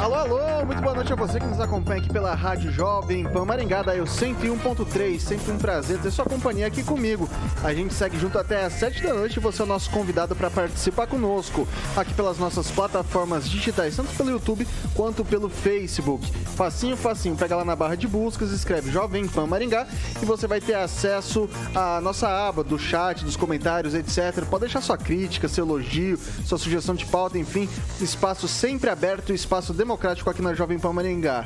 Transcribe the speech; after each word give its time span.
Alô, 0.00 0.14
alô, 0.14 0.64
muito 0.64 0.80
boa 0.80 0.94
noite 0.94 1.12
a 1.12 1.16
você 1.16 1.38
que 1.38 1.44
nos 1.44 1.60
acompanha 1.60 2.00
aqui 2.00 2.10
pela 2.10 2.34
Rádio 2.34 2.72
Jovem 2.72 3.22
Pan 3.24 3.44
Maringá, 3.44 3.82
daí 3.82 4.00
o 4.00 4.04
101.3, 4.04 5.18
sempre 5.18 5.52
um 5.52 5.58
prazer 5.58 5.98
ter 5.98 6.10
sua 6.10 6.24
companhia 6.24 6.66
aqui 6.66 6.82
comigo. 6.82 7.28
A 7.62 7.74
gente 7.74 7.92
segue 7.92 8.18
junto 8.18 8.38
até 8.38 8.64
às 8.64 8.72
7 8.72 9.02
da 9.02 9.12
noite 9.12 9.38
você 9.38 9.60
é 9.60 9.64
o 9.66 9.68
nosso 9.68 9.90
convidado 9.90 10.34
para 10.34 10.48
participar 10.48 11.06
conosco 11.06 11.68
aqui 11.94 12.14
pelas 12.14 12.38
nossas 12.38 12.70
plataformas 12.70 13.46
digitais, 13.46 13.94
tanto 13.94 14.08
pelo 14.16 14.30
YouTube 14.30 14.66
quanto 14.94 15.22
pelo 15.22 15.50
Facebook. 15.50 16.26
Facinho, 16.56 16.96
facinho, 16.96 17.36
pega 17.36 17.54
lá 17.54 17.64
na 17.64 17.76
barra 17.76 17.94
de 17.94 18.08
buscas, 18.08 18.52
escreve 18.52 18.90
Jovem 18.90 19.28
Pan 19.28 19.46
Maringá 19.46 19.86
e 20.22 20.24
você 20.24 20.46
vai 20.46 20.62
ter 20.62 20.76
acesso 20.76 21.46
à 21.74 22.00
nossa 22.00 22.26
aba 22.26 22.64
do 22.64 22.78
chat, 22.78 23.22
dos 23.22 23.36
comentários, 23.36 23.94
etc. 23.94 24.46
Pode 24.48 24.62
deixar 24.62 24.80
sua 24.80 24.96
crítica, 24.96 25.46
seu 25.46 25.66
elogio, 25.66 26.18
sua 26.46 26.56
sugestão 26.56 26.94
de 26.94 27.04
pauta, 27.04 27.36
enfim, 27.36 27.68
espaço 28.00 28.48
sempre 28.48 28.88
aberto, 28.88 29.34
espaço 29.34 29.74
democrático 29.74 29.89
democrático 29.90 30.30
aqui 30.30 30.40
na 30.40 30.54
Jovem 30.54 30.78
Pan 30.78 30.92
Maringá. 30.92 31.44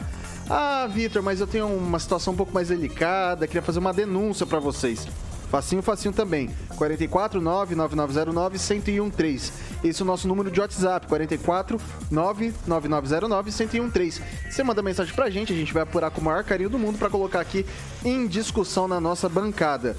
Ah, 0.51 0.87
Vitor, 0.93 1.23
mas 1.23 1.41
eu 1.41 1.47
tenho 1.47 1.67
uma 1.67 1.99
situação 1.99 2.35
um 2.35 2.37
pouco 2.37 2.53
mais 2.53 2.69
delicada, 2.69 3.47
queria 3.47 3.63
fazer 3.63 3.79
uma 3.79 3.93
denúncia 3.93 4.45
para 4.45 4.59
vocês. 4.59 5.09
Facinho, 5.51 5.81
facinho 5.81 6.13
também. 6.13 6.51
44 6.77 7.41
99909 7.41 8.59
1013. 8.59 9.53
Esse 9.83 10.03
é 10.03 10.05
o 10.05 10.07
nosso 10.07 10.29
número 10.29 10.51
de 10.51 10.61
WhatsApp, 10.61 11.07
44 11.07 11.81
99909 12.11 13.51
1013. 13.51 14.23
Você 14.51 14.63
manda 14.63 14.83
mensagem 14.83 15.15
pra 15.15 15.31
gente, 15.31 15.51
a 15.51 15.57
gente 15.57 15.73
vai 15.73 15.85
apurar 15.85 16.11
com 16.11 16.21
o 16.21 16.25
maior 16.25 16.45
carinho 16.45 16.69
do 16.69 16.79
mundo 16.79 16.99
para 16.99 17.09
colocar 17.09 17.41
aqui 17.41 17.65
em 18.05 18.27
discussão 18.27 18.87
na 18.87 19.01
nossa 19.01 19.27
bancada. 19.27 19.97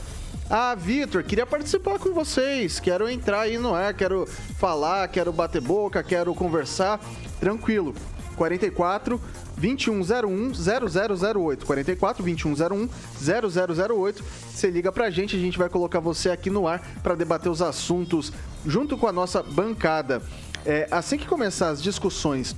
Ah, 0.47 0.75
Vitor, 0.75 1.23
queria 1.23 1.47
participar 1.47 1.97
com 1.97 2.13
vocês. 2.13 2.79
Quero 2.79 3.09
entrar 3.09 3.41
aí 3.41 3.57
no 3.57 3.73
ar, 3.73 3.95
quero 3.95 4.27
falar, 4.59 5.07
quero 5.07 5.33
bater 5.33 5.61
boca, 5.61 6.03
quero 6.03 6.35
conversar. 6.35 6.99
Tranquilo. 7.39 7.95
44 8.35 9.19
2101 9.57 10.53
0008. 10.53 11.65
44 11.65 12.23
2101 12.23 12.89
0008. 13.17 14.23
Você 14.53 14.69
liga 14.69 14.91
pra 14.91 15.09
gente, 15.09 15.35
a 15.35 15.39
gente 15.39 15.57
vai 15.57 15.69
colocar 15.69 15.99
você 15.99 16.29
aqui 16.29 16.49
no 16.49 16.67
ar 16.67 16.81
para 17.01 17.15
debater 17.15 17.51
os 17.51 17.61
assuntos 17.61 18.31
junto 18.65 18.97
com 18.97 19.07
a 19.07 19.11
nossa 19.11 19.41
bancada. 19.41 20.21
É, 20.65 20.87
assim 20.91 21.17
que 21.17 21.27
começar 21.27 21.69
as 21.69 21.81
discussões 21.81 22.55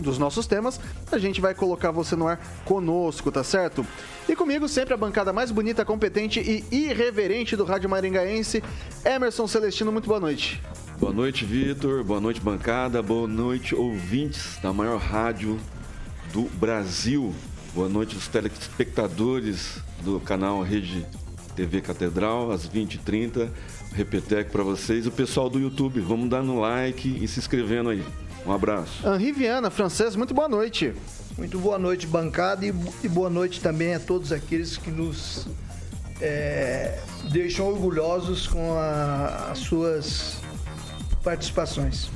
dos 0.00 0.18
nossos 0.18 0.46
temas, 0.46 0.80
a 1.12 1.18
gente 1.18 1.40
vai 1.40 1.54
colocar 1.54 1.90
você 1.90 2.16
no 2.16 2.26
ar 2.26 2.40
conosco, 2.64 3.30
tá 3.30 3.44
certo? 3.44 3.86
E 4.28 4.34
comigo 4.34 4.68
sempre 4.68 4.94
a 4.94 4.96
bancada 4.96 5.32
mais 5.32 5.50
bonita, 5.50 5.84
competente 5.84 6.40
e 6.40 6.64
irreverente 6.74 7.56
do 7.56 7.64
Rádio 7.64 7.90
Maringaense, 7.90 8.62
Emerson 9.04 9.46
Celestino, 9.46 9.92
muito 9.92 10.08
boa 10.08 10.20
noite. 10.20 10.62
Boa 11.00 11.14
noite, 11.14 11.46
Vitor. 11.46 12.04
Boa 12.04 12.20
noite, 12.20 12.42
bancada. 12.42 13.02
Boa 13.02 13.26
noite, 13.26 13.74
ouvintes 13.74 14.58
da 14.62 14.70
maior 14.70 14.98
rádio 14.98 15.58
do 16.30 16.42
Brasil. 16.42 17.34
Boa 17.74 17.88
noite, 17.88 18.14
os 18.14 18.28
telespectadores 18.28 19.78
do 20.04 20.20
canal 20.20 20.60
Rede 20.60 21.06
TV 21.56 21.80
Catedral, 21.80 22.50
às 22.50 22.68
20h30. 22.68 23.48
Repeteco 23.94 24.52
para 24.52 24.62
vocês. 24.62 25.06
O 25.06 25.10
pessoal 25.10 25.48
do 25.48 25.58
YouTube, 25.58 26.00
vamos 26.00 26.28
dar 26.28 26.42
no 26.42 26.60
like 26.60 27.08
e 27.08 27.26
se 27.26 27.38
inscrevendo 27.38 27.88
aí. 27.88 28.04
Um 28.44 28.52
abraço. 28.52 29.02
Henri 29.08 29.32
Viana, 29.32 29.70
francês, 29.70 30.14
muito 30.14 30.34
boa 30.34 30.50
noite. 30.50 30.92
Muito 31.38 31.58
boa 31.58 31.78
noite, 31.78 32.06
bancada, 32.06 32.66
e 32.66 33.08
boa 33.08 33.30
noite 33.30 33.58
também 33.62 33.94
a 33.94 34.00
todos 34.00 34.32
aqueles 34.32 34.76
que 34.76 34.90
nos 34.90 35.48
é, 36.20 36.98
deixam 37.32 37.68
orgulhosos 37.68 38.46
com 38.46 38.74
a, 38.74 39.50
as 39.50 39.60
suas 39.60 40.39
participações. 41.22 42.10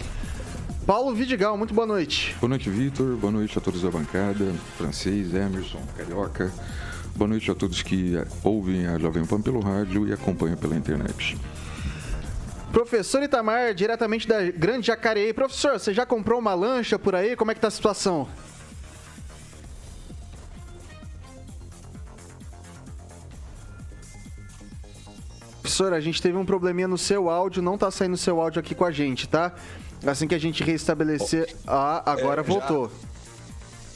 Paulo 0.86 1.14
Vidigal, 1.14 1.56
muito 1.56 1.72
boa 1.72 1.86
noite. 1.86 2.36
Boa 2.40 2.48
noite, 2.48 2.68
Vitor. 2.68 3.16
Boa 3.16 3.32
noite 3.32 3.56
a 3.56 3.60
todos 3.60 3.82
da 3.82 3.90
bancada, 3.90 4.52
francês, 4.76 5.32
Emerson, 5.32 5.80
Carioca. 5.96 6.52
Boa 7.16 7.28
noite 7.28 7.50
a 7.50 7.54
todos 7.54 7.80
que 7.80 8.14
ouvem 8.42 8.86
a 8.86 8.98
Jovem 8.98 9.24
Pan 9.24 9.40
pelo 9.40 9.60
rádio 9.60 10.06
e 10.06 10.12
acompanham 10.12 10.56
pela 10.56 10.76
internet. 10.76 11.38
Professor 12.72 13.22
Itamar, 13.22 13.72
diretamente 13.72 14.26
da 14.26 14.50
Grande 14.50 14.88
Jacareí. 14.88 15.32
Professor, 15.32 15.78
você 15.78 15.94
já 15.94 16.04
comprou 16.04 16.40
uma 16.40 16.54
lancha 16.54 16.98
por 16.98 17.14
aí? 17.14 17.36
Como 17.36 17.50
é 17.50 17.54
que 17.54 17.60
tá 17.60 17.68
a 17.68 17.70
situação? 17.70 18.28
Professor, 25.64 25.94
a 25.94 26.00
gente 26.00 26.20
teve 26.20 26.36
um 26.36 26.44
probleminha 26.44 26.86
no 26.86 26.98
seu 26.98 27.30
áudio, 27.30 27.62
não 27.62 27.78
tá 27.78 27.90
saindo 27.90 28.12
o 28.12 28.18
seu 28.18 28.38
áudio 28.38 28.60
aqui 28.60 28.74
com 28.74 28.84
a 28.84 28.90
gente, 28.90 29.26
tá? 29.26 29.50
Assim 30.04 30.28
que 30.28 30.34
a 30.34 30.38
gente 30.38 30.62
restabelecer. 30.62 31.56
Ah, 31.66 32.02
agora 32.04 32.42
é, 32.42 32.44
voltou. 32.44 32.92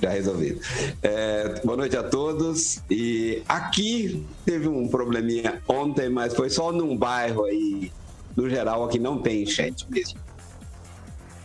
Já 0.00 0.08
resolvido. 0.08 0.62
É, 1.02 1.60
boa 1.62 1.76
noite 1.76 1.94
a 1.94 2.02
todos. 2.02 2.80
E 2.90 3.42
aqui 3.46 4.26
teve 4.46 4.66
um 4.66 4.88
probleminha 4.88 5.62
ontem, 5.68 6.08
mas 6.08 6.34
foi 6.34 6.48
só 6.48 6.72
num 6.72 6.96
bairro 6.96 7.44
aí. 7.44 7.92
No 8.34 8.48
geral, 8.48 8.86
aqui 8.86 8.98
não 8.98 9.20
tem 9.20 9.44
chat 9.44 9.86
mesmo. 9.90 10.18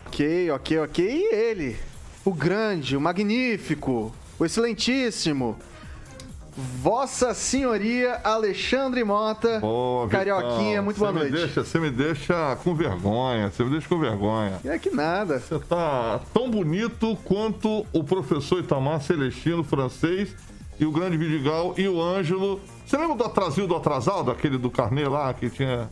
Ok, 0.07 0.51
ok, 0.51 0.79
ok. 0.79 1.05
E 1.05 1.35
ele? 1.35 1.77
O 2.23 2.31
grande, 2.31 2.95
o 2.95 3.01
magnífico, 3.01 4.15
o 4.39 4.45
excelentíssimo, 4.45 5.59
Vossa 6.55 7.33
Senhoria 7.33 8.21
Alexandre 8.23 9.03
Mota, 9.03 9.59
Boa, 9.59 10.07
Carioquinha, 10.07 10.81
muito 10.81 10.97
boa 10.97 11.11
noite. 11.11 11.31
Deixa, 11.31 11.63
você 11.63 11.79
me 11.79 11.89
deixa 11.89 12.55
com 12.63 12.75
vergonha, 12.75 13.49
você 13.49 13.63
me 13.63 13.71
deixa 13.71 13.87
com 13.87 13.99
vergonha. 13.99 14.59
É 14.63 14.77
que 14.77 14.89
nada. 14.91 15.39
Você 15.39 15.57
tá 15.59 16.19
tão 16.33 16.49
bonito 16.49 17.17
quanto 17.23 17.85
o 17.91 18.03
professor 18.03 18.59
Itamar 18.59 19.01
Celestino, 19.01 19.63
francês, 19.63 20.35
e 20.79 20.85
o 20.85 20.91
grande 20.91 21.17
Vidigal 21.17 21.73
e 21.77 21.87
o 21.87 22.01
Ângelo. 22.01 22.59
Você 22.85 22.97
lembra 22.97 23.15
do 23.15 23.23
atrasil 23.23 23.67
do 23.67 23.75
atrasado, 23.75 24.29
aquele 24.29 24.57
do 24.57 24.69
carnê 24.69 25.07
lá 25.07 25.33
que 25.33 25.49
tinha 25.49 25.89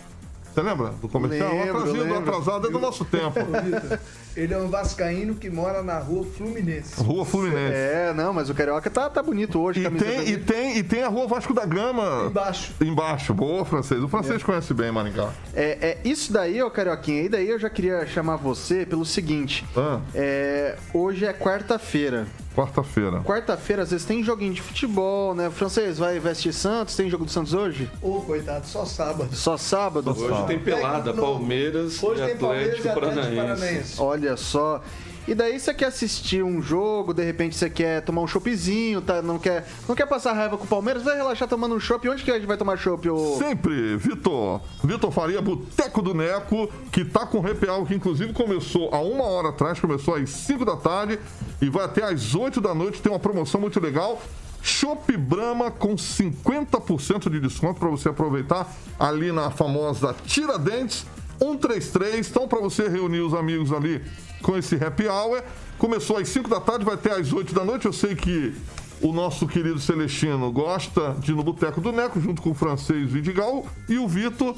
você 0.54 0.62
lembra 0.62 0.90
do 0.90 1.08
comercial? 1.08 1.50
Lembro, 1.52 1.74
o 1.74 1.80
atrasinho 1.80 2.08
do 2.08 2.16
atrasado 2.16 2.68
é 2.68 2.72
do 2.72 2.80
nosso 2.80 3.06
tempo. 3.06 3.40
Ele 4.36 4.54
é 4.54 4.58
um 4.58 4.70
vascaíno 4.70 5.36
que 5.36 5.50
mora 5.50 5.84
na 5.84 6.00
rua 6.00 6.26
Fluminense. 6.26 7.02
Rua 7.02 7.26
Fluminense. 7.26 7.74
É, 7.74 8.14
não, 8.14 8.34
mas 8.34 8.50
o 8.50 8.54
Carioca 8.54 8.90
tá, 8.90 9.10
tá 9.10 9.22
bonito 9.22 9.60
hoje. 9.60 9.86
E 9.86 9.92
tem, 9.92 10.30
e, 10.30 10.38
tem, 10.38 10.78
e 10.78 10.84
tem 10.84 11.04
a 11.04 11.10
rua 11.10 11.28
Vasco 11.28 11.54
da 11.54 11.66
Gama. 11.66 12.28
Embaixo. 12.28 12.74
Embaixo. 12.82 13.34
Boa, 13.34 13.66
francês. 13.66 14.02
O 14.02 14.08
francês 14.08 14.42
é. 14.42 14.46
conhece 14.46 14.74
bem 14.74 14.92
Maringá. 14.92 15.30
É, 15.54 15.78
é, 15.82 15.98
isso 16.08 16.32
daí, 16.32 16.62
ô 16.62 16.72
Carioquinha, 16.72 17.24
e 17.24 17.30
daí 17.30 17.50
eu 17.50 17.60
já 17.60 17.70
queria 17.70 18.06
chamar 18.06 18.38
você 18.38 18.86
pelo 18.86 19.06
seguinte. 19.06 19.66
Ah. 19.76 20.00
É, 20.16 20.78
hoje 20.94 21.26
é 21.26 21.34
quarta-feira. 21.34 22.28
Quarta-feira. 22.56 23.22
Quarta-feira, 23.22 23.84
às 23.84 23.92
vezes 23.92 24.06
tem 24.06 24.24
joguinho 24.24 24.54
de 24.54 24.62
futebol, 24.62 25.34
né? 25.34 25.50
Francês, 25.50 25.98
vai 25.98 26.20
vestir 26.20 26.54
Santos? 26.54 26.96
Tem 26.96 27.10
jogo 27.10 27.26
do 27.26 27.32
Santos 27.32 27.54
hoje? 27.54 27.90
Ô, 28.02 28.18
oh, 28.18 28.22
coitado, 28.22 28.68
só 28.68 28.86
sábado. 28.86 29.34
Só 29.34 29.58
sábado? 29.58 30.12
Hoje 30.12 30.28
sábado. 30.28 30.48
tem 30.48 30.60
pelada, 30.60 31.14
Palmeiras 31.14 32.04
hoje 32.04 32.22
e 32.22 32.26
tem 32.26 32.34
Atlético, 32.36 32.46
Palmeiras 32.46 32.86
e 32.86 32.90
Atlético 32.90 33.36
Paranaense. 33.36 34.02
Olha 34.02 34.36
só. 34.36 34.82
E 35.28 35.36
daí 35.36 35.60
você 35.60 35.74
quer 35.74 35.86
assistir 35.86 36.44
um 36.44 36.62
jogo, 36.62 37.14
de 37.14 37.24
repente 37.24 37.56
você 37.56 37.70
quer 37.70 38.02
tomar 38.02 38.22
um 38.22 38.28
choppzinho, 38.28 39.02
tá? 39.02 39.22
Não 39.22 39.38
quer, 39.38 39.68
não 39.88 39.94
quer 39.94 40.08
passar 40.08 40.34
raiva 40.34 40.58
com 40.58 40.64
o 40.64 40.68
Palmeiras, 40.68 41.04
vai 41.04 41.16
relaxar 41.16 41.48
tomando 41.48 41.76
um 41.76 41.80
chopp. 41.80 42.10
Onde 42.10 42.24
que 42.24 42.32
a 42.32 42.36
gente 42.36 42.48
vai 42.48 42.58
tomar 42.58 42.76
chopp? 42.78 43.08
O... 43.08 43.38
Sempre, 43.38 43.98
Vitor. 43.98 44.62
Vitor 44.84 45.12
Faria, 45.12 45.42
Boteco 45.42 46.02
do 46.02 46.14
Neco, 46.14 46.68
que 46.92 47.06
tá 47.06 47.26
com 47.26 47.40
repial, 47.40 47.86
que 47.86 47.94
inclusive 47.94 48.34
começou 48.34 48.90
há 48.92 49.00
uma 49.00 49.26
hora 49.26 49.50
atrás, 49.50 49.80
começou 49.80 50.16
às 50.16 50.30
5 50.30 50.66
da 50.66 50.76
tarde 50.76 51.20
e 51.62 51.70
vai 51.70 51.86
até 51.86 52.04
às 52.04 52.34
8 52.34 52.60
da 52.60 52.74
noite. 52.74 53.02
Tem 53.02 53.12
uma 53.12 53.20
promoção 53.20 53.62
muito 53.62 53.80
legal. 53.80 54.20
Chopp 54.64 55.16
Brahma 55.18 55.72
com 55.72 55.96
50% 55.96 57.30
de 57.30 57.40
desconto 57.40 57.80
para 57.80 57.90
você 57.90 58.10
aproveitar 58.10 58.72
ali 59.00 59.32
na 59.32 59.50
famosa 59.50 60.16
Tiradentes 60.26 61.06
133. 61.40 62.30
Então, 62.30 62.48
para 62.48 62.60
você 62.60 62.88
reunir 62.88 63.22
os 63.22 63.34
amigos 63.34 63.72
ali 63.72 64.04
com 64.42 64.58
esse 64.58 64.76
happy 64.76 65.08
hour. 65.08 65.42
Começou 65.78 66.18
às 66.18 66.30
5 66.30 66.50
da 66.50 66.60
tarde, 66.60 66.86
vai 66.86 66.96
até 66.96 67.12
às 67.12 67.32
8 67.32 67.54
da 67.54 67.64
noite. 67.64 67.86
Eu 67.86 67.94
sei 67.94 68.16
que 68.16 68.54
o 69.02 69.12
nosso 69.12 69.48
querido 69.48 69.80
Celestino 69.80 70.52
gosta 70.52 71.16
de 71.20 71.32
ir 71.32 71.36
no 71.36 71.44
Boteco 71.44 71.82
do 71.82 71.92
Neco, 71.92 72.20
junto 72.20 72.42
com 72.42 72.52
o 72.52 72.54
francês 72.54 73.12
Vidigal. 73.12 73.66
E 73.90 73.98
o 73.98 74.08
Vitor 74.08 74.56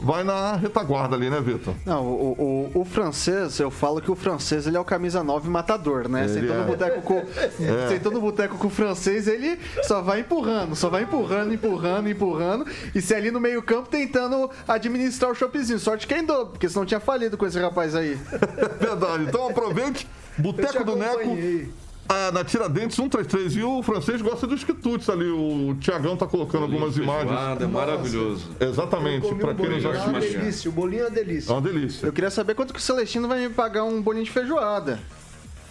vai 0.00 0.24
na 0.24 0.56
retaguarda 0.56 1.16
ali, 1.16 1.28
né, 1.28 1.40
Vitor? 1.40 1.74
Não, 1.84 2.04
o, 2.04 2.70
o, 2.74 2.80
o, 2.80 2.84
francês, 2.84 3.58
eu 3.58 3.70
falo 3.70 4.00
que 4.00 4.10
o 4.10 4.14
francês 4.14 4.66
ele 4.66 4.76
é 4.76 4.80
o 4.80 4.84
camisa 4.84 5.22
9 5.22 5.48
matador, 5.48 6.08
né? 6.08 6.24
Ele 6.24 6.40
sentou, 6.40 6.56
é. 6.56 6.58
no 6.58 6.64
boteco 6.64 7.02
com, 7.02 7.18
é. 7.18 8.20
boteco 8.20 8.58
com 8.58 8.66
o 8.66 8.70
francês, 8.70 9.26
ele 9.26 9.58
só 9.82 10.00
vai 10.00 10.20
empurrando, 10.20 10.76
só 10.76 10.88
vai 10.88 11.02
empurrando, 11.02 11.52
empurrando, 11.52 12.08
empurrando. 12.08 12.66
E 12.94 13.00
se 13.00 13.14
ali 13.14 13.30
no 13.30 13.40
meio-campo 13.40 13.88
tentando 13.88 14.50
administrar 14.66 15.30
o 15.30 15.34
shoppingzinho. 15.34 15.78
Sorte 15.78 16.06
quem 16.06 16.24
dou, 16.24 16.46
porque 16.46 16.68
senão 16.68 16.84
tinha 16.84 17.00
falido 17.00 17.36
com 17.36 17.46
esse 17.46 17.58
rapaz 17.58 17.94
aí. 17.94 18.18
Verdade. 18.78 19.24
Então 19.24 19.48
aproveite, 19.48 20.06
Boteco 20.38 20.84
do 20.84 20.96
Neco 20.96 21.36
ah, 22.08 22.32
na 22.32 22.44
Tiradentes 22.44 22.96
133. 22.96 23.56
E 23.56 23.62
o 23.62 23.82
francês 23.82 24.22
gosta 24.22 24.46
dos 24.46 24.64
quitutes 24.64 25.08
ali. 25.08 25.28
O 25.28 25.76
Tiagão 25.78 26.16
tá 26.16 26.26
colocando 26.26 26.62
algumas 26.62 26.96
imagens. 26.96 27.60
É 27.60 27.66
maravilhoso. 27.66 28.50
Exatamente, 28.58 29.34
para 29.34 29.54
quem 29.54 29.68
não 29.68 29.80
já 29.80 29.90
assiste. 29.90 30.06
É 30.06 30.10
uma 30.10 30.20
delícia, 30.20 30.70
o 30.70 30.72
bolinho 30.72 31.02
é 31.02 31.04
uma 31.04 31.10
delícia. 31.10 31.50
É 31.50 31.54
uma 31.54 31.62
delícia. 31.62 32.06
Eu 32.06 32.12
queria 32.12 32.30
saber 32.30 32.54
quanto 32.54 32.72
que 32.72 32.80
o 32.80 32.82
Celestino 32.82 33.28
vai 33.28 33.40
me 33.46 33.52
pagar 33.52 33.84
um 33.84 34.00
bolinho 34.00 34.24
de 34.24 34.30
feijoada. 34.30 34.98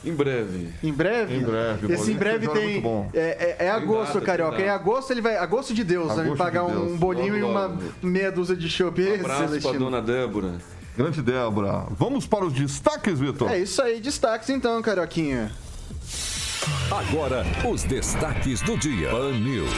Em 0.06 0.14
breve. 0.14 0.70
Em 0.84 0.94
breve? 0.94 1.36
Em 1.36 1.42
breve. 1.42 1.94
Esse 1.94 2.12
em 2.12 2.16
breve 2.16 2.48
tem. 2.50 2.84
É, 3.14 3.56
é, 3.60 3.66
é, 3.66 3.70
agosto, 3.72 4.22
carioca. 4.22 4.62
Em 4.62 4.70
agosto 4.70 5.12
ele 5.12 5.22
vai. 5.22 5.38
Agosto 5.38 5.74
de 5.74 5.84
Deus, 5.84 6.06
agosto 6.06 6.22
vai 6.22 6.30
me 6.30 6.38
pagar 6.38 6.66
de 6.66 6.78
um 6.78 6.96
bolinho 6.96 7.34
logo, 7.34 7.38
e 7.38 7.44
uma 7.44 7.66
logo. 7.66 7.84
meia 8.02 8.32
dúzia 8.32 8.56
de 8.56 8.70
chopp. 8.70 9.02
Um 9.02 9.16
abraço 9.16 9.48
Celestino. 9.48 9.74
pra 9.74 9.80
dona 9.80 10.02
Débora. 10.02 10.54
Grande 10.96 11.22
Débora. 11.22 11.86
Vamos 11.92 12.26
para 12.26 12.46
os 12.46 12.54
destaques, 12.54 13.20
Vitor? 13.20 13.52
É 13.52 13.60
isso 13.60 13.82
aí, 13.82 14.00
destaques 14.00 14.50
então, 14.50 14.82
carioquinha. 14.82 15.52
Agora, 16.92 17.46
os 17.70 17.84
destaques 17.84 18.62
do 18.62 18.78
dia. 18.78 19.10
Pan 19.10 19.34
News. 19.34 19.72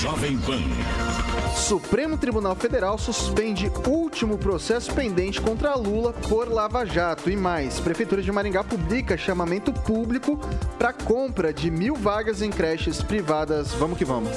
Jovem 0.00 0.38
Pan. 0.38 0.60
Supremo 1.54 2.16
Tribunal 2.16 2.56
Federal 2.56 2.98
suspende 2.98 3.70
último 3.86 4.36
processo 4.36 4.92
pendente 4.92 5.40
contra 5.40 5.74
Lula 5.74 6.12
por 6.12 6.48
Lava 6.48 6.84
Jato. 6.84 7.30
E 7.30 7.36
mais, 7.36 7.80
Prefeitura 7.80 8.22
de 8.22 8.32
Maringá 8.32 8.64
publica 8.64 9.16
chamamento 9.16 9.72
público 9.72 10.38
para 10.78 10.92
compra 10.92 11.52
de 11.52 11.70
mil 11.70 11.94
vagas 11.94 12.42
em 12.42 12.50
creches 12.50 13.02
privadas. 13.02 13.72
Vamos 13.74 13.96
que 13.96 14.04
vamos. 14.04 14.30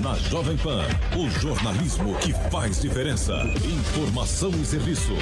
Na 0.00 0.14
Jovem 0.14 0.56
Pan, 0.56 0.84
o 1.16 1.30
jornalismo 1.30 2.16
que 2.16 2.32
faz 2.50 2.80
diferença. 2.80 3.34
Informação 3.64 4.50
e 4.50 4.64
serviço. 4.64 5.12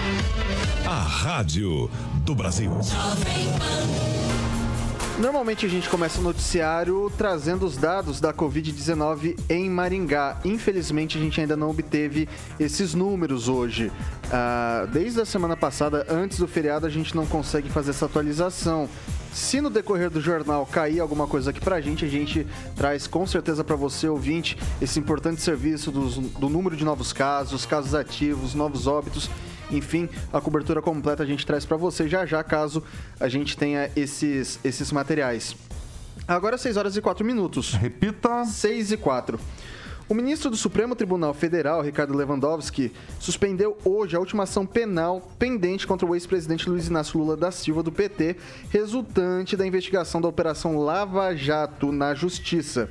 A 0.87 1.03
Rádio 1.03 1.91
do 2.25 2.35
Brasil. 2.35 2.71
Jovem 2.83 3.47
Pan. 3.59 4.20
Normalmente 5.21 5.67
a 5.67 5.69
gente 5.69 5.87
começa 5.87 6.19
o 6.19 6.23
noticiário 6.23 7.13
trazendo 7.15 7.67
os 7.67 7.77
dados 7.77 8.23
da 8.23 8.33
Covid-19 8.33 9.39
em 9.51 9.69
Maringá. 9.69 10.41
Infelizmente 10.47 11.19
a 11.19 11.21
gente 11.21 11.39
ainda 11.39 11.55
não 11.55 11.69
obteve 11.69 12.27
esses 12.59 12.95
números 12.95 13.47
hoje. 13.47 13.93
Ah, 14.33 14.89
desde 14.91 15.21
a 15.21 15.27
semana 15.27 15.55
passada, 15.55 16.07
antes 16.09 16.39
do 16.39 16.49
feriado, 16.49 16.87
a 16.87 16.89
gente 16.89 17.15
não 17.15 17.27
consegue 17.27 17.69
fazer 17.69 17.91
essa 17.91 18.07
atualização. 18.07 18.89
Se 19.31 19.61
no 19.61 19.69
decorrer 19.69 20.09
do 20.09 20.23
jornal 20.23 20.65
cair 20.65 21.01
alguma 21.01 21.27
coisa 21.27 21.51
aqui 21.51 21.61
pra 21.61 21.83
gente, 21.83 22.03
a 22.03 22.09
gente 22.09 22.47
traz 22.75 23.07
com 23.07 23.27
certeza 23.27 23.63
para 23.63 23.77
você, 23.77 24.09
ouvinte, 24.09 24.57
esse 24.81 24.99
importante 24.99 25.43
serviço 25.43 25.91
do, 25.91 26.09
do 26.09 26.49
número 26.49 26.75
de 26.75 26.85
novos 26.85 27.13
casos, 27.13 27.67
casos 27.67 27.95
ativos, 27.95 28.55
novos 28.55 28.87
óbitos 28.87 29.29
enfim, 29.71 30.09
a 30.33 30.41
cobertura 30.41 30.83
completa 30.83 31.23
a 31.23 31.27
gente 31.27 31.47
traz 31.47 31.65
para 31.65 31.77
você 31.77 32.09
já 32.09 32.27
já, 32.27 32.43
caso 32.43 32.83
a 33.19 33.29
gente 33.29 33.57
tenha 33.57 33.91
esses, 33.97 34.59
esses 34.65 34.93
materiais. 34.93 35.57
Agora 36.27 36.57
6 36.57 36.77
horas 36.77 36.97
e 36.97 37.01
4 37.01 37.25
minutos. 37.25 37.75
Repita. 37.75 38.45
6 38.45 38.93
e 38.93 38.97
4. 38.97 39.41
O 40.11 40.15
ministro 40.15 40.51
do 40.51 40.57
Supremo 40.57 40.97
Tribunal 40.97 41.33
Federal, 41.33 41.81
Ricardo 41.83 42.17
Lewandowski, 42.17 42.93
suspendeu 43.21 43.79
hoje 43.85 44.17
a 44.17 44.19
última 44.19 44.43
ação 44.43 44.67
penal 44.67 45.31
pendente 45.39 45.87
contra 45.87 46.05
o 46.05 46.17
ex-presidente 46.17 46.69
Luiz 46.69 46.89
Inácio 46.89 47.17
Lula 47.17 47.37
da 47.37 47.53
Silva, 47.53 47.81
do 47.81 47.93
PT, 47.93 48.37
resultante 48.71 49.57
da 49.57 49.65
investigação 49.65 50.21
da 50.21 50.27
Operação 50.27 50.81
Lava 50.81 51.33
Jato 51.37 51.93
na 51.93 52.13
Justiça. 52.13 52.91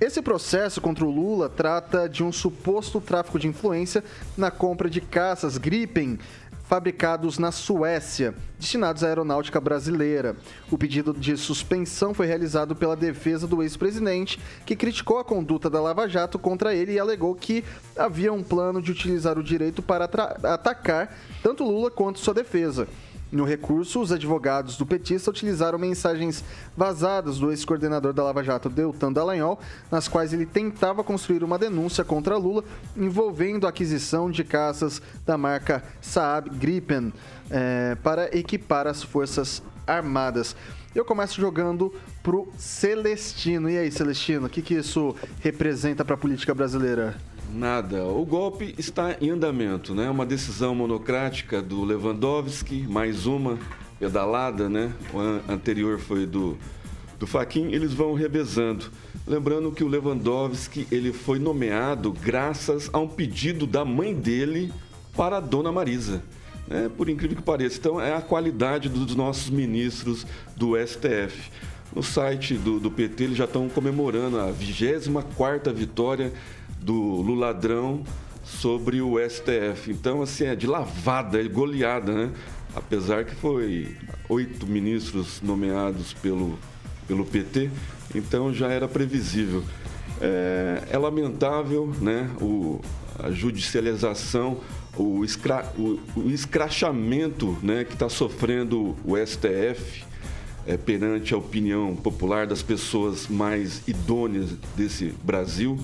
Esse 0.00 0.20
processo 0.20 0.80
contra 0.80 1.04
o 1.04 1.10
Lula 1.10 1.48
trata 1.48 2.08
de 2.08 2.24
um 2.24 2.32
suposto 2.32 3.00
tráfico 3.00 3.38
de 3.38 3.46
influência 3.46 4.02
na 4.36 4.50
compra 4.50 4.90
de 4.90 5.00
caças 5.00 5.56
Gripen 5.56 6.18
fabricados 6.64 7.38
na 7.38 7.52
Suécia, 7.52 8.34
destinados 8.58 9.04
à 9.04 9.08
aeronáutica 9.08 9.60
brasileira. 9.60 10.34
O 10.70 10.78
pedido 10.78 11.12
de 11.12 11.36
suspensão 11.36 12.14
foi 12.14 12.26
realizado 12.26 12.74
pela 12.74 12.96
defesa 12.96 13.46
do 13.46 13.62
ex-presidente, 13.62 14.40
que 14.64 14.74
criticou 14.74 15.18
a 15.18 15.24
conduta 15.24 15.68
da 15.68 15.80
Lava 15.80 16.08
Jato 16.08 16.38
contra 16.38 16.74
ele 16.74 16.94
e 16.94 16.98
alegou 16.98 17.34
que 17.34 17.62
havia 17.96 18.32
um 18.32 18.42
plano 18.42 18.80
de 18.80 18.90
utilizar 18.90 19.38
o 19.38 19.44
direito 19.44 19.82
para 19.82 20.06
atacar 20.06 21.16
tanto 21.42 21.64
Lula 21.64 21.90
quanto 21.90 22.18
sua 22.18 22.34
defesa. 22.34 22.88
No 23.32 23.44
recurso, 23.44 24.00
os 24.00 24.12
advogados 24.12 24.76
do 24.76 24.86
petista 24.86 25.30
utilizaram 25.30 25.78
mensagens 25.78 26.44
vazadas 26.76 27.38
do 27.38 27.50
ex-coordenador 27.50 28.12
da 28.12 28.22
Lava 28.22 28.44
Jato, 28.44 28.68
Deltan 28.68 29.12
Dallagnol, 29.12 29.58
nas 29.90 30.06
quais 30.06 30.32
ele 30.32 30.46
tentava 30.46 31.02
construir 31.02 31.42
uma 31.42 31.58
denúncia 31.58 32.04
contra 32.04 32.36
Lula 32.36 32.62
envolvendo 32.96 33.66
a 33.66 33.70
aquisição 33.70 34.30
de 34.30 34.44
caças 34.44 35.02
da 35.26 35.36
marca 35.36 35.82
Saab 36.00 36.48
Gripen 36.50 37.12
é, 37.50 37.96
para 38.02 38.36
equipar 38.36 38.86
as 38.86 39.02
Forças 39.02 39.62
Armadas. 39.86 40.54
Eu 40.94 41.04
começo 41.04 41.40
jogando 41.40 41.92
pro 42.22 42.48
Celestino. 42.56 43.68
E 43.68 43.76
aí, 43.76 43.90
Celestino, 43.90 44.46
o 44.46 44.48
que, 44.48 44.62
que 44.62 44.74
isso 44.74 45.14
representa 45.40 46.04
para 46.04 46.14
a 46.14 46.18
política 46.18 46.54
brasileira? 46.54 47.16
Nada. 47.54 48.04
O 48.04 48.24
golpe 48.24 48.74
está 48.76 49.16
em 49.20 49.30
andamento, 49.30 49.94
né? 49.94 50.10
Uma 50.10 50.26
decisão 50.26 50.74
monocrática 50.74 51.62
do 51.62 51.84
Lewandowski, 51.84 52.84
mais 52.88 53.26
uma 53.26 53.56
pedalada, 53.96 54.68
né? 54.68 54.92
O 55.12 55.52
anterior 55.52 56.00
foi 56.00 56.26
do, 56.26 56.58
do 57.16 57.28
Faquin, 57.28 57.70
eles 57.70 57.92
vão 57.92 58.12
revezando. 58.12 58.86
Lembrando 59.24 59.70
que 59.70 59.84
o 59.84 59.88
Lewandowski 59.88 60.88
ele 60.90 61.12
foi 61.12 61.38
nomeado 61.38 62.10
graças 62.10 62.90
a 62.92 62.98
um 62.98 63.06
pedido 63.06 63.68
da 63.68 63.84
mãe 63.84 64.12
dele 64.12 64.72
para 65.16 65.36
a 65.36 65.40
dona 65.40 65.70
Marisa. 65.70 66.24
Né? 66.66 66.90
Por 66.96 67.08
incrível 67.08 67.36
que 67.36 67.42
pareça. 67.42 67.78
Então, 67.78 68.00
é 68.00 68.16
a 68.16 68.20
qualidade 68.20 68.88
dos 68.88 69.14
nossos 69.14 69.48
ministros 69.48 70.26
do 70.56 70.72
STF. 70.76 71.52
No 71.94 72.02
site 72.02 72.54
do, 72.54 72.80
do 72.80 72.90
PT, 72.90 73.22
eles 73.22 73.36
já 73.36 73.44
estão 73.44 73.68
comemorando 73.68 74.40
a 74.40 74.50
24 74.50 75.72
vitória 75.72 76.32
do 76.84 76.92
Luladrão 76.92 78.02
sobre 78.44 79.00
o 79.00 79.16
STF. 79.18 79.90
Então, 79.90 80.20
assim, 80.20 80.44
é 80.44 80.54
de 80.54 80.66
lavada, 80.66 81.40
é 81.40 81.48
goleada, 81.48 82.12
né? 82.12 82.32
Apesar 82.76 83.24
que 83.24 83.34
foi 83.34 83.96
oito 84.28 84.66
ministros 84.66 85.40
nomeados 85.40 86.12
pelo, 86.12 86.58
pelo 87.08 87.24
PT, 87.24 87.70
então 88.14 88.52
já 88.52 88.68
era 88.68 88.86
previsível. 88.86 89.64
É, 90.20 90.82
é 90.90 90.98
lamentável 90.98 91.92
né, 92.00 92.28
o, 92.40 92.80
a 93.18 93.30
judicialização, 93.30 94.60
o, 94.96 95.24
escra, 95.24 95.72
o, 95.78 95.98
o 96.16 96.30
escrachamento 96.30 97.56
né, 97.62 97.84
que 97.84 97.94
está 97.94 98.08
sofrendo 98.08 98.94
o 99.04 99.16
STF 99.16 100.04
é, 100.66 100.76
perante 100.76 101.32
a 101.32 101.36
opinião 101.36 101.94
popular 101.96 102.46
das 102.46 102.62
pessoas 102.62 103.28
mais 103.28 103.86
idôneas 103.86 104.50
desse 104.76 105.14
Brasil. 105.22 105.78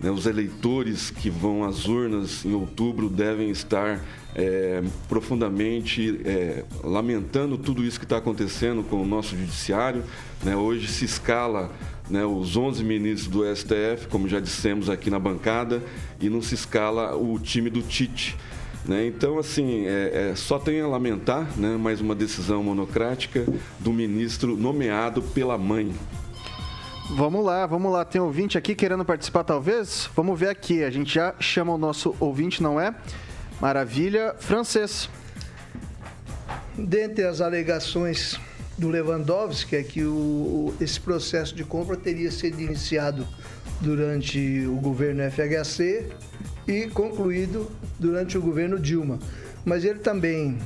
Né, 0.00 0.10
os 0.10 0.26
eleitores 0.26 1.10
que 1.10 1.28
vão 1.28 1.64
às 1.64 1.86
urnas 1.86 2.44
em 2.44 2.54
outubro 2.54 3.08
devem 3.08 3.50
estar 3.50 4.00
é, 4.34 4.82
profundamente 5.08 6.20
é, 6.24 6.64
lamentando 6.84 7.58
tudo 7.58 7.84
isso 7.84 7.98
que 7.98 8.04
está 8.04 8.18
acontecendo 8.18 8.84
com 8.84 9.02
o 9.02 9.06
nosso 9.06 9.36
judiciário. 9.36 10.04
Né? 10.42 10.54
Hoje 10.54 10.86
se 10.86 11.04
escala 11.04 11.72
né, 12.08 12.24
os 12.24 12.56
11 12.56 12.84
ministros 12.84 13.28
do 13.28 13.56
STF, 13.56 14.06
como 14.08 14.28
já 14.28 14.38
dissemos 14.38 14.88
aqui 14.88 15.10
na 15.10 15.18
bancada, 15.18 15.82
e 16.20 16.30
não 16.30 16.40
se 16.40 16.54
escala 16.54 17.16
o 17.16 17.38
time 17.38 17.68
do 17.68 17.82
Tite. 17.82 18.36
Né? 18.84 19.06
Então, 19.06 19.38
assim, 19.38 19.86
é, 19.86 20.30
é, 20.30 20.34
só 20.34 20.58
tem 20.58 20.80
a 20.80 20.86
lamentar 20.86 21.48
né, 21.58 21.76
mais 21.76 22.00
uma 22.00 22.14
decisão 22.14 22.62
monocrática 22.62 23.44
do 23.78 23.92
ministro 23.92 24.56
nomeado 24.56 25.20
pela 25.20 25.58
mãe. 25.58 25.92
Vamos 27.10 27.42
lá, 27.42 27.64
vamos 27.64 27.90
lá. 27.90 28.04
Tem 28.04 28.20
ouvinte 28.20 28.58
aqui 28.58 28.74
querendo 28.74 29.02
participar, 29.02 29.42
talvez? 29.42 30.10
Vamos 30.14 30.38
ver 30.38 30.50
aqui. 30.50 30.84
A 30.84 30.90
gente 30.90 31.14
já 31.14 31.34
chama 31.40 31.72
o 31.72 31.78
nosso 31.78 32.14
ouvinte, 32.20 32.62
não 32.62 32.78
é? 32.78 32.94
Maravilha. 33.58 34.34
Francês. 34.38 35.08
Dentre 36.76 37.24
as 37.24 37.40
alegações 37.40 38.38
do 38.76 38.90
Lewandowski 38.90 39.76
é 39.76 39.82
que 39.82 40.04
o, 40.04 40.74
esse 40.78 41.00
processo 41.00 41.54
de 41.54 41.64
compra 41.64 41.96
teria 41.96 42.30
sido 42.30 42.60
iniciado 42.60 43.26
durante 43.80 44.66
o 44.66 44.76
governo 44.76 45.22
FHC 45.30 46.10
e 46.66 46.88
concluído 46.88 47.70
durante 47.98 48.36
o 48.36 48.42
governo 48.42 48.78
Dilma. 48.78 49.18
Mas 49.64 49.82
ele 49.82 50.00
também 50.00 50.58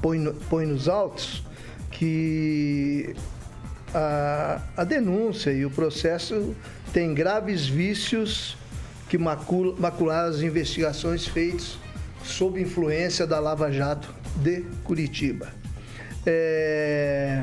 põe, 0.00 0.32
põe 0.48 0.64
nos 0.64 0.88
autos 0.88 1.42
que 1.90 3.16
a, 3.94 4.60
a 4.76 4.84
denúncia 4.84 5.50
e 5.50 5.64
o 5.64 5.70
processo 5.70 6.54
tem 6.92 7.14
graves 7.14 7.66
vícios 7.66 8.56
que 9.08 9.18
macula, 9.18 9.74
macularam 9.78 10.30
as 10.30 10.40
investigações 10.40 11.26
feitas 11.26 11.78
sob 12.22 12.60
influência 12.60 13.26
da 13.26 13.38
Lava 13.38 13.70
Jato 13.72 14.14
de 14.36 14.62
Curitiba. 14.84 15.48
É... 16.26 17.42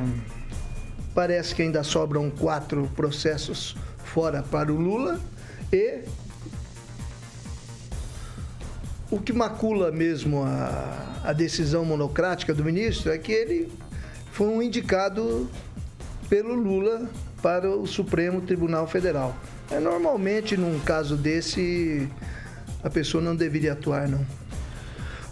Parece 1.13 1.55
que 1.55 1.63
ainda 1.63 1.83
sobram 1.83 2.29
quatro 2.29 2.89
processos 2.95 3.75
fora 4.03 4.43
para 4.43 4.71
o 4.71 4.79
Lula 4.79 5.19
e 5.73 6.01
o 9.09 9.19
que 9.19 9.33
macula 9.33 9.91
mesmo 9.91 10.43
a, 10.43 11.21
a 11.23 11.33
decisão 11.33 11.83
monocrática 11.83 12.53
do 12.53 12.63
ministro 12.63 13.11
é 13.11 13.17
que 13.17 13.31
ele 13.31 13.71
foi 14.31 14.47
um 14.47 14.61
indicado 14.61 15.49
pelo 16.29 16.53
Lula 16.55 17.09
para 17.41 17.69
o 17.69 17.85
Supremo 17.85 18.41
Tribunal 18.41 18.87
Federal. 18.87 19.35
É, 19.69 19.79
normalmente, 19.79 20.55
num 20.55 20.79
caso 20.79 21.15
desse, 21.15 22.09
a 22.83 22.89
pessoa 22.89 23.23
não 23.23 23.35
deveria 23.35 23.73
atuar, 23.73 24.07
não. 24.07 24.25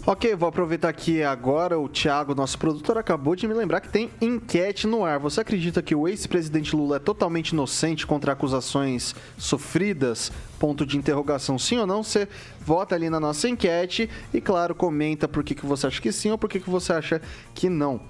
Ok, 0.08 0.36
vou 0.36 0.48
aproveitar 0.48 0.92
que 0.92 1.24
agora 1.24 1.76
o 1.76 1.88
Thiago, 1.88 2.32
nosso 2.32 2.56
produtor, 2.56 2.96
acabou 2.96 3.34
de 3.34 3.48
me 3.48 3.52
lembrar 3.52 3.80
que 3.80 3.88
tem 3.88 4.08
enquete 4.20 4.86
no 4.86 5.04
ar. 5.04 5.18
Você 5.18 5.40
acredita 5.40 5.82
que 5.82 5.96
o 5.96 6.06
ex-presidente 6.06 6.76
Lula 6.76 6.94
é 6.94 7.00
totalmente 7.00 7.48
inocente 7.48 8.06
contra 8.06 8.30
acusações 8.30 9.16
sofridas? 9.36 10.30
Ponto 10.60 10.86
de 10.86 10.96
interrogação, 10.96 11.58
sim 11.58 11.78
ou 11.78 11.88
não? 11.88 12.04
Você 12.04 12.28
vota 12.60 12.94
ali 12.94 13.10
na 13.10 13.18
nossa 13.18 13.48
enquete 13.48 14.08
e, 14.32 14.40
claro, 14.40 14.76
comenta 14.76 15.26
por 15.26 15.42
que, 15.42 15.56
que 15.56 15.66
você 15.66 15.88
acha 15.88 16.00
que 16.00 16.12
sim 16.12 16.30
ou 16.30 16.38
por 16.38 16.48
que, 16.48 16.60
que 16.60 16.70
você 16.70 16.92
acha 16.92 17.20
que 17.52 17.68
não. 17.68 18.00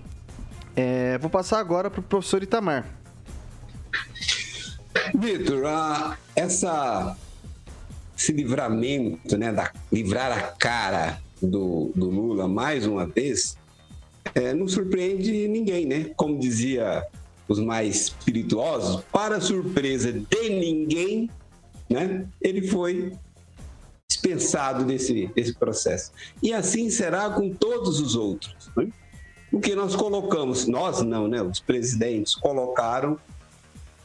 É, 0.77 1.17
vou 1.19 1.31
passar 1.31 1.59
agora 1.59 1.91
para 1.91 2.01
o 2.01 2.03
professor 2.03 2.43
Itamar. 2.43 2.87
Vitor, 5.15 5.65
essa 6.35 7.17
esse 8.17 8.33
livramento, 8.33 9.37
né, 9.37 9.53
da 9.53 9.71
livrar 9.93 10.33
a 10.33 10.43
cara 10.53 11.21
do, 11.41 11.93
do 11.95 12.09
Lula 12.09 12.49
mais 12.49 12.87
uma 12.87 13.07
vez, 13.07 13.57
é, 14.35 14.55
não 14.55 14.67
surpreende 14.67 15.47
ninguém, 15.49 15.87
né? 15.87 16.11
Como 16.17 16.39
dizia 16.39 17.07
os 17.47 17.61
mais 17.61 18.07
espirituosos, 18.07 19.03
para 19.13 19.41
surpresa 19.41 20.13
de 20.13 20.49
ninguém, 20.49 21.31
né? 21.89 22.27
Ele 22.41 22.67
foi 22.67 23.13
dispensado 24.09 24.85
desse, 24.85 25.29
desse 25.29 25.55
processo. 25.55 26.11
E 26.43 26.53
assim 26.53 26.91
será 26.91 27.31
com 27.31 27.53
todos 27.53 28.01
os 28.01 28.17
outros. 28.17 28.71
Né? 28.77 28.89
Porque 29.57 29.75
nós 29.75 29.97
colocamos, 29.97 30.67
nós 30.67 31.01
não, 31.01 31.27
né? 31.27 31.41
Os 31.41 31.61
presidentes 31.61 32.35
colocaram 32.35 33.19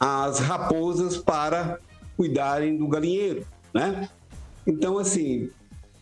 as 0.00 0.38
raposas 0.38 1.18
para 1.18 1.78
cuidarem 2.16 2.78
do 2.78 2.88
galinheiro, 2.88 3.46
né? 3.74 4.08
Então, 4.66 4.96
assim, 4.96 5.50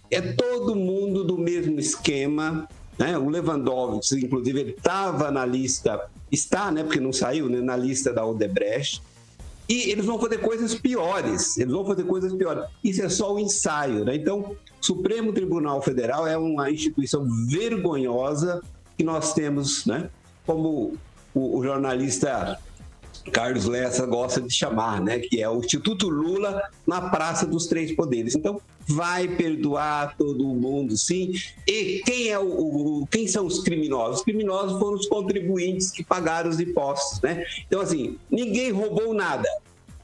é 0.08 0.20
todo 0.20 0.76
mundo 0.76 1.24
do 1.24 1.36
mesmo 1.36 1.80
esquema. 1.80 2.68
Né? 2.96 3.18
O 3.18 3.28
Lewandowski, 3.28 4.24
inclusive, 4.24 4.60
ele 4.60 4.70
estava 4.70 5.32
na 5.32 5.44
lista, 5.44 6.08
está, 6.30 6.70
né? 6.70 6.84
Porque 6.84 7.00
não 7.00 7.12
saiu, 7.12 7.48
né? 7.48 7.60
Na 7.60 7.76
lista 7.76 8.12
da 8.12 8.24
Odebrecht. 8.24 9.02
E 9.68 9.90
eles 9.90 10.06
vão 10.06 10.20
fazer 10.20 10.38
coisas 10.38 10.76
piores. 10.76 11.58
Eles 11.58 11.72
vão 11.72 11.84
fazer 11.84 12.04
coisas 12.04 12.32
piores. 12.32 12.66
Isso 12.84 13.02
é 13.02 13.08
só 13.08 13.34
o 13.34 13.38
ensaio, 13.40 14.04
né? 14.04 14.14
Então, 14.14 14.42
o 14.42 14.56
Supremo 14.80 15.32
Tribunal 15.32 15.82
Federal 15.82 16.24
é 16.24 16.38
uma 16.38 16.70
instituição 16.70 17.26
vergonhosa 17.48 18.62
que 19.00 19.04
nós 19.04 19.32
temos, 19.32 19.86
né? 19.86 20.10
Como 20.44 20.92
o, 21.32 21.58
o 21.58 21.64
jornalista 21.64 22.60
Carlos 23.32 23.64
Lessa 23.64 24.04
gosta 24.04 24.42
de 24.42 24.52
chamar, 24.52 25.00
né? 25.00 25.18
Que 25.18 25.40
é 25.40 25.48
o 25.48 25.60
Instituto 25.60 26.06
Lula 26.06 26.62
na 26.86 27.08
Praça 27.08 27.46
dos 27.46 27.66
Três 27.66 27.96
Poderes. 27.96 28.34
Então, 28.34 28.60
vai 28.86 29.26
perdoar 29.26 30.18
todo 30.18 30.44
mundo, 30.48 30.98
sim. 30.98 31.32
E 31.66 32.02
quem 32.04 32.28
é 32.28 32.38
o, 32.38 32.44
o, 32.44 33.06
quem 33.06 33.26
são 33.26 33.46
os 33.46 33.60
criminosos? 33.60 34.18
Os 34.18 34.24
criminosos 34.24 34.78
foram 34.78 34.96
os 34.96 35.06
contribuintes 35.06 35.90
que 35.90 36.04
pagaram 36.04 36.50
os 36.50 36.60
impostos, 36.60 37.22
né? 37.22 37.46
Então 37.66 37.80
assim, 37.80 38.18
ninguém 38.30 38.70
roubou 38.70 39.14
nada, 39.14 39.48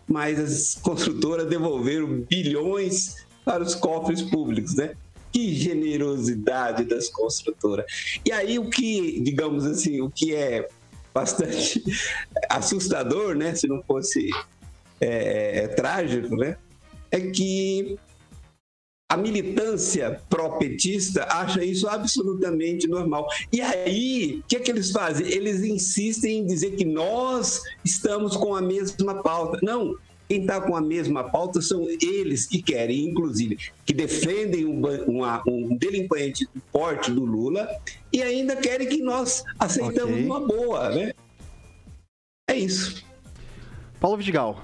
mas 0.08 0.40
as 0.40 0.74
construtoras 0.76 1.46
devolveram 1.46 2.24
bilhões 2.30 3.26
para 3.44 3.62
os 3.62 3.74
cofres 3.74 4.22
públicos, 4.22 4.74
né? 4.74 4.94
Que 5.36 5.54
generosidade 5.54 6.84
das 6.84 7.10
construtoras. 7.10 7.84
E 8.24 8.32
aí 8.32 8.58
o 8.58 8.70
que, 8.70 9.20
digamos 9.20 9.66
assim, 9.66 10.00
o 10.00 10.08
que 10.08 10.34
é 10.34 10.66
bastante 11.12 11.84
assustador, 12.48 13.34
né? 13.34 13.54
Se 13.54 13.68
não 13.68 13.82
fosse 13.82 14.30
é, 14.98 15.64
é, 15.64 15.68
trágico, 15.68 16.34
né? 16.36 16.56
É 17.10 17.20
que 17.20 17.98
a 19.10 19.16
militância 19.18 20.22
pró-petista 20.30 21.24
acha 21.24 21.62
isso 21.62 21.86
absolutamente 21.86 22.88
normal. 22.88 23.28
E 23.52 23.60
aí, 23.60 24.40
o 24.42 24.48
que 24.48 24.56
é 24.56 24.60
que 24.60 24.70
eles 24.70 24.90
fazem? 24.90 25.26
Eles 25.26 25.62
insistem 25.62 26.38
em 26.38 26.46
dizer 26.46 26.76
que 26.76 26.84
nós 26.86 27.60
estamos 27.84 28.38
com 28.38 28.54
a 28.54 28.62
mesma 28.62 29.22
pauta. 29.22 29.58
Não, 29.62 29.94
quem 30.28 30.40
está 30.40 30.60
com 30.60 30.76
a 30.76 30.80
mesma 30.80 31.24
pauta 31.24 31.60
são 31.60 31.86
eles 31.88 32.46
que 32.46 32.60
querem, 32.60 33.04
inclusive, 33.04 33.58
que 33.84 33.92
defendem 33.92 34.64
um, 34.66 34.80
uma, 35.06 35.42
um 35.46 35.76
delinquente 35.76 36.48
do 36.52 36.60
porte 36.72 37.10
do 37.10 37.24
Lula 37.24 37.68
e 38.12 38.22
ainda 38.22 38.56
querem 38.56 38.88
que 38.88 39.02
nós 39.02 39.44
aceitamos 39.58 40.12
okay. 40.12 40.24
uma 40.24 40.40
boa, 40.40 40.90
né? 40.90 41.12
É 42.50 42.56
isso. 42.56 43.04
Paulo 44.00 44.16
Vidigal. 44.16 44.62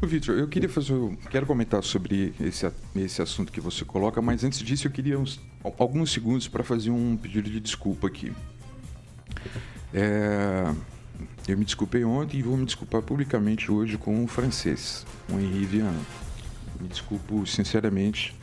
Ô, 0.00 0.06
Vitor, 0.06 0.38
eu 0.38 0.46
queria 0.46 0.68
fazer. 0.68 0.94
Quero 1.30 1.46
comentar 1.46 1.82
sobre 1.82 2.34
esse, 2.38 2.70
esse 2.96 3.22
assunto 3.22 3.50
que 3.50 3.60
você 3.60 3.82
coloca, 3.84 4.20
mas 4.20 4.44
antes 4.44 4.58
disso 4.58 4.86
eu 4.86 4.90
queria 4.90 5.18
uns, 5.18 5.40
alguns 5.78 6.12
segundos 6.12 6.48
para 6.48 6.62
fazer 6.62 6.90
um 6.90 7.16
pedido 7.16 7.48
de 7.48 7.58
desculpa 7.60 8.06
aqui. 8.06 8.30
É, 9.94 10.70
eu 11.48 11.56
me 11.56 11.64
desculpei 11.64 12.04
ontem 12.04 12.38
e 12.38 12.42
vou 12.42 12.56
me 12.56 12.64
desculpar 12.64 13.02
publicamente 13.02 13.70
hoje 13.70 13.96
com 13.96 14.24
o 14.24 14.26
francês, 14.26 15.06
o 15.28 15.38
Henri 15.38 15.64
Vian. 15.64 15.94
Me 16.80 16.88
desculpo 16.88 17.46
sinceramente. 17.46 18.34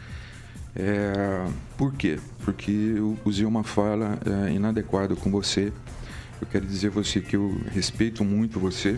É, 0.75 1.45
por 1.77 1.93
quê? 1.93 2.19
Porque 2.43 2.71
eu 2.71 3.17
usei 3.23 3.45
uma 3.45 3.63
fala 3.63 4.17
é, 4.25 4.51
inadequada 4.51 5.15
com 5.15 5.29
você. 5.29 5.71
Eu 6.41 6.47
quero 6.47 6.65
dizer 6.65 6.87
a 6.87 6.91
você 6.91 7.21
que 7.21 7.35
eu 7.35 7.61
respeito 7.71 8.23
muito 8.23 8.59
você, 8.59 8.97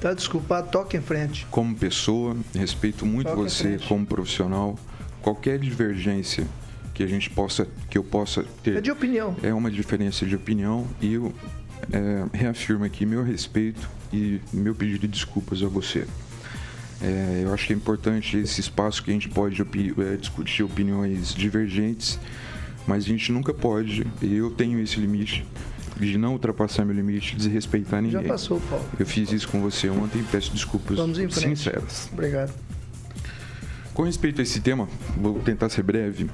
Tá 0.00 0.12
desculpado, 0.12 0.68
toque 0.70 0.96
em 0.96 1.00
frente. 1.00 1.46
Como 1.50 1.74
pessoa, 1.74 2.36
respeito 2.54 3.06
muito 3.06 3.28
toque 3.28 3.42
você 3.42 3.78
como 3.88 4.04
profissional. 4.04 4.78
Qualquer 5.22 5.58
divergência 5.58 6.46
que 6.92 7.02
a 7.02 7.06
gente 7.06 7.30
possa, 7.30 7.66
que 7.90 7.98
eu 7.98 8.04
possa 8.04 8.44
ter. 8.62 8.76
É 8.76 8.80
de 8.80 8.90
opinião. 8.90 9.34
É 9.42 9.52
uma 9.52 9.70
diferença 9.70 10.26
de 10.26 10.36
opinião 10.36 10.86
e 11.00 11.14
eu 11.14 11.32
é, 11.92 12.24
reafirmo 12.36 12.84
aqui 12.84 13.06
meu 13.06 13.22
respeito 13.22 13.88
e 14.12 14.40
meu 14.52 14.74
pedido 14.74 15.00
de 15.00 15.08
desculpas 15.08 15.62
a 15.62 15.66
você. 15.66 16.06
É, 17.02 17.42
eu 17.44 17.52
acho 17.52 17.66
que 17.66 17.72
é 17.72 17.76
importante 17.76 18.38
esse 18.38 18.60
espaço 18.60 19.02
que 19.02 19.10
a 19.10 19.12
gente 19.12 19.28
pode 19.28 19.60
opi 19.60 19.94
é, 19.98 20.16
discutir 20.16 20.62
opiniões 20.62 21.34
divergentes, 21.34 22.18
mas 22.86 23.04
a 23.04 23.08
gente 23.08 23.30
nunca 23.32 23.52
pode, 23.52 24.06
e 24.22 24.34
eu 24.34 24.50
tenho 24.50 24.80
esse 24.80 24.98
limite, 24.98 25.46
de 25.98 26.18
não 26.18 26.32
ultrapassar 26.32 26.84
meu 26.84 26.94
limite, 26.94 27.36
de 27.36 27.36
desrespeitar 27.36 28.02
ninguém. 28.02 28.22
Já 28.22 28.28
passou, 28.28 28.60
Paulo. 28.60 28.84
Eu 28.98 29.06
fiz 29.06 29.32
isso 29.32 29.48
com 29.48 29.60
você 29.60 29.88
ontem 29.88 30.20
e 30.20 30.24
peço 30.24 30.52
desculpas 30.52 30.98
sinceras. 31.32 32.08
Obrigado. 32.12 32.52
Com 33.92 34.02
respeito 34.02 34.40
a 34.40 34.42
esse 34.42 34.60
tema, 34.60 34.88
vou 35.16 35.38
tentar 35.40 35.70
ser 35.70 35.82
breve. 35.82 36.30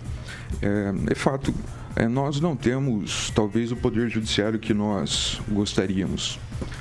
É, 0.60 1.12
é 1.12 1.14
fato, 1.14 1.54
é, 1.96 2.08
nós 2.08 2.40
não 2.40 2.56
temos 2.56 3.30
talvez 3.34 3.72
o 3.72 3.76
poder 3.76 4.08
judiciário 4.08 4.58
que 4.58 4.72
nós 4.72 5.40
gostaríamos. 5.48 6.38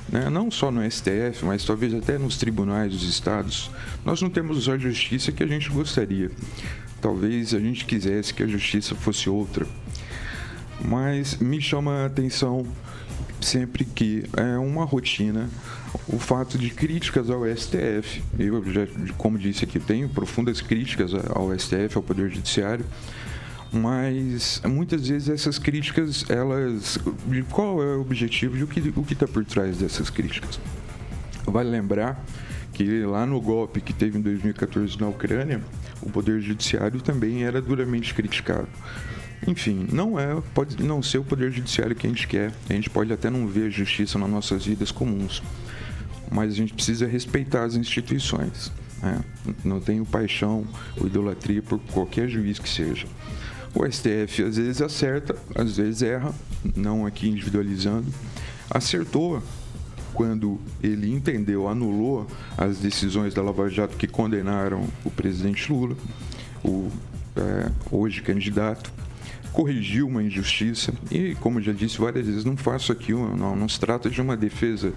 Né? 0.10 0.30
Não 0.30 0.51
só 0.51 0.72
no 0.72 0.89
STF, 0.89 1.44
mas 1.44 1.65
talvez 1.65 1.94
até 1.94 2.18
nos 2.18 2.38
tribunais 2.38 2.91
dos 2.91 3.03
estados. 3.03 3.72
Nós 4.06 4.22
não 4.22 4.30
temos 4.30 4.68
a 4.70 4.77
justiça 4.77 5.32
que 5.32 5.44
a 5.44 5.48
gente 5.48 5.70
gostaria. 5.70 6.32
Talvez 7.01 7.53
a 7.53 7.60
gente 7.60 7.86
quisesse 7.86 8.34
que 8.34 8.44
a 8.44 8.48
justiça 8.48 8.96
fosse 8.96 9.30
outra 9.30 9.65
mas 10.84 11.38
me 11.38 11.62
chama 11.62 12.03
a 12.03 12.06
atenção 12.06 12.65
sempre 13.39 13.86
que 13.86 14.24
é 14.38 14.58
uma 14.58 14.86
rotina 14.86 15.50
o 16.08 16.18
fato 16.18 16.58
de 16.58 16.70
críticas 16.70 17.30
ao 17.30 17.44
STF. 17.46 18.24
Eu 18.39 18.63
já, 18.72 18.88
como 19.18 19.38
disse 19.38 19.65
aqui, 19.65 19.80
tenho 19.80 20.08
profundas 20.08 20.62
críticas 20.62 21.12
ao 21.13 21.58
STF, 21.58 21.96
ao 21.96 22.03
Poder 22.03 22.30
Judiciário, 22.30 22.86
mas 23.72 24.62
muitas 24.66 25.08
vezes 25.08 25.30
essas 25.30 25.58
críticas, 25.58 26.25
elas, 26.30 27.00
qual 27.50 27.82
é 27.82 27.96
o 27.96 28.01
objetivo 28.01 28.58
e 28.58 28.63
o 28.63 28.68
que 28.68 28.80
o 28.82 29.06
está 29.10 29.28
por 29.28 29.46
trás 29.46 29.78
dessas 29.78 30.10
críticas? 30.10 30.60
Vale 31.46 31.70
lembrar 31.70 32.24
que 32.74 33.04
lá 33.04 33.25
no 33.25 33.40
golpe 33.40 33.80
que 33.82 33.94
teve 33.94 34.18
em 34.18 34.22
2014 34.22 35.00
na 35.00 35.08
Ucrânia, 35.08 35.62
o 36.01 36.10
Poder 36.10 36.42
Judiciário 36.42 37.01
também 37.01 37.44
era 37.44 37.62
duramente 37.62 38.13
criticado. 38.13 38.68
Enfim, 39.48 39.88
não 39.92 40.20
é, 40.20 40.40
pode 40.54 40.82
não 40.84 41.01
ser 41.01 41.18
o 41.18 41.24
poder 41.24 41.51
judiciário 41.51 41.96
que 41.96 42.06
a 42.06 42.10
gente 42.10 42.28
quer. 42.28 42.51
A 42.70 42.74
gente 42.74 42.90
pode 42.90 43.12
até 43.12 43.30
não 43.30 43.48
ver 43.48 43.72
justiça 43.72 44.20
nas 44.20 44.30
nossas 44.30 44.66
vidas 44.66 44.92
comuns, 44.92 45.42
mas 46.30 46.54
a 46.54 46.56
gente 46.56 46.74
precisa 46.74 47.08
respeitar 47.08 47.63
as 47.63 47.75
instituições. 47.75 48.72
Né? 49.01 49.20
Não 49.63 49.80
tenho 49.80 50.06
paixão 50.06 50.68
ou 50.96 51.08
idolatria 51.08 51.62
por 51.62 51.80
qualquer 51.80 52.30
juiz 52.30 52.60
que 52.60 52.70
seja. 52.70 53.08
O 53.74 53.90
STF 53.90 54.44
às 54.44 54.58
vezes 54.58 54.82
acerta, 54.82 55.36
às 55.56 55.78
vezes 55.78 56.01
erra, 56.01 56.34
não 56.75 57.06
aqui 57.06 57.30
individualizando. 57.30 58.08
Acertou 58.70 59.42
quando 60.13 60.60
ele 60.84 61.12
entendeu, 61.12 61.68
anulou 61.68 62.28
as 62.58 62.78
decisões 62.80 63.34
da 63.34 63.42
Lava 63.42 63.70
Jato 63.70 63.96
que 63.96 64.08
condenaram 64.08 64.88
o 65.06 65.10
presidente 65.10 65.72
Lula, 65.72 65.96
o 66.63 66.90
é, 67.36 67.72
hoje 67.90 68.22
candidato, 68.22 68.92
corrigiu 69.54 70.08
uma 70.08 70.24
injustiça 70.24 70.94
e, 71.10 71.36
como 71.36 71.62
já 71.62 71.72
disse 71.72 71.98
várias 71.98 72.25
vezes, 72.25 72.46
não 72.46 72.56
faço 72.56 72.92
aqui, 72.92 73.13
não, 73.13 73.56
não 73.56 73.70
se 73.70 73.80
trata 73.80 74.10
de 74.10 74.22
uma 74.22 74.36
defesa 74.36 74.94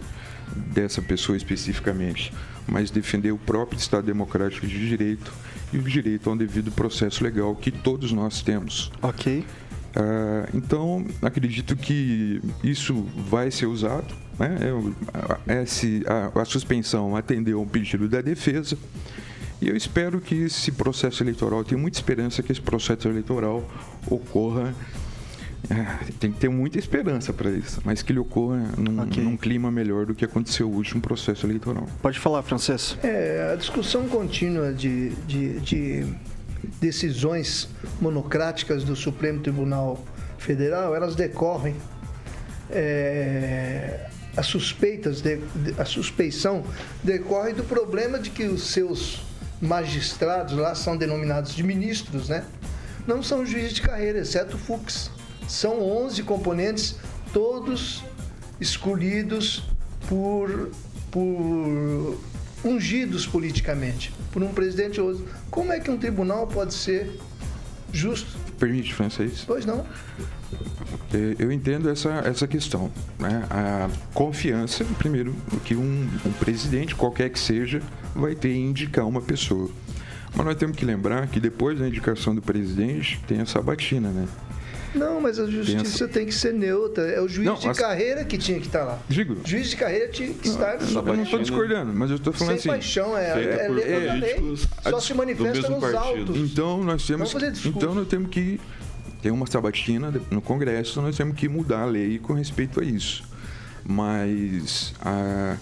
dessa 0.72 1.02
pessoa 1.02 1.36
especificamente, 1.36 2.32
mas 2.66 2.90
defender 2.90 3.32
o 3.32 3.38
próprio 3.38 3.78
Estado 3.78 4.06
Democrático 4.06 4.66
de 4.66 4.78
Direito 4.88 5.32
e 5.74 5.78
o 5.78 5.82
direito 5.82 6.30
a 6.30 6.32
um 6.32 6.36
devido 6.36 6.70
processo 6.70 7.24
legal 7.24 7.54
que 7.56 7.70
todos 7.70 8.12
nós 8.12 8.40
temos. 8.42 8.92
Ok. 9.02 9.40
Uh, 9.40 10.56
então, 10.56 11.04
acredito 11.20 11.76
que 11.76 12.40
isso 12.62 12.94
vai 13.28 13.50
ser 13.50 13.66
usado. 13.66 14.14
Né? 14.38 14.56
Esse, 15.62 16.02
a, 16.06 16.40
a 16.40 16.44
suspensão 16.44 17.16
atendeu 17.16 17.58
ao 17.58 17.66
pedido 17.66 18.08
da 18.08 18.20
defesa. 18.20 18.78
E 19.60 19.68
eu 19.68 19.76
espero 19.76 20.20
que 20.20 20.34
esse 20.34 20.70
processo 20.72 21.22
eleitoral, 21.22 21.64
tenho 21.64 21.80
muita 21.80 21.98
esperança 21.98 22.42
que 22.42 22.52
esse 22.52 22.60
processo 22.60 23.08
eleitoral 23.08 23.68
ocorra 24.08 24.74
é, 25.70 26.12
tem 26.20 26.30
que 26.30 26.38
ter 26.38 26.48
muita 26.48 26.78
esperança 26.78 27.32
para 27.32 27.50
isso, 27.50 27.80
mas 27.84 28.02
que 28.02 28.12
ele 28.12 28.18
ocorra 28.18 28.58
num, 28.76 29.02
okay. 29.02 29.22
num, 29.22 29.36
clima 29.36 29.70
melhor 29.70 30.06
do 30.06 30.14
que 30.14 30.24
aconteceu 30.24 30.68
o 30.68 30.74
último 30.74 31.00
processo 31.00 31.46
eleitoral. 31.46 31.86
Pode 32.02 32.18
falar, 32.18 32.42
Francês. 32.42 32.98
É, 33.02 33.50
a 33.52 33.56
discussão 33.56 34.06
contínua 34.08 34.72
de, 34.72 35.10
de, 35.26 35.60
de 35.60 36.06
decisões 36.80 37.68
monocráticas 38.00 38.84
do 38.84 38.94
Supremo 38.94 39.40
Tribunal 39.40 40.04
Federal, 40.38 40.94
elas 40.94 41.14
decorrem 41.14 41.74
é, 42.70 44.06
as 44.36 44.46
suspeitas, 44.46 45.20
de, 45.20 45.40
a 45.78 45.84
suspeição 45.84 46.62
decorre 47.02 47.52
do 47.52 47.64
problema 47.64 48.18
de 48.18 48.30
que 48.30 48.44
os 48.44 48.64
seus 48.64 49.22
magistrados 49.60 50.54
lá 50.54 50.74
são 50.74 50.96
denominados 50.96 51.54
de 51.54 51.62
ministros, 51.62 52.28
né? 52.28 52.44
Não 53.06 53.22
são 53.22 53.44
juízes 53.46 53.74
de 53.74 53.82
carreira, 53.82 54.18
exceto 54.18 54.56
o 54.56 54.58
Fux. 54.58 55.10
São 55.48 55.80
11 55.82 56.22
componentes, 56.22 56.96
todos 57.32 58.02
escolhidos 58.60 59.64
por, 60.08 60.70
por 61.10 62.18
ungidos 62.64 63.26
politicamente, 63.26 64.12
por 64.32 64.42
um 64.42 64.52
presidente 64.52 65.00
ou 65.00 65.08
outro. 65.08 65.26
Como 65.50 65.72
é 65.72 65.80
que 65.80 65.90
um 65.90 65.98
tribunal 65.98 66.46
pode 66.46 66.74
ser 66.74 67.18
justo? 67.92 68.38
Permite, 68.58 68.94
francês? 68.94 69.44
Pois 69.46 69.66
não. 69.66 69.84
É, 71.12 71.36
eu 71.38 71.52
entendo 71.52 71.90
essa, 71.90 72.10
essa 72.24 72.46
questão. 72.46 72.90
Né? 73.18 73.44
A 73.50 73.90
confiança, 74.12 74.84
primeiro, 74.98 75.34
que 75.64 75.74
um, 75.74 76.08
um 76.24 76.32
presidente, 76.32 76.94
qualquer 76.94 77.30
que 77.30 77.38
seja, 77.38 77.82
vai 78.14 78.34
ter 78.34 78.52
em 78.52 78.70
indicar 78.70 79.06
uma 79.06 79.20
pessoa. 79.20 79.70
Mas 80.34 80.46
nós 80.46 80.56
temos 80.56 80.76
que 80.76 80.84
lembrar 80.84 81.26
que 81.28 81.38
depois 81.38 81.78
da 81.78 81.86
indicação 81.86 82.34
do 82.34 82.42
presidente 82.42 83.20
tem 83.26 83.40
a 83.40 83.46
sabatina, 83.46 84.10
né? 84.10 84.26
Não, 84.94 85.20
mas 85.20 85.38
a 85.38 85.46
justiça 85.46 86.06
tem, 86.06 86.14
tem 86.14 86.26
que 86.26 86.34
ser 86.34 86.52
neutra. 86.52 87.02
É 87.04 87.20
o 87.20 87.28
juiz 87.28 87.46
não, 87.46 87.56
de 87.56 87.68
as... 87.68 87.78
carreira 87.78 88.24
que 88.24 88.38
tinha 88.38 88.60
que 88.60 88.66
estar 88.66 88.84
lá. 88.84 88.98
Digo. 89.08 89.36
Juiz 89.44 89.70
de 89.70 89.76
carreira 89.76 90.08
tinha 90.08 90.32
que 90.32 90.48
estar. 90.48 90.80
Não, 90.80 91.06
eu 91.06 91.16
não 91.16 91.22
estou 91.22 91.38
discordando, 91.40 91.92
mas 91.92 92.10
eu 92.10 92.16
estou 92.16 92.32
falando 92.32 92.58
Sem 92.58 92.72
assim. 92.72 92.80
paixão, 92.80 93.16
é, 93.16 93.24
é, 93.24 93.66
é 93.66 93.68
letra 93.68 93.90
é, 93.90 94.06
da 94.06 94.14
lei. 94.14 94.56
Só 94.88 95.00
se 95.00 95.14
manifesta 95.14 95.68
nos 95.68 95.80
partido. 95.80 95.98
autos. 95.98 96.36
Então 96.36 96.84
nós 96.84 97.06
temos. 97.06 97.34
Então 97.64 97.94
nós 97.94 98.08
temos 98.08 98.30
que 98.30 98.60
ter 99.20 99.30
uma 99.30 99.46
sabatina 99.46 100.12
no 100.30 100.42
Congresso, 100.42 101.00
nós 101.00 101.16
temos 101.16 101.36
que 101.36 101.48
mudar 101.48 101.82
a 101.82 101.86
lei 101.86 102.18
com 102.18 102.34
respeito 102.34 102.80
a 102.80 102.84
isso. 102.84 103.24
Mas 103.86 104.94
a 105.00 105.56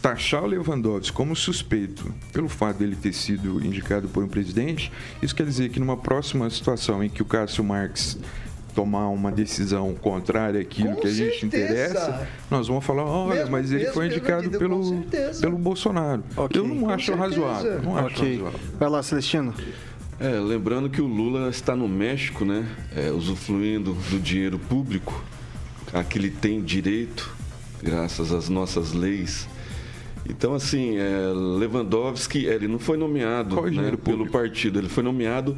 taxar 0.00 0.44
o 0.44 0.46
Lewandowski 0.46 1.12
como 1.12 1.34
suspeito 1.34 2.14
pelo 2.32 2.48
fato 2.48 2.78
dele 2.78 2.96
ter 2.96 3.12
sido 3.12 3.64
indicado 3.64 4.08
por 4.08 4.22
um 4.22 4.28
presidente, 4.28 4.92
isso 5.20 5.34
quer 5.34 5.44
dizer 5.44 5.70
que 5.70 5.80
numa 5.80 5.96
próxima 5.96 6.48
situação 6.48 7.02
em 7.02 7.08
que 7.08 7.20
o 7.20 7.24
Cássio 7.24 7.64
Marques 7.64 8.16
tomar 8.78 9.08
uma 9.08 9.32
decisão 9.32 9.92
contrária 9.96 10.60
àquilo 10.60 10.94
com 10.94 11.00
que 11.00 11.08
a 11.08 11.10
gente 11.10 11.44
interessa, 11.44 12.28
nós 12.48 12.68
vamos 12.68 12.84
falar, 12.84 13.04
olha, 13.04 13.40
mesmo, 13.40 13.50
mas 13.50 13.72
ele 13.72 13.86
foi 13.86 14.06
indicado 14.06 14.48
pelo, 14.52 15.02
pelo 15.40 15.58
Bolsonaro. 15.58 16.22
Okay. 16.36 16.60
Eu 16.60 16.68
não 16.68 16.88
acho 16.88 17.12
razoável. 17.12 17.82
Não 17.82 17.96
acho 17.96 18.20
okay. 18.20 18.36
razoável. 18.36 18.60
Vai 18.78 18.88
lá, 18.88 19.02
Celestino. 19.02 19.52
É, 20.20 20.28
lembrando 20.38 20.88
que 20.88 21.02
o 21.02 21.08
Lula 21.08 21.48
está 21.48 21.74
no 21.74 21.88
México, 21.88 22.44
né? 22.44 22.68
É, 22.94 23.10
usufruindo 23.10 23.94
do 23.94 24.20
dinheiro 24.20 24.60
público, 24.60 25.24
a 25.92 26.04
que 26.04 26.16
ele 26.16 26.30
tem 26.30 26.62
direito, 26.62 27.34
graças 27.82 28.32
às 28.32 28.48
nossas 28.48 28.92
leis. 28.92 29.48
Então, 30.24 30.54
assim, 30.54 30.98
é, 30.98 31.32
Lewandowski, 31.34 32.46
ele 32.46 32.68
não 32.68 32.78
foi 32.78 32.96
nomeado 32.96 33.60
né, 33.60 33.96
pelo 34.04 34.30
partido, 34.30 34.78
ele 34.78 34.88
foi 34.88 35.02
nomeado 35.02 35.56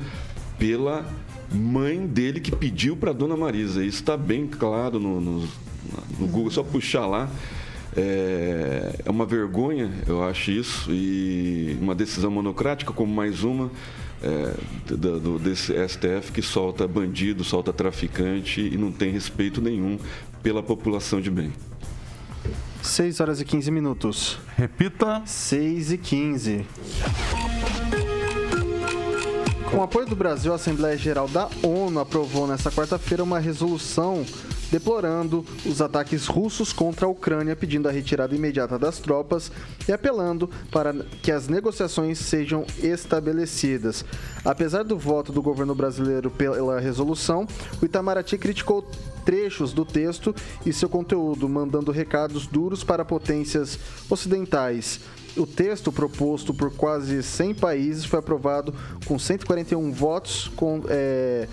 pela 0.58 1.04
mãe 1.52 2.06
dele 2.06 2.40
que 2.40 2.54
pediu 2.54 2.96
para 2.96 3.12
Dona 3.12 3.36
Marisa. 3.36 3.84
Isso 3.84 4.00
está 4.00 4.16
bem 4.16 4.46
claro 4.46 4.98
no, 4.98 5.20
no, 5.20 5.40
no 6.18 6.26
Google, 6.26 6.50
só 6.50 6.62
puxar 6.62 7.06
lá. 7.06 7.28
É, 7.96 9.00
é, 9.04 9.10
uma 9.10 9.26
vergonha, 9.26 9.90
eu 10.06 10.22
acho 10.22 10.52
isso, 10.52 10.92
e 10.92 11.76
uma 11.80 11.94
decisão 11.94 12.30
monocrática, 12.30 12.92
como 12.92 13.12
mais 13.12 13.42
uma 13.42 13.70
é, 14.22 14.54
do, 14.86 15.20
do, 15.20 15.38
desse 15.38 15.72
STF 15.88 16.30
que 16.32 16.40
solta 16.40 16.86
bandido, 16.86 17.42
solta 17.42 17.72
traficante 17.72 18.60
e 18.60 18.76
não 18.76 18.92
tem 18.92 19.10
respeito 19.10 19.60
nenhum 19.60 19.98
pela 20.42 20.62
população 20.62 21.20
de 21.20 21.30
bem. 21.30 21.52
6 22.82 23.20
horas 23.20 23.40
e 23.40 23.44
15 23.44 23.70
minutos. 23.70 24.38
Repita. 24.56 25.22
6 25.26 25.92
e 25.92 25.98
15. 25.98 26.66
Com 29.70 29.84
apoio 29.84 30.04
do 30.04 30.16
Brasil, 30.16 30.50
a 30.50 30.56
Assembleia 30.56 30.98
Geral 30.98 31.28
da 31.28 31.48
ONU 31.62 32.00
aprovou 32.00 32.44
nesta 32.44 32.72
quarta-feira 32.72 33.22
uma 33.22 33.38
resolução 33.38 34.26
deplorando 34.68 35.44
os 35.64 35.80
ataques 35.80 36.26
russos 36.26 36.72
contra 36.72 37.06
a 37.06 37.08
Ucrânia, 37.08 37.54
pedindo 37.54 37.88
a 37.88 37.92
retirada 37.92 38.34
imediata 38.34 38.76
das 38.76 38.98
tropas 38.98 39.50
e 39.88 39.92
apelando 39.92 40.50
para 40.72 40.92
que 41.22 41.30
as 41.30 41.46
negociações 41.46 42.18
sejam 42.18 42.64
estabelecidas. 42.82 44.04
Apesar 44.44 44.82
do 44.82 44.98
voto 44.98 45.32
do 45.32 45.42
governo 45.42 45.74
brasileiro 45.74 46.30
pela 46.30 46.80
resolução, 46.80 47.46
o 47.80 47.84
Itamaraty 47.84 48.38
criticou 48.38 48.88
trechos 49.24 49.72
do 49.72 49.84
texto 49.84 50.34
e 50.66 50.72
seu 50.72 50.88
conteúdo, 50.88 51.48
mandando 51.48 51.92
recados 51.92 52.46
duros 52.46 52.82
para 52.82 53.04
potências 53.04 53.78
ocidentais. 54.08 55.00
O 55.36 55.46
texto 55.46 55.92
proposto 55.92 56.52
por 56.52 56.72
quase 56.72 57.22
100 57.22 57.54
países 57.54 58.04
foi 58.04 58.18
aprovado 58.18 58.74
com 59.06 59.18
141 59.18 59.92
votos, 59.92 60.50
com 60.56 60.82
é, 60.88 61.46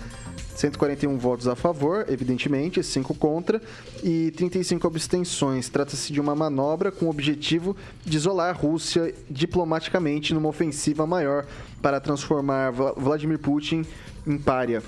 141 0.58 1.16
votos 1.16 1.46
a 1.46 1.54
favor, 1.54 2.04
evidentemente, 2.08 2.82
5 2.82 3.14
contra 3.14 3.62
e 4.02 4.32
35 4.32 4.86
abstenções. 4.88 5.68
Trata-se 5.68 6.12
de 6.12 6.20
uma 6.20 6.34
manobra 6.34 6.90
com 6.90 7.06
o 7.06 7.10
objetivo 7.10 7.76
de 8.04 8.16
isolar 8.16 8.50
a 8.50 8.58
Rússia 8.58 9.14
diplomaticamente 9.30 10.34
numa 10.34 10.48
ofensiva 10.48 11.06
maior 11.06 11.46
para 11.80 12.00
transformar 12.00 12.72
Vladimir 12.72 13.38
Putin 13.38 13.84
em 14.26 14.36
párea. 14.36 14.82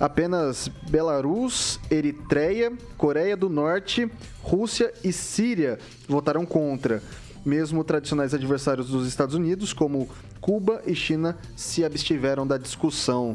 Apenas 0.00 0.68
Belarus, 0.90 1.78
Eritreia, 1.88 2.72
Coreia 2.96 3.36
do 3.36 3.48
Norte, 3.48 4.10
Rússia 4.42 4.92
e 5.04 5.12
Síria 5.12 5.78
votaram 6.08 6.44
contra. 6.44 7.00
Mesmo 7.44 7.82
tradicionais 7.82 8.32
adversários 8.32 8.88
dos 8.88 9.06
Estados 9.06 9.34
Unidos, 9.34 9.72
como 9.72 10.08
Cuba 10.40 10.82
e 10.86 10.94
China, 10.94 11.36
se 11.56 11.84
abstiveram 11.84 12.46
da 12.46 12.56
discussão. 12.56 13.34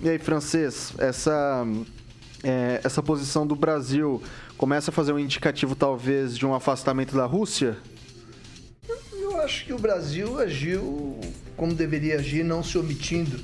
E 0.00 0.08
aí, 0.08 0.18
francês, 0.18 0.92
essa, 0.98 1.66
é, 2.42 2.80
essa 2.84 3.02
posição 3.02 3.46
do 3.46 3.56
Brasil 3.56 4.22
começa 4.56 4.90
a 4.90 4.94
fazer 4.94 5.12
um 5.12 5.18
indicativo, 5.18 5.74
talvez, 5.74 6.36
de 6.36 6.46
um 6.46 6.54
afastamento 6.54 7.16
da 7.16 7.26
Rússia? 7.26 7.76
Eu 9.12 9.40
acho 9.40 9.66
que 9.66 9.72
o 9.72 9.78
Brasil 9.78 10.38
agiu 10.38 11.18
como 11.56 11.74
deveria 11.74 12.14
agir, 12.14 12.44
não 12.44 12.62
se 12.62 12.78
omitindo. 12.78 13.38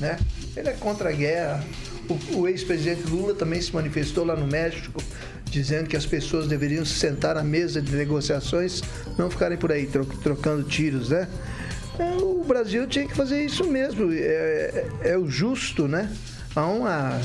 Né? 0.00 0.18
Ele 0.56 0.68
é 0.68 0.72
contra 0.72 1.10
a 1.10 1.12
guerra. 1.12 1.64
O, 2.08 2.40
o 2.40 2.48
ex-presidente 2.48 3.08
Lula 3.08 3.34
também 3.34 3.60
se 3.60 3.74
manifestou 3.74 4.24
lá 4.24 4.36
no 4.36 4.46
México, 4.46 5.02
dizendo 5.44 5.88
que 5.88 5.96
as 5.96 6.06
pessoas 6.06 6.46
deveriam 6.46 6.84
se 6.84 6.94
sentar 6.94 7.36
à 7.36 7.42
mesa 7.42 7.80
de 7.80 7.94
negociações, 7.94 8.82
não 9.18 9.30
ficarem 9.30 9.58
por 9.58 9.72
aí 9.72 9.88
trocando 10.22 10.62
tiros, 10.62 11.10
né? 11.10 11.28
O 12.20 12.44
Brasil 12.44 12.86
tinha 12.86 13.06
que 13.06 13.16
fazer 13.16 13.44
isso 13.44 13.64
mesmo. 13.64 14.12
É, 14.12 14.16
é, 14.16 15.10
é 15.10 15.18
o 15.18 15.28
justo, 15.28 15.88
né? 15.88 16.12
Há 16.54 16.66
uma. 16.66 17.20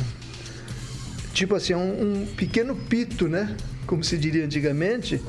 Tipo 1.33 1.55
assim, 1.55 1.73
um, 1.73 2.21
um 2.21 2.25
pequeno 2.35 2.75
pito, 2.75 3.27
né? 3.27 3.55
Como 3.85 4.03
se 4.03 4.17
diria 4.17 4.45
antigamente, 4.45 5.21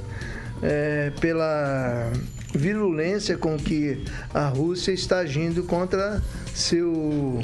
é, 0.63 1.11
pela 1.21 2.13
virulência 2.55 3.37
com 3.37 3.57
que 3.57 4.05
a 4.33 4.49
Rússia 4.49 4.93
está 4.93 5.19
agindo 5.19 5.63
contra 5.65 6.23
seu 6.55 7.41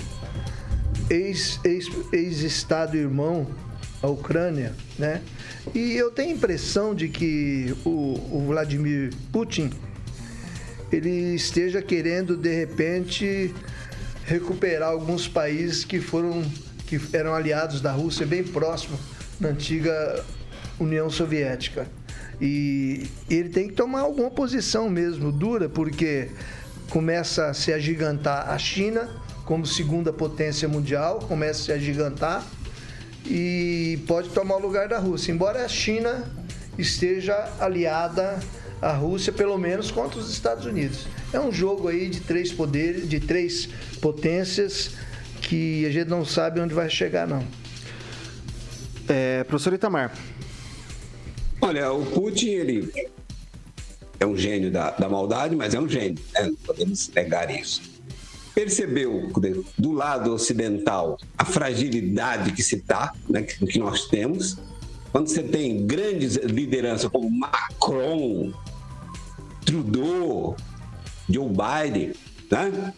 ex-estado 1.10 2.12
ex, 2.12 2.42
ex 2.42 3.02
irmão, 3.02 3.46
a 4.02 4.08
Ucrânia, 4.08 4.74
né? 4.98 5.22
E 5.74 5.96
eu 5.96 6.10
tenho 6.10 6.30
a 6.30 6.32
impressão 6.32 6.94
de 6.94 7.08
que 7.08 7.74
o, 7.84 8.14
o 8.30 8.44
Vladimir 8.46 9.12
Putin 9.32 9.70
ele 10.90 11.34
esteja 11.34 11.82
querendo 11.82 12.36
de 12.36 12.54
repente 12.54 13.54
recuperar 14.24 14.90
alguns 14.90 15.28
países 15.28 15.84
que 15.84 16.00
foram 16.00 16.42
que 16.86 16.98
eram 17.12 17.34
aliados 17.34 17.82
da 17.82 17.92
Rússia 17.92 18.24
bem 18.24 18.42
próximo 18.42 18.98
na 19.38 19.48
antiga 19.48 20.24
União 20.80 21.10
Soviética. 21.10 21.86
E 22.40 23.06
ele 23.28 23.48
tem 23.48 23.68
que 23.68 23.74
tomar 23.74 24.00
alguma 24.00 24.30
posição 24.30 24.88
mesmo 24.88 25.32
dura, 25.32 25.68
porque 25.68 26.28
começa 26.90 27.46
a 27.46 27.54
se 27.54 27.72
agigantar 27.72 28.50
a 28.50 28.58
China 28.58 29.08
como 29.44 29.66
segunda 29.66 30.12
potência 30.12 30.68
mundial, 30.68 31.20
começa 31.20 31.60
a 31.60 31.64
se 31.64 31.72
agigantar 31.72 32.44
e 33.24 33.98
pode 34.06 34.28
tomar 34.30 34.56
o 34.56 34.60
lugar 34.60 34.88
da 34.88 34.98
Rússia. 34.98 35.32
Embora 35.32 35.64
a 35.64 35.68
China 35.68 36.24
esteja 36.78 37.50
aliada 37.58 38.38
à 38.80 38.92
Rússia, 38.92 39.32
pelo 39.32 39.58
menos 39.58 39.90
contra 39.90 40.18
os 40.18 40.30
Estados 40.30 40.64
Unidos. 40.66 41.06
É 41.32 41.40
um 41.40 41.50
jogo 41.50 41.88
aí 41.88 42.08
de 42.08 42.20
três 42.20 42.52
poderes, 42.52 43.08
de 43.08 43.20
três 43.20 43.68
potências 44.00 44.92
que 45.40 45.84
a 45.86 45.90
gente 45.90 46.08
não 46.08 46.24
sabe 46.24 46.60
onde 46.60 46.74
vai 46.74 46.88
chegar, 46.88 47.26
não. 47.26 47.44
É, 49.08 49.44
professor 49.44 49.72
Itamar. 49.72 50.12
Olha, 51.60 51.92
o 51.92 52.04
Putin, 52.06 52.48
ele 52.48 53.10
é 54.20 54.26
um 54.26 54.36
gênio 54.36 54.70
da, 54.70 54.90
da 54.90 55.08
maldade, 55.08 55.54
mas 55.56 55.74
é 55.74 55.80
um 55.80 55.88
gênio, 55.88 56.22
né? 56.32 56.42
não 56.42 56.54
podemos 56.56 57.08
negar 57.08 57.50
isso. 57.50 57.82
Percebeu 58.54 59.30
do 59.76 59.92
lado 59.92 60.32
ocidental 60.32 61.18
a 61.36 61.44
fragilidade 61.44 62.52
que 62.52 62.62
se 62.62 62.76
está, 62.76 63.12
né, 63.28 63.42
que, 63.42 63.64
que 63.66 63.78
nós 63.78 64.06
temos. 64.06 64.56
Quando 65.12 65.28
você 65.28 65.42
tem 65.42 65.86
grandes 65.86 66.36
lideranças 66.36 67.10
como 67.10 67.30
Macron, 67.30 68.52
Trudeau, 69.64 70.56
Joe 71.28 71.48
Biden, 71.48 72.12
né? 72.50 72.94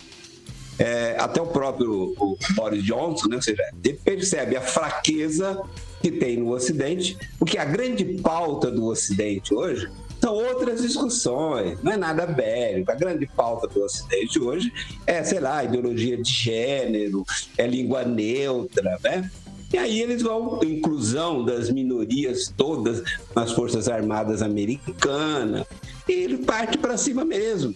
É, 0.78 1.16
até 1.18 1.42
o 1.42 1.46
próprio 1.46 2.14
o 2.18 2.38
Boris 2.54 2.82
Johnson, 2.82 3.28
né? 3.28 3.36
ou 3.36 3.42
seja, 3.42 3.62
ele 3.84 4.00
percebe 4.02 4.56
a 4.56 4.62
fraqueza 4.62 5.60
que 6.00 6.10
tem 6.10 6.36
no 6.36 6.52
Ocidente, 6.52 7.16
porque 7.38 7.58
a 7.58 7.64
grande 7.64 8.04
pauta 8.04 8.70
do 8.70 8.86
Ocidente 8.86 9.54
hoje 9.54 9.90
são 10.20 10.34
outras 10.34 10.82
discussões, 10.82 11.78
não 11.82 11.92
é 11.92 11.96
nada 11.96 12.26
bélico. 12.26 12.90
A 12.90 12.94
grande 12.94 13.26
pauta 13.26 13.66
do 13.66 13.82
Ocidente 13.82 14.38
hoje 14.38 14.72
é, 15.06 15.24
sei 15.24 15.40
lá, 15.40 15.64
ideologia 15.64 16.16
de 16.16 16.30
gênero, 16.30 17.24
é 17.56 17.66
língua 17.66 18.04
neutra, 18.04 18.98
né? 19.02 19.30
E 19.72 19.78
aí 19.78 20.00
eles 20.02 20.20
vão, 20.20 20.60
inclusão 20.64 21.44
das 21.44 21.70
minorias 21.70 22.52
todas 22.54 23.02
nas 23.34 23.52
Forças 23.52 23.88
Armadas 23.88 24.42
Americanas, 24.42 25.64
e 26.08 26.12
ele 26.12 26.38
parte 26.38 26.76
para 26.76 26.96
cima 26.96 27.24
mesmo. 27.24 27.74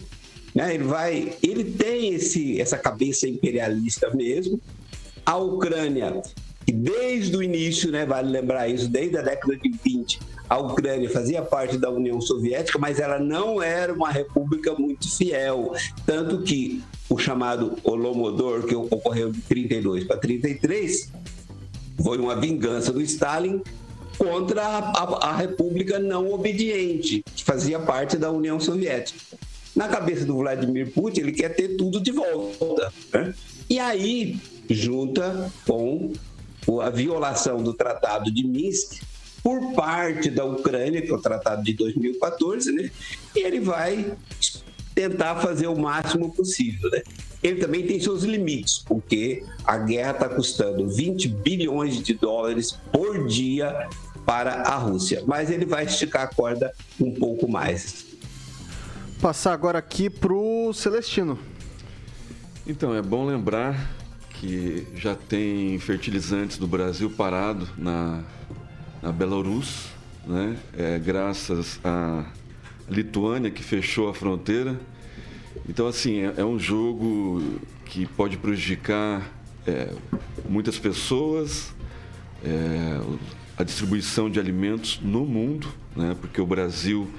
Né? 0.53 0.75
Ele 0.75 0.83
vai, 0.83 1.33
ele 1.41 1.63
tem 1.63 2.13
esse, 2.13 2.59
essa 2.59 2.77
cabeça 2.77 3.27
imperialista 3.27 4.09
mesmo. 4.13 4.59
A 5.25 5.37
Ucrânia 5.37 6.21
que 6.65 6.71
desde 6.71 7.35
o 7.37 7.43
início, 7.43 7.91
né, 7.91 8.05
vale 8.05 8.31
lembrar 8.31 8.67
isso, 8.67 8.87
desde 8.87 9.17
a 9.17 9.21
década 9.21 9.55
de 9.57 9.69
20, 9.69 10.19
a 10.49 10.57
Ucrânia 10.57 11.09
fazia 11.09 11.41
parte 11.41 11.77
da 11.77 11.89
União 11.89 12.19
Soviética, 12.19 12.79
mas 12.79 12.99
ela 12.99 13.19
não 13.19 13.61
era 13.61 13.93
uma 13.93 14.09
república 14.09 14.73
muito 14.73 15.09
fiel. 15.15 15.73
Tanto 16.05 16.41
que 16.41 16.83
o 17.09 17.17
chamado 17.17 17.77
Holomodor, 17.83 18.65
que 18.65 18.75
ocorreu 18.75 19.31
de 19.31 19.41
32 19.41 20.03
para 20.05 20.17
33, 20.17 21.11
foi 22.03 22.17
uma 22.17 22.35
vingança 22.35 22.91
do 22.91 23.01
Stalin 23.01 23.61
contra 24.17 24.61
a, 24.61 24.77
a, 24.77 25.29
a, 25.29 25.35
república 25.35 25.99
não 25.99 26.31
obediente, 26.31 27.23
que 27.35 27.43
fazia 27.43 27.79
parte 27.79 28.17
da 28.17 28.31
União 28.31 28.59
Soviética. 28.59 29.37
Na 29.75 29.87
cabeça 29.87 30.25
do 30.25 30.37
Vladimir 30.37 30.91
Putin, 30.91 31.21
ele 31.21 31.31
quer 31.33 31.49
ter 31.49 31.75
tudo 31.75 31.99
de 31.99 32.11
volta. 32.11 32.93
Né? 33.13 33.33
E 33.69 33.77
aí, 33.77 34.39
junta 34.69 35.51
com 35.65 36.13
a 36.81 36.89
violação 36.89 37.61
do 37.61 37.73
Tratado 37.73 38.31
de 38.31 38.45
Minsk 38.45 39.01
por 39.43 39.73
parte 39.73 40.29
da 40.29 40.43
Ucrânia, 40.43 41.01
que 41.01 41.11
é 41.11 41.13
o 41.13 41.21
Tratado 41.21 41.63
de 41.63 41.73
2014, 41.73 42.71
né? 42.71 42.89
E 43.35 43.39
ele 43.39 43.59
vai 43.59 44.15
tentar 44.95 45.35
fazer 45.35 45.67
o 45.67 45.77
máximo 45.77 46.33
possível, 46.33 46.89
né? 46.89 47.03
Ele 47.43 47.61
também 47.61 47.85
tem 47.85 47.99
seus 47.99 48.23
limites, 48.23 48.79
porque 48.79 49.43
a 49.63 49.77
guerra 49.77 50.11
está 50.11 50.29
custando 50.29 50.89
20 50.89 51.27
bilhões 51.27 52.01
de 52.01 52.15
dólares 52.15 52.75
por 52.91 53.27
dia 53.27 53.87
para 54.25 54.63
a 54.63 54.75
Rússia, 54.77 55.23
mas 55.27 55.51
ele 55.51 55.65
vai 55.65 55.85
esticar 55.85 56.23
a 56.23 56.27
corda 56.27 56.73
um 56.99 57.13
pouco 57.13 57.47
mais. 57.47 58.05
Passar 59.21 59.53
agora 59.53 59.77
aqui 59.77 60.09
para 60.09 60.33
o 60.33 60.73
Celestino. 60.73 61.37
Então, 62.65 62.95
é 62.95 63.01
bom 63.01 63.25
lembrar 63.25 63.95
que 64.45 64.87
já 64.95 65.15
tem 65.15 65.79
fertilizantes 65.79 66.59
do 66.59 66.67
Brasil 66.67 67.09
parado 67.09 67.67
na, 67.75 68.23
na 69.01 69.11
Belarus, 69.11 69.87
né? 70.23 70.55
É, 70.77 70.99
graças 70.99 71.79
à 71.83 72.25
Lituânia 72.87 73.49
que 73.49 73.63
fechou 73.63 74.07
a 74.07 74.13
fronteira. 74.13 74.79
Então, 75.67 75.87
assim, 75.87 76.19
é, 76.19 76.35
é 76.37 76.45
um 76.45 76.59
jogo 76.59 77.59
que 77.85 78.05
pode 78.05 78.37
prejudicar 78.37 79.27
é, 79.65 79.91
muitas 80.47 80.77
pessoas, 80.77 81.73
é, 82.43 83.01
a 83.57 83.63
distribuição 83.63 84.29
de 84.29 84.39
alimentos 84.39 84.99
no 85.01 85.25
mundo, 85.25 85.67
né? 85.95 86.15
porque 86.21 86.39
o 86.39 86.45
Brasil 86.45 87.09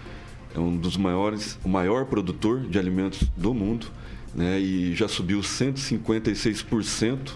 é 0.54 0.60
um 0.60 0.76
dos 0.76 0.96
maiores, 0.96 1.58
o 1.64 1.68
maior 1.68 2.04
produtor 2.04 2.60
de 2.60 2.78
alimentos 2.78 3.24
do 3.36 3.52
mundo 3.52 3.88
né, 4.36 4.60
e 4.60 4.94
já 4.94 5.08
subiu 5.08 5.40
156% 5.40 7.32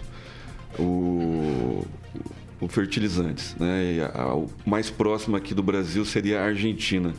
o, 0.79 1.87
o 2.61 2.69
fertilizantes. 2.69 3.57
Né, 3.59 4.11
a, 4.15 4.23
a, 4.23 4.37
o 4.37 4.51
mais 4.67 4.91
próximo 4.91 5.35
aqui 5.35 5.55
do 5.55 5.63
Brasil 5.63 6.05
seria 6.05 6.41
a 6.41 6.45
Argentina. 6.45 7.15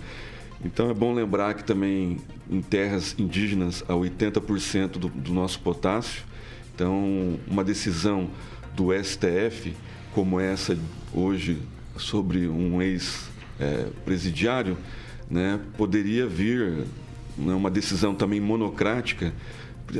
Então 0.63 0.91
é 0.91 0.93
bom 0.93 1.11
lembrar 1.11 1.55
que 1.55 1.63
também 1.63 2.19
em 2.49 2.61
terras 2.61 3.15
indígenas 3.17 3.83
a 3.87 3.93
80% 3.93 4.91
do, 4.91 5.09
do 5.09 5.33
nosso 5.33 5.59
potássio. 5.59 6.21
Então 6.75 7.39
uma 7.47 7.63
decisão 7.63 8.29
do 8.75 8.89
STF 8.93 9.73
como 10.13 10.39
essa 10.39 10.77
hoje 11.13 11.57
sobre 11.97 12.47
um 12.47 12.81
ex-presidiário, 12.81 14.77
é, 15.29 15.33
né, 15.33 15.59
poderia 15.77 16.27
vir 16.27 16.85
né, 17.37 17.53
uma 17.53 17.69
decisão 17.71 18.13
também 18.13 18.39
monocrática 18.41 19.33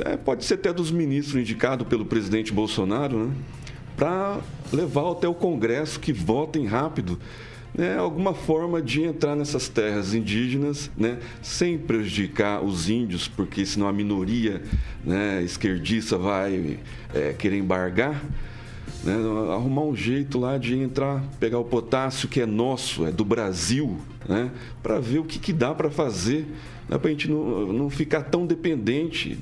é, 0.04 0.16
pode 0.16 0.44
ser 0.44 0.54
até 0.54 0.72
dos 0.72 0.90
ministros 0.90 1.36
indicados 1.40 1.86
pelo 1.86 2.04
presidente 2.04 2.52
Bolsonaro, 2.52 3.26
né? 3.26 3.34
para 3.96 4.40
levar 4.72 5.12
até 5.12 5.28
o 5.28 5.34
Congresso 5.34 6.00
que 6.00 6.12
votem 6.12 6.66
rápido 6.66 7.18
né, 7.74 7.96
alguma 7.96 8.34
forma 8.34 8.82
de 8.82 9.02
entrar 9.02 9.34
nessas 9.34 9.68
terras 9.68 10.14
indígenas, 10.14 10.90
né, 10.96 11.18
sem 11.40 11.78
prejudicar 11.78 12.62
os 12.62 12.90
índios, 12.90 13.28
porque 13.28 13.64
senão 13.64 13.88
a 13.88 13.92
minoria 13.92 14.62
né, 15.04 15.42
esquerdista 15.42 16.18
vai 16.18 16.78
é, 17.14 17.32
querer 17.32 17.58
embargar. 17.58 18.22
Né, 19.02 19.14
arrumar 19.52 19.82
um 19.82 19.96
jeito 19.96 20.38
lá 20.38 20.58
de 20.58 20.76
entrar, 20.76 21.24
pegar 21.40 21.58
o 21.58 21.64
potássio 21.64 22.28
que 22.28 22.40
é 22.40 22.46
nosso, 22.46 23.06
é 23.06 23.10
do 23.10 23.24
Brasil, 23.24 23.96
né, 24.28 24.50
para 24.82 25.00
ver 25.00 25.18
o 25.18 25.24
que, 25.24 25.38
que 25.38 25.52
dá 25.52 25.74
para 25.74 25.90
fazer 25.90 26.46
né, 26.88 26.98
para 26.98 27.08
a 27.08 27.10
gente 27.10 27.28
não, 27.28 27.72
não 27.72 27.90
ficar 27.90 28.22
tão 28.22 28.46
dependente 28.46 29.38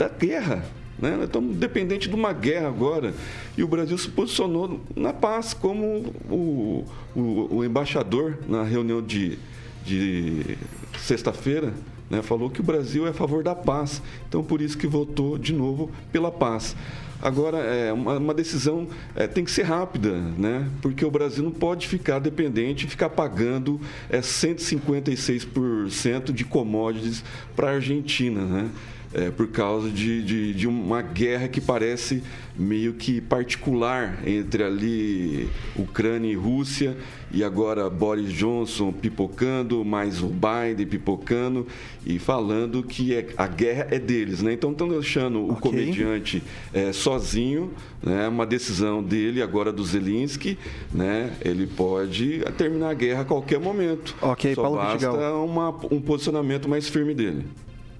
da 0.00 0.08
guerra. 0.08 0.64
Né? 0.98 1.10
Nós 1.12 1.24
estamos 1.24 1.56
dependentes 1.56 2.08
de 2.08 2.14
uma 2.14 2.32
guerra 2.32 2.68
agora. 2.68 3.12
E 3.56 3.62
o 3.62 3.68
Brasil 3.68 3.96
se 3.98 4.08
posicionou 4.08 4.80
na 4.96 5.12
paz, 5.12 5.52
como 5.52 6.14
o, 6.30 6.86
o, 7.14 7.56
o 7.56 7.64
embaixador 7.64 8.38
na 8.48 8.62
reunião 8.62 9.02
de, 9.02 9.38
de 9.84 10.56
sexta-feira 10.98 11.74
né, 12.08 12.22
falou 12.22 12.48
que 12.50 12.60
o 12.60 12.64
Brasil 12.64 13.06
é 13.06 13.10
a 13.10 13.12
favor 13.12 13.44
da 13.44 13.54
paz. 13.54 14.00
Então, 14.28 14.42
por 14.42 14.62
isso 14.62 14.78
que 14.78 14.86
votou 14.86 15.36
de 15.36 15.52
novo 15.52 15.90
pela 16.10 16.32
paz. 16.32 16.74
Agora, 17.22 17.58
é, 17.58 17.92
uma, 17.92 18.16
uma 18.16 18.32
decisão 18.32 18.88
é, 19.14 19.26
tem 19.26 19.44
que 19.44 19.50
ser 19.50 19.64
rápida, 19.64 20.12
né? 20.38 20.66
porque 20.80 21.04
o 21.04 21.10
Brasil 21.10 21.44
não 21.44 21.50
pode 21.50 21.86
ficar 21.86 22.18
dependente 22.18 22.86
e 22.86 22.88
ficar 22.88 23.10
pagando 23.10 23.78
é, 24.08 24.20
156% 24.20 26.32
de 26.32 26.44
commodities 26.44 27.22
para 27.54 27.72
a 27.72 27.74
Argentina. 27.74 28.40
Né? 28.40 28.70
É, 29.12 29.30
por 29.30 29.48
causa 29.48 29.90
de, 29.90 30.22
de, 30.22 30.54
de, 30.54 30.68
uma 30.68 31.02
guerra 31.02 31.48
que 31.48 31.60
parece 31.60 32.22
meio 32.56 32.92
que 32.94 33.20
particular 33.20 34.20
entre 34.26 34.62
ali 34.62 35.48
Ucrânia 35.74 36.30
e 36.30 36.34
Rússia 36.34 36.96
e 37.32 37.42
agora 37.42 37.88
Boris 37.90 38.32
Johnson 38.32 38.92
pipocando, 38.92 39.84
mais 39.84 40.22
o 40.22 40.28
Biden 40.28 40.86
pipocando 40.86 41.66
e 42.06 42.18
falando 42.18 42.82
que 42.82 43.14
é, 43.14 43.26
a 43.36 43.46
guerra 43.46 43.88
é 43.90 43.98
deles, 43.98 44.42
né? 44.42 44.52
Então 44.52 44.70
estão 44.72 44.88
deixando 44.88 45.42
okay. 45.44 45.54
o 45.54 45.56
comediante 45.56 46.42
é, 46.72 46.92
sozinho, 46.92 47.72
né? 48.02 48.28
Uma 48.28 48.46
decisão 48.46 49.02
dele 49.02 49.42
agora 49.42 49.72
do 49.72 49.84
Zelensky, 49.84 50.56
né? 50.92 51.32
Ele 51.40 51.66
pode 51.66 52.40
terminar 52.56 52.90
a 52.90 52.94
guerra 52.94 53.22
a 53.22 53.24
qualquer 53.24 53.58
momento. 53.58 54.16
Ok, 54.22 54.54
Só 54.54 54.62
Paulo 54.62 54.76
basta 54.76 55.34
uma, 55.34 55.70
um 55.90 56.00
posicionamento 56.00 56.68
mais 56.68 56.88
firme 56.88 57.14
dele. 57.14 57.46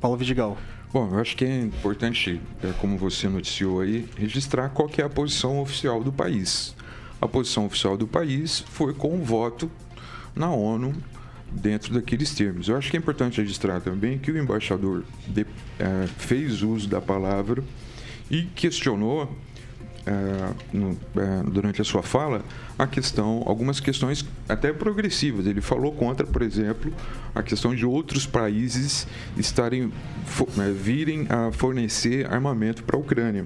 Paulo 0.01 0.17
Vidigal. 0.17 0.57
Bom, 0.93 1.09
eu 1.13 1.21
acho 1.21 1.37
que 1.37 1.45
é 1.45 1.61
importante, 1.61 2.41
é, 2.65 2.73
como 2.81 2.99
você 2.99 3.29
noticiou 3.29 3.81
aí, 3.81 4.09
registrar 4.17 4.71
qual 4.71 4.91
é 4.99 5.03
a 5.03 5.09
posição 5.09 5.61
oficial 5.61 6.03
do 6.03 6.11
país. 6.11 6.75
A 7.21 7.29
posição 7.29 7.67
oficial 7.67 7.97
do 7.97 8.09
país 8.09 8.65
foi 8.71 8.93
com 8.93 9.15
o 9.15 9.25
voto 9.25 9.71
na 10.35 10.51
ONU 10.51 10.93
dentro 11.49 11.95
daqueles 11.95 12.35
termos. 12.35 12.69
Eu 12.69 12.77
acho 12.77 12.91
que 12.91 12.97
é 12.97 12.99
importante 12.99 13.41
registrar 13.41 13.81
também 13.81 14.19
que 14.19 14.33
o 14.33 14.39
embaixador 14.39 15.05
de, 15.29 15.47
é, 15.79 16.09
fez 16.19 16.61
uso 16.61 16.89
da 16.89 17.01
palavra 17.01 17.63
e 18.29 18.43
questionou 18.43 19.33
é, 20.07 20.53
no, 20.73 20.91
é, 21.17 21.43
durante 21.51 21.81
a 21.81 21.85
sua 21.85 22.03
fala 22.03 22.43
a 22.79 22.87
questão, 22.87 23.43
algumas 23.47 23.81
questões 23.81 24.25
até 24.49 24.73
progressivas. 24.73 25.47
Ele 25.47 25.61
falou 25.61 25.93
contra, 25.93 26.27
por 26.27 26.43
exemplo, 26.43 26.93
a 27.35 27.43
questão 27.43 27.75
de 27.75 27.85
outros 27.85 28.27
países 28.27 29.07
estarem 29.37 29.93
é, 30.59 30.71
virem 30.71 31.27
a 31.29 31.53
fornecer 31.53 32.27
armamento 32.33 32.83
para 32.83 32.97
a 32.97 33.01
Ucrânia. 33.01 33.45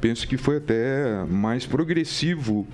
Penso 0.00 0.26
que 0.26 0.36
foi 0.36 0.56
até 0.56 1.24
mais 1.28 1.66
progressivo 1.66 2.66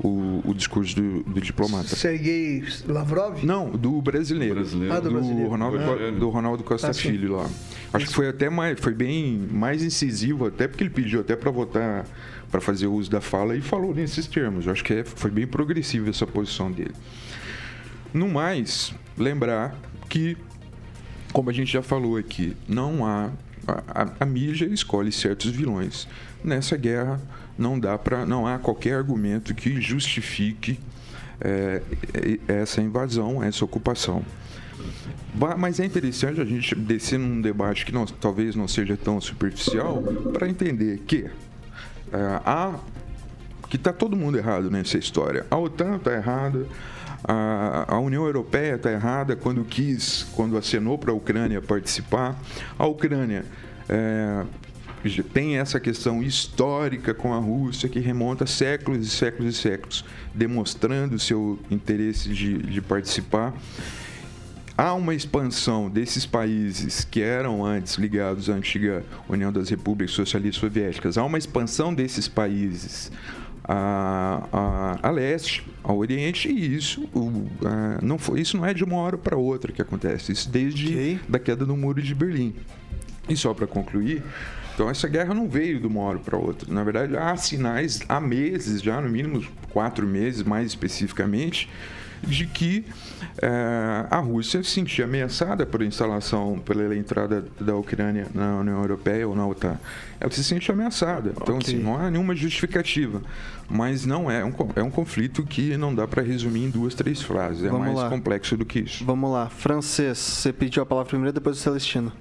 o, 0.00 0.42
o 0.44 0.54
discurso 0.54 0.94
do, 0.96 1.22
do, 1.24 1.40
diplomata. 1.40 1.94
Sergei 1.94 2.64
Lavrov? 2.86 3.44
Não, 3.44 3.70
do 3.70 4.00
brasileiro. 4.00 4.56
brasileiro. 4.56 4.94
Ah, 4.94 5.00
do, 5.00 5.10
brasileiro. 5.10 5.48
Ronaldo, 5.48 5.78
é. 5.78 6.10
do 6.12 6.28
Ronaldo 6.28 6.64
Costa 6.64 6.90
ah, 6.90 6.94
Filho 6.94 7.36
lá. 7.36 7.44
Acho 7.92 8.04
Isso. 8.04 8.06
que 8.08 8.14
foi 8.14 8.28
até 8.28 8.48
mais, 8.48 8.78
foi 8.78 8.94
bem 8.94 9.48
mais 9.50 9.82
incisivo, 9.82 10.46
até 10.46 10.68
porque 10.68 10.84
ele 10.84 10.90
pediu 10.90 11.20
até 11.20 11.34
para 11.34 11.50
votar, 11.50 12.06
para 12.50 12.60
fazer 12.60 12.86
uso 12.86 13.10
da 13.10 13.20
fala 13.20 13.56
e 13.56 13.60
falou 13.60 13.94
nesses 13.94 14.26
termos. 14.26 14.66
Eu 14.66 14.72
acho 14.72 14.84
que 14.84 14.92
é, 14.92 15.04
foi 15.04 15.30
bem 15.30 15.46
progressiva 15.46 16.08
essa 16.08 16.26
posição 16.26 16.70
dele. 16.70 16.94
No 18.12 18.28
mais, 18.28 18.94
lembrar 19.16 19.76
que, 20.08 20.36
como 21.32 21.50
a 21.50 21.52
gente 21.52 21.72
já 21.72 21.82
falou 21.82 22.16
aqui, 22.16 22.56
não 22.66 23.04
há 23.04 23.30
a, 23.66 24.02
a, 24.02 24.08
a 24.20 24.24
mídia 24.26 24.66
escolhe 24.66 25.12
certos 25.12 25.50
vilões. 25.50 26.08
Nessa 26.42 26.76
guerra, 26.76 27.20
não 27.58 27.78
dá 27.78 27.98
para 27.98 28.24
não 28.24 28.46
há 28.46 28.58
qualquer 28.58 28.94
argumento 28.94 29.54
que 29.54 29.80
justifique 29.80 30.78
é, 31.40 31.82
essa 32.46 32.80
invasão, 32.80 33.42
essa 33.42 33.64
ocupação. 33.64 34.24
Mas 35.58 35.78
é 35.78 35.84
interessante 35.84 36.40
a 36.40 36.44
gente 36.44 36.74
descer 36.74 37.18
num 37.18 37.40
debate 37.40 37.84
que 37.84 37.92
não, 37.92 38.06
talvez 38.06 38.56
não 38.56 38.66
seja 38.66 38.96
tão 38.96 39.20
superficial 39.20 40.02
para 40.32 40.48
entender 40.48 40.98
que 41.06 41.26
é, 42.12 42.40
há 42.44 42.74
que 43.68 43.76
está 43.76 43.92
todo 43.92 44.16
mundo 44.16 44.38
errado 44.38 44.70
nessa 44.70 44.96
história. 44.96 45.46
A 45.50 45.58
OTAN 45.58 45.96
está 45.96 46.14
errada, 46.14 46.66
a, 47.22 47.94
a, 47.94 47.98
União 48.00 48.24
Europeia 48.24 48.76
está 48.76 48.90
errada 48.90 49.36
quando 49.36 49.62
quis, 49.62 50.26
quando 50.34 50.56
acenou 50.56 50.96
para 50.96 51.10
a 51.10 51.14
Ucrânia 51.14 51.60
participar. 51.60 52.34
A 52.78 52.86
Ucrânia 52.86 53.44
é, 53.86 54.44
tem 55.32 55.58
essa 55.58 55.78
questão 55.78 56.22
histórica 56.22 57.14
com 57.14 57.32
a 57.32 57.38
Rússia 57.38 57.88
que 57.88 58.00
remonta 58.00 58.46
séculos 58.46 59.06
e 59.06 59.10
séculos 59.10 59.54
e 59.54 59.58
séculos, 59.58 60.04
demonstrando 60.34 61.18
seu 61.18 61.58
interesse 61.70 62.28
de, 62.30 62.58
de 62.58 62.80
participar. 62.80 63.54
Há 64.76 64.94
uma 64.94 65.14
expansão 65.14 65.90
desses 65.90 66.24
países 66.24 67.04
que 67.04 67.20
eram 67.20 67.64
antes 67.64 67.94
ligados 67.94 68.48
à 68.48 68.52
antiga 68.52 69.04
União 69.28 69.52
das 69.52 69.68
Repúblicas 69.68 70.14
Socialistas 70.14 70.60
Soviéticas, 70.60 71.18
há 71.18 71.24
uma 71.24 71.36
expansão 71.36 71.92
desses 71.92 72.28
países 72.28 73.10
a, 73.64 74.48
a, 74.50 75.08
a, 75.08 75.10
leste, 75.10 75.66
ao 75.82 75.98
oriente, 75.98 76.48
e 76.48 76.74
isso, 76.74 77.02
o, 77.12 77.46
a, 77.66 77.98
não 78.02 78.18
foi, 78.18 78.40
isso 78.40 78.56
não 78.56 78.64
é 78.64 78.72
de 78.72 78.82
uma 78.82 78.96
hora 78.96 79.18
para 79.18 79.36
outra 79.36 79.70
que 79.72 79.82
acontece, 79.82 80.32
isso 80.32 80.48
desde 80.48 80.86
okay. 80.86 81.20
da 81.28 81.38
queda 81.38 81.66
do 81.66 81.76
muro 81.76 82.00
de 82.00 82.14
Berlim. 82.14 82.54
E 83.28 83.36
só 83.36 83.52
para 83.52 83.66
concluir, 83.66 84.22
então 84.78 84.88
essa 84.88 85.08
guerra 85.08 85.34
não 85.34 85.48
veio 85.48 85.80
de 85.80 85.88
uma 85.88 86.00
hora 86.02 86.20
para 86.20 86.38
outra. 86.38 86.72
Na 86.72 86.84
verdade, 86.84 87.16
há 87.16 87.36
sinais 87.36 88.00
há 88.08 88.20
meses, 88.20 88.80
já 88.80 89.00
no 89.00 89.08
mínimo 89.08 89.44
quatro 89.72 90.06
meses, 90.06 90.44
mais 90.44 90.68
especificamente, 90.68 91.68
de 92.22 92.46
que 92.46 92.84
é, 93.42 94.06
a 94.08 94.18
Rússia 94.18 94.62
se 94.62 94.70
sentia 94.70 95.04
ameaçada 95.04 95.66
por 95.66 95.82
instalação, 95.82 96.60
pela 96.60 96.94
entrada 96.94 97.44
da 97.58 97.74
Ucrânia 97.74 98.28
na 98.32 98.60
União 98.60 98.80
Europeia 98.80 99.26
ou 99.26 99.34
na 99.34 99.44
OTAN. 99.48 99.80
Ela 100.20 100.30
se 100.30 100.44
sente 100.44 100.70
ameaçada. 100.70 101.30
Então, 101.30 101.56
okay. 101.56 101.74
assim, 101.74 101.82
não 101.82 101.96
há 101.96 102.08
nenhuma 102.08 102.36
justificativa. 102.36 103.20
Mas 103.68 104.06
não 104.06 104.30
é 104.30 104.44
um, 104.44 104.54
é 104.76 104.82
um 104.84 104.90
conflito 104.92 105.42
que 105.42 105.76
não 105.76 105.92
dá 105.92 106.06
para 106.06 106.22
resumir 106.22 106.66
em 106.66 106.70
duas, 106.70 106.94
três 106.94 107.20
frases. 107.20 107.64
É 107.64 107.68
Vamos 107.68 107.86
mais 107.86 107.98
lá. 107.98 108.08
complexo 108.08 108.56
do 108.56 108.64
que 108.64 108.78
isso. 108.78 109.04
Vamos 109.04 109.32
lá. 109.32 109.48
Francês, 109.48 110.18
você 110.18 110.52
pediu 110.52 110.84
a 110.84 110.86
palavra 110.86 111.08
primeiro, 111.08 111.32
depois 111.32 111.56
o 111.56 111.60
Celestino. 111.60 112.12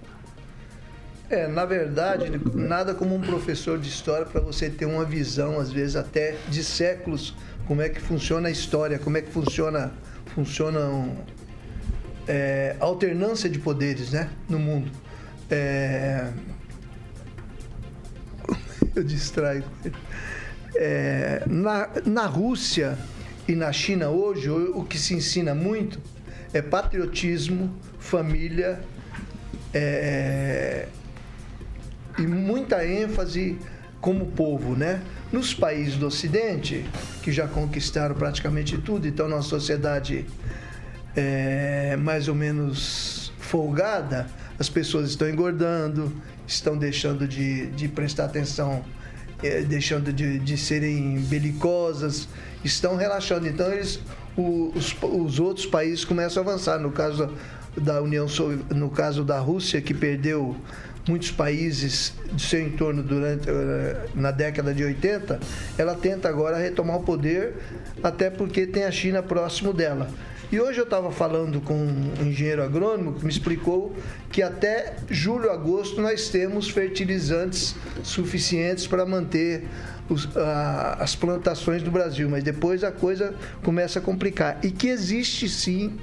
É, 1.30 1.46
na 1.46 1.66
verdade, 1.66 2.40
nada 2.54 2.94
como 2.94 3.14
um 3.14 3.20
professor 3.20 3.78
de 3.78 3.90
história 3.90 4.26
para 4.26 4.40
você 4.40 4.70
ter 4.70 4.86
uma 4.86 5.04
visão, 5.04 5.60
às 5.60 5.72
vezes 5.72 5.98
até 5.98 6.38
de 6.48 6.64
séculos, 6.64 7.36
como 7.66 7.82
é 7.82 7.90
que 7.90 8.00
funciona 8.00 8.48
a 8.48 8.52
história, 8.52 8.98
como 8.98 9.18
é 9.18 9.22
que 9.22 9.30
funciona, 9.30 9.92
funciona 10.34 10.80
um, 10.80 11.18
é, 12.26 12.78
alternância 12.80 13.50
de 13.50 13.60
poderes 13.60 14.12
né, 14.12 14.30
no 14.48 14.58
mundo. 14.58 14.90
É... 15.52 16.32
Eu 18.96 19.04
distraio. 19.04 19.66
É, 20.76 21.44
na, 21.46 21.90
na 22.06 22.26
Rússia 22.26 22.98
e 23.48 23.54
na 23.54 23.74
China 23.74 24.10
hoje, 24.10 24.50
o 24.50 24.84
que 24.86 24.98
se 24.98 25.14
ensina 25.14 25.54
muito 25.54 26.00
é 26.54 26.62
patriotismo, 26.62 27.76
família, 28.00 28.80
é, 29.74 30.88
e 32.18 32.26
muita 32.26 32.86
ênfase 32.86 33.58
como 34.02 34.28
povo, 34.28 34.76
né? 34.76 35.02
Nos 35.32 35.54
países 35.54 35.96
do 35.96 36.08
Ocidente, 36.08 36.86
que 37.22 37.32
já 37.32 37.48
conquistaram 37.48 38.16
praticamente 38.16 38.78
tudo, 38.78 39.08
então 39.08 39.28
nossa 39.28 39.50
sociedade 39.50 40.26
é 41.16 41.98
mais 41.98 42.28
ou 42.28 42.36
menos 42.36 43.34
folgada, 43.40 44.28
as 44.60 44.70
pessoas 44.70 45.10
estão 45.10 45.30
engordando, 45.30 46.14
estão 46.46 46.78
deixando 46.78 47.28
de, 47.28 47.68
de 47.68 47.88
prestar 47.88 48.26
atenção, 48.26 48.84
é, 49.44 49.62
deixando 49.62 50.14
de, 50.14 50.40
de 50.40 50.58
serem 50.58 51.20
belicosas, 51.22 52.28
estão 52.64 52.96
relaxando. 52.96 53.48
Então 53.48 53.72
eles, 53.72 54.00
os, 54.36 54.96
os 55.02 55.40
outros 55.40 55.66
países 55.66 56.06
começam 56.06 56.44
a 56.44 56.46
avançar. 56.46 56.80
No 56.80 56.92
caso 56.92 57.32
da 57.76 58.02
União, 58.02 58.26
no 58.74 58.90
caso 58.90 59.24
da 59.24 59.40
Rússia, 59.40 59.82
que 59.82 59.94
perdeu 59.94 60.56
muitos 61.08 61.32
países 61.32 62.14
de 62.32 62.42
seu 62.42 62.62
entorno 62.62 63.02
durante 63.02 63.50
eh, 63.50 64.08
na 64.16 64.32
década 64.32 64.74
de 64.74 64.84
80, 64.84 65.40
ela 65.78 65.96
tenta 65.96 66.28
agora 66.28 66.58
retomar 66.58 66.98
o 66.98 67.04
poder, 67.04 67.56
até 68.04 68.30
porque 68.30 68.68
tem 68.68 68.84
a 68.84 68.92
China 68.92 69.24
próximo 69.24 69.74
dela. 69.74 70.10
E 70.50 70.62
hoje 70.62 70.80
eu 70.80 70.86
estava 70.86 71.12
falando 71.12 71.60
com 71.60 71.74
um 71.74 72.26
engenheiro 72.26 72.64
agrônomo 72.64 73.16
que 73.16 73.26
me 73.26 73.30
explicou 73.30 73.94
que 74.32 74.42
até 74.42 74.96
julho, 75.10 75.52
agosto 75.52 76.02
nós 76.02 76.30
temos 76.30 76.70
fertilizantes 76.70 77.76
suficientes 78.02 78.88
para 78.88 79.06
manter 79.06 79.68
os, 80.10 80.38
a, 80.38 80.98
as 81.02 81.18
plantações 81.18 81.84
do 81.84 81.92
Brasil, 81.92 82.30
mas 82.30 82.46
depois 82.46 82.82
a 82.84 82.92
coisa 82.94 83.36
começa 83.62 84.00
a 84.00 84.02
complicar. 84.02 84.58
E 84.64 84.72
que 84.72 84.88
existe 84.88 85.50
sim 85.50 85.98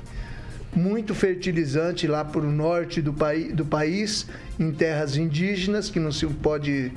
muito 0.74 1.14
fertilizante 1.14 2.06
lá 2.06 2.24
para 2.24 2.40
o 2.40 2.50
norte 2.50 3.00
do, 3.00 3.12
paí 3.12 3.52
do 3.52 3.64
país, 3.64 4.26
em 4.58 4.72
terras 4.72 5.16
indígenas, 5.16 5.90
que 5.90 6.00
não 6.00 6.12
se 6.12 6.26
pode, 6.26 6.92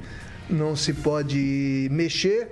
não 0.50 0.76
se 0.76 0.94
pode 0.94 1.88
mexer. 1.92 2.50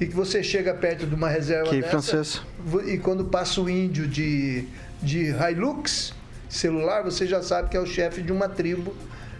E 0.00 0.06
que 0.06 0.14
você 0.14 0.42
chega 0.42 0.74
perto 0.74 1.06
de 1.06 1.14
uma 1.14 1.28
reserva 1.28 1.70
que 1.70 1.80
dessa, 1.80 1.90
francês. 1.90 2.42
e 2.86 2.98
quando 2.98 3.24
passa 3.24 3.60
o 3.60 3.70
índio 3.70 4.06
de, 4.06 4.64
de 5.02 5.30
Hilux 5.30 6.14
celular, 6.48 7.02
você 7.02 7.26
já 7.26 7.42
sabe 7.42 7.70
que 7.70 7.76
é 7.76 7.80
o 7.80 7.86
chefe 7.86 8.20
de 8.20 8.30
uma 8.30 8.48
tribo 8.48 8.94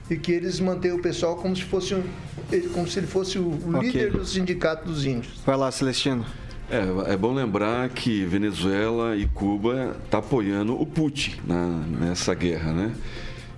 e 0.08 0.16
que 0.16 0.32
eles 0.32 0.60
mantêm 0.60 0.92
o 0.92 1.00
pessoal 1.00 1.36
como 1.36 1.54
se 1.54 1.64
fosse 1.64 1.94
um, 1.94 2.02
como 2.72 2.88
se 2.88 2.98
ele 2.98 3.06
fosse 3.06 3.38
o 3.38 3.50
okay. 3.76 3.90
líder 3.90 4.12
do 4.12 4.24
sindicato 4.24 4.86
dos 4.86 5.04
índios. 5.04 5.40
Vai 5.44 5.56
lá, 5.56 5.70
Celestino. 5.70 6.24
É, 6.68 7.12
é 7.12 7.16
bom 7.16 7.32
lembrar 7.32 7.88
que 7.90 8.24
Venezuela 8.24 9.16
e 9.16 9.26
Cuba 9.28 9.96
estão 10.04 10.10
tá 10.10 10.18
apoiando 10.18 10.80
o 10.80 10.84
Putin 10.84 11.34
na, 11.46 11.66
nessa 12.00 12.34
guerra, 12.34 12.72
né? 12.72 12.92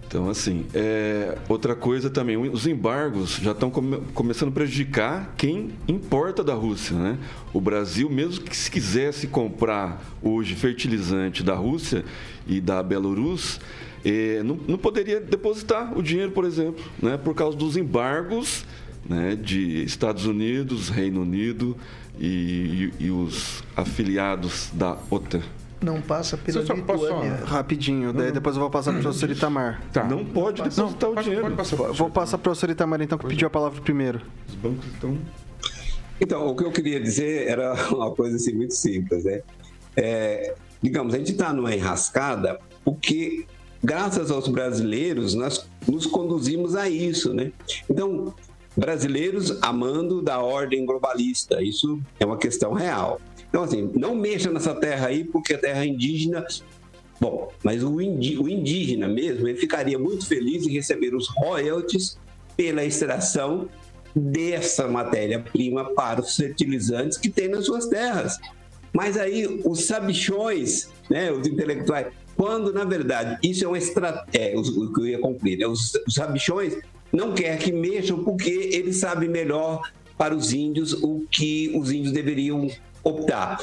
Então, 0.06 0.28
assim, 0.28 0.66
é, 0.74 1.36
outra 1.48 1.74
coisa 1.74 2.08
também, 2.08 2.36
os 2.36 2.66
embargos 2.66 3.36
já 3.36 3.52
estão 3.52 3.70
come, 3.70 4.00
começando 4.14 4.48
a 4.50 4.52
prejudicar 4.52 5.34
quem 5.36 5.70
importa 5.86 6.42
da 6.42 6.54
Rússia, 6.54 6.96
né? 6.96 7.18
O 7.52 7.60
Brasil, 7.60 8.10
mesmo 8.10 8.44
que 8.44 8.56
se 8.56 8.70
quisesse 8.70 9.26
comprar 9.26 10.02
hoje 10.22 10.54
fertilizante 10.54 11.42
da 11.42 11.54
Rússia 11.54 12.04
e 12.46 12.60
da 12.60 12.82
Belarus, 12.82 13.58
é, 14.04 14.42
não, 14.42 14.58
não, 14.68 14.78
poderia 14.78 15.20
depositar 15.20 15.96
o 15.96 16.02
dinheiro, 16.02 16.32
por 16.32 16.44
exemplo, 16.44 16.84
né? 17.02 17.16
Por 17.16 17.34
causa 17.34 17.56
dos 17.56 17.76
embargos 17.76 18.64
né? 19.08 19.36
de 19.36 19.82
Estados 19.82 20.26
Unidos, 20.26 20.88
Reino 20.88 21.22
Unido 21.22 21.76
e, 22.18 22.92
e, 23.00 23.04
e 23.04 23.10
os 23.10 23.62
afiliados 23.76 24.70
da 24.72 24.96
OTAN 25.10 25.42
não 25.80 26.00
passa 26.00 26.36
pela 26.36 26.64
Você 26.64 26.72
Lituânia. 26.72 27.36
Rapidinho, 27.44 28.12
daí 28.12 28.32
depois 28.32 28.56
eu 28.56 28.60
vou 28.60 28.70
passar 28.70 28.90
para 28.90 29.00
o 29.00 29.02
professor 29.02 29.30
Itamar. 29.30 29.82
Tá. 29.92 30.04
Não 30.04 30.24
pode 30.24 30.62
depositar 30.62 31.10
não, 31.10 31.12
o 31.12 31.22
dinheiro. 31.22 31.42
Pode 31.42 31.56
passar 31.56 31.76
vou 31.76 32.10
passar 32.10 32.38
para 32.38 32.40
o 32.40 32.42
professor 32.42 32.70
Itamar, 32.70 33.00
então, 33.00 33.16
que 33.16 33.26
pediu 33.26 33.46
a 33.46 33.50
palavra 33.50 33.80
primeiro. 33.80 34.20
Os 34.48 34.54
bancos 34.56 34.86
estão... 34.86 35.16
Então, 36.20 36.48
o 36.48 36.56
que 36.56 36.64
eu 36.64 36.72
queria 36.72 37.00
dizer 37.00 37.46
era 37.46 37.74
uma 37.94 38.10
coisa 38.10 38.36
assim 38.36 38.54
muito 38.54 38.74
simples, 38.74 39.24
né? 39.24 39.42
É, 39.96 40.54
digamos, 40.82 41.14
a 41.14 41.18
gente 41.18 41.32
está 41.32 41.52
numa 41.52 41.72
enrascada 41.72 42.58
porque, 42.84 43.46
graças 43.82 44.30
aos 44.30 44.48
brasileiros, 44.48 45.34
nós 45.34 45.68
nos 45.86 46.06
conduzimos 46.06 46.74
a 46.74 46.88
isso, 46.88 47.32
né? 47.32 47.52
Então, 47.88 48.34
brasileiros 48.78 49.58
amando 49.60 50.22
da 50.22 50.40
ordem 50.40 50.86
globalista, 50.86 51.60
isso 51.62 52.00
é 52.20 52.24
uma 52.24 52.38
questão 52.38 52.72
real. 52.72 53.20
Então, 53.48 53.64
assim, 53.64 53.90
não 53.94 54.14
mexa 54.14 54.50
nessa 54.50 54.74
terra 54.74 55.08
aí, 55.08 55.24
porque 55.24 55.54
a 55.54 55.58
terra 55.58 55.84
indígena. 55.84 56.46
Bom, 57.20 57.50
mas 57.64 57.82
o, 57.82 58.00
indígena 58.00 59.08
mesmo, 59.08 59.48
ele 59.48 59.58
ficaria 59.58 59.98
muito 59.98 60.26
feliz 60.26 60.64
em 60.64 60.70
receber 60.70 61.14
os 61.14 61.26
royalties 61.28 62.16
pela 62.56 62.84
extração 62.84 63.68
dessa 64.14 64.86
matéria-prima 64.86 65.92
para 65.94 66.20
os 66.20 66.36
fertilizantes 66.36 67.18
que 67.18 67.28
tem 67.28 67.48
nas 67.48 67.64
suas 67.66 67.86
terras. 67.86 68.38
Mas 68.92 69.16
aí 69.16 69.60
os 69.64 69.86
sabichões, 69.86 70.88
né, 71.10 71.32
os 71.32 71.46
intelectuais, 71.46 72.06
quando 72.36 72.72
na 72.72 72.84
verdade 72.84 73.38
isso 73.42 73.64
é 73.64 73.68
uma 73.68 73.78
estratégia, 73.78 74.58
o 74.58 74.92
que 74.92 75.00
eu 75.00 75.06
ia 75.08 75.18
cumprir, 75.18 75.58
né, 75.58 75.66
os, 75.66 75.92
os 76.06 76.14
sabichões 76.14 76.76
não 77.12 77.34
quer 77.34 77.58
que 77.58 77.72
mexam 77.72 78.22
porque 78.22 78.50
eles 78.50 78.98
sabem 78.98 79.28
melhor 79.28 79.80
para 80.16 80.34
os 80.34 80.52
índios 80.52 80.92
o 80.92 81.24
que 81.30 81.72
os 81.74 81.92
índios 81.92 82.12
deveriam 82.12 82.68
optar. 83.02 83.58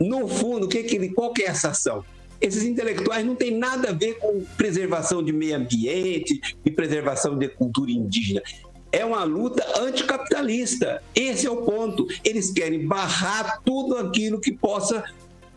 No 0.00 0.28
fundo, 0.28 0.66
o 0.66 0.68
que 0.68 0.82
que 0.84 0.96
ele, 0.96 1.10
qual 1.10 1.32
que 1.32 1.42
é 1.42 1.46
essa 1.46 1.70
ação? 1.70 2.04
Esses 2.40 2.62
intelectuais 2.62 3.26
não 3.26 3.34
têm 3.34 3.50
nada 3.50 3.90
a 3.90 3.92
ver 3.92 4.14
com 4.18 4.44
preservação 4.56 5.24
de 5.24 5.32
meio 5.32 5.56
ambiente 5.56 6.40
e 6.64 6.70
preservação 6.70 7.36
de 7.36 7.48
cultura 7.48 7.90
indígena. 7.90 8.40
É 8.92 9.04
uma 9.04 9.24
luta 9.24 9.64
anticapitalista. 9.80 11.02
Esse 11.14 11.46
é 11.46 11.50
o 11.50 11.58
ponto. 11.58 12.06
Eles 12.24 12.52
querem 12.52 12.86
barrar 12.86 13.60
tudo 13.64 13.96
aquilo 13.98 14.40
que 14.40 14.52
possa 14.52 15.04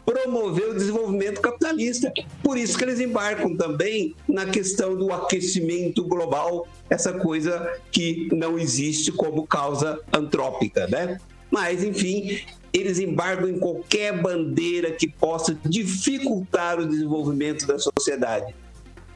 promover 0.06 0.70
o 0.70 0.74
desenvolvimento 0.74 1.42
capitalista. 1.42 2.12
Por 2.44 2.58
isso 2.58 2.78
que 2.78 2.84
eles 2.84 3.00
embarcam 3.00 3.56
também 3.56 4.16
na 4.28 4.46
questão 4.46 4.96
do 4.96 5.12
aquecimento 5.12 6.04
global, 6.04 6.68
essa 6.90 7.14
coisa 7.14 7.80
que 7.92 8.28
não 8.32 8.58
existe 8.58 9.12
como 9.12 9.48
causa 9.48 10.00
antrópica, 10.14 10.88
né? 10.88 11.20
Mas, 11.50 11.84
enfim, 11.84 12.40
eles 12.74 13.00
embargam 13.00 13.50
em 13.50 13.60
qualquer 13.60 14.20
bandeira 14.22 14.92
que 14.92 15.08
possa 15.08 15.58
dificultar 15.66 16.80
o 16.80 16.88
desenvolvimento 16.88 17.68
da 17.68 17.78
sociedade. 17.78 18.56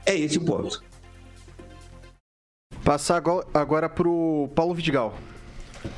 É 0.05 0.15
esse 0.15 0.37
o 0.37 0.41
ponto. 0.41 0.83
Passar 2.83 3.23
agora 3.53 3.89
para 3.89 4.07
o 4.07 4.49
Paulo 4.53 4.73
Vidigal. 4.75 5.17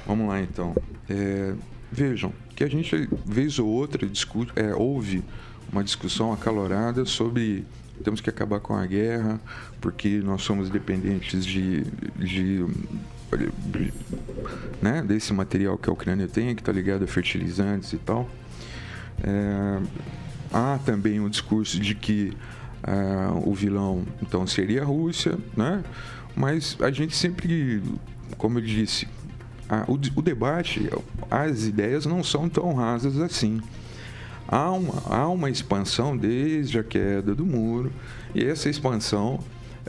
Vamos 0.06 0.28
lá, 0.28 0.40
então. 0.40 0.76
É, 1.10 1.54
vejam, 1.92 2.32
que 2.58 2.64
a 2.64 2.68
gente, 2.68 3.08
vez 3.24 3.60
ou 3.60 3.68
outra, 3.68 4.04
discute, 4.08 4.52
é, 4.56 4.74
ouve 4.74 5.24
uma 5.72 5.84
discussão 5.84 6.34
acalorada 6.34 7.06
sobre 7.06 7.64
temos 8.04 8.20
que 8.20 8.32
acabar 8.32 8.60
com 8.60 8.76
a 8.76 8.84
guerra, 8.84 9.40
porque 9.80 10.20
nós 10.24 10.42
somos 10.42 10.68
dependentes 10.68 11.46
de, 11.46 11.84
de 12.16 12.66
né, 14.82 15.04
desse 15.04 15.32
material 15.34 15.78
que 15.78 15.88
a 15.88 15.94
Ucrânia 15.94 16.28
tem, 16.28 16.56
que 16.56 16.62
está 16.62 16.72
ligado 16.72 17.04
a 17.04 17.08
fertilizantes 17.08 17.94
e 17.94 17.98
tal. 17.98 18.28
É, 19.24 19.80
há 20.52 20.80
também 20.84 21.20
um 21.20 21.30
discurso 21.30 21.80
de 21.80 21.94
que 21.94 22.36
é, 22.84 23.48
o 23.48 23.54
vilão 23.54 24.04
então 24.20 24.48
seria 24.48 24.82
a 24.82 24.86
Rússia, 24.86 25.38
né? 25.56 25.84
mas 26.36 26.76
a 26.80 26.90
gente 26.90 27.16
sempre, 27.16 27.84
como 28.36 28.58
eu 28.58 28.64
disse, 28.64 29.08
a, 29.70 29.84
o, 29.88 29.94
o, 29.94 30.22
debate, 30.22 30.90
as 31.30 31.66
ideias 31.66 32.06
não 32.06 32.24
são 32.24 32.48
tão 32.50 32.74
rasas 32.74 33.20
assim. 33.20 33.62
Há 34.48 34.72
uma, 34.72 35.04
há 35.06 35.28
uma 35.28 35.50
expansão 35.50 36.16
desde 36.16 36.80
a 36.80 36.84
queda 36.84 37.36
do 37.36 37.46
muro, 37.46 37.92
e 38.34 38.46
essa 38.46 38.70
expansão 38.70 39.40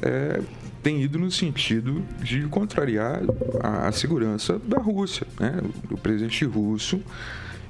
é, 0.03 0.41
tem 0.83 1.03
ido 1.03 1.19
no 1.19 1.31
sentido 1.31 2.05
de 2.21 2.43
contrariar 2.49 3.21
a, 3.63 3.89
a 3.89 3.93
segurança 3.93 4.59
da 4.59 4.79
Rússia, 4.79 5.27
né? 5.39 5.61
o 5.91 5.97
presidente 5.97 6.45
russo. 6.45 7.01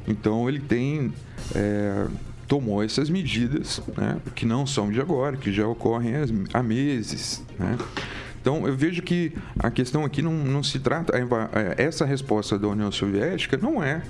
Então 0.06 0.48
ele 0.48 0.60
tem 0.60 1.12
é, 1.54 2.06
tomou 2.48 2.82
essas 2.82 3.10
medidas, 3.10 3.80
né? 3.96 4.16
que 4.34 4.46
não 4.46 4.66
são 4.66 4.90
de 4.90 5.00
agora, 5.00 5.36
que 5.36 5.52
já 5.52 5.66
ocorrem 5.66 6.14
há 6.52 6.62
meses. 6.62 7.44
Né? 7.58 7.76
Então 8.48 8.66
eu 8.66 8.74
vejo 8.74 9.02
que 9.02 9.34
a 9.58 9.70
questão 9.70 10.06
aqui 10.06 10.22
não, 10.22 10.32
não 10.32 10.62
se 10.62 10.78
trata 10.78 11.12
essa 11.76 12.06
resposta 12.06 12.58
da 12.58 12.66
União 12.66 12.90
Soviética 12.90 13.58
não 13.58 13.82
é 13.82 14.00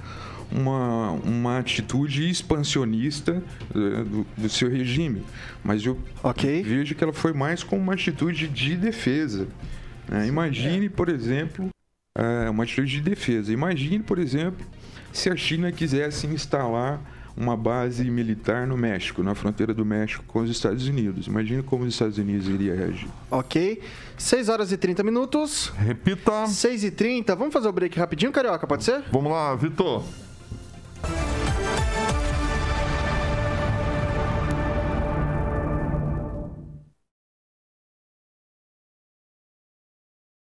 uma, 0.53 1.11
uma 1.11 1.59
atitude 1.59 2.31
expansionista 2.31 3.42
eh, 3.74 4.05
do, 4.05 4.24
do 4.37 4.48
seu 4.48 4.70
regime. 4.70 5.24
Mas 5.64 5.85
eu 5.85 5.98
okay. 6.22 6.62
vejo 6.62 6.94
que 6.94 7.03
ela 7.03 7.12
foi 7.12 7.33
mais 7.33 7.64
como 7.64 7.83
uma 7.83 7.94
atitude 7.94 8.46
de 8.46 8.77
defesa. 8.77 9.48
Né? 10.09 10.29
Imagine, 10.29 10.87
é. 10.87 10.88
por 10.88 11.09
exemplo, 11.09 11.68
eh, 12.16 12.48
uma 12.48 12.62
atitude 12.62 12.92
de 12.92 13.01
defesa. 13.01 13.53
Imagine, 13.53 14.05
por 14.05 14.20
exemplo, 14.20 14.64
se 15.12 15.29
a 15.29 15.35
China 15.35 15.72
quisesse 15.72 16.29
instalar 16.29 17.01
uma 17.38 17.57
base 17.57 18.05
militar 18.11 18.66
no 18.66 18.77
México, 18.77 19.22
na 19.22 19.35
fronteira 19.35 19.72
do 19.72 19.85
México 19.85 20.24
com 20.27 20.40
os 20.40 20.51
Estados 20.51 20.88
Unidos. 20.88 21.29
Imagine 21.29 21.62
como 21.62 21.85
os 21.85 21.94
Estados 21.94 22.18
Unidos 22.18 22.48
iria 22.48 22.74
reagir. 22.74 23.09
Ok. 23.31 23.81
6 24.16 24.48
horas 24.48 24.72
e 24.72 24.77
30 24.77 25.05
minutos. 25.05 25.72
Repita. 25.79 26.46
6 26.46 26.85
e 26.85 26.90
30. 26.90 27.37
Vamos 27.37 27.53
fazer 27.53 27.68
o 27.68 27.72
break 27.72 27.96
rapidinho, 27.98 28.33
Carioca, 28.33 28.66
pode 28.66 28.83
ser? 28.83 29.05
Vamos 29.12 29.31
lá, 29.31 29.55
Vitor. 29.55 30.03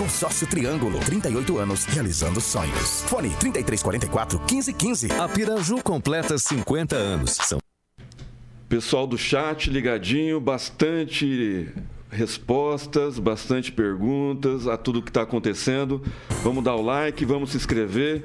Consórcio 0.00 0.46
Triângulo, 0.46 0.98
38 0.98 1.58
anos, 1.58 1.84
realizando 1.84 2.40
sonhos. 2.40 3.02
Fone 3.02 3.28
3344 3.38 4.38
1515. 4.38 5.12
A 5.12 5.28
Piraju 5.28 5.82
completa 5.82 6.38
50 6.38 6.96
anos. 6.96 7.32
São 7.32 7.58
Pessoal 8.66 9.06
do 9.06 9.18
chat 9.18 9.68
ligadinho, 9.68 10.40
bastante 10.40 11.68
respostas, 12.08 13.18
bastante 13.18 13.70
perguntas 13.70 14.66
a 14.66 14.78
tudo 14.78 15.02
que 15.02 15.10
está 15.10 15.20
acontecendo. 15.20 16.02
Vamos 16.42 16.64
dar 16.64 16.76
o 16.76 16.82
like, 16.82 17.22
vamos 17.26 17.50
se 17.50 17.58
inscrever. 17.58 18.24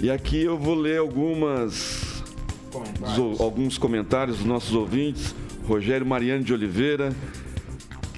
E 0.00 0.12
aqui 0.12 0.44
eu 0.44 0.56
vou 0.56 0.76
ler 0.76 1.00
algumas 1.00 2.22
comentários. 2.70 3.40
alguns 3.40 3.78
comentários 3.78 4.36
dos 4.36 4.46
nossos 4.46 4.72
ouvintes. 4.76 5.34
Rogério 5.66 6.06
Mariano 6.06 6.44
de 6.44 6.52
Oliveira, 6.52 7.12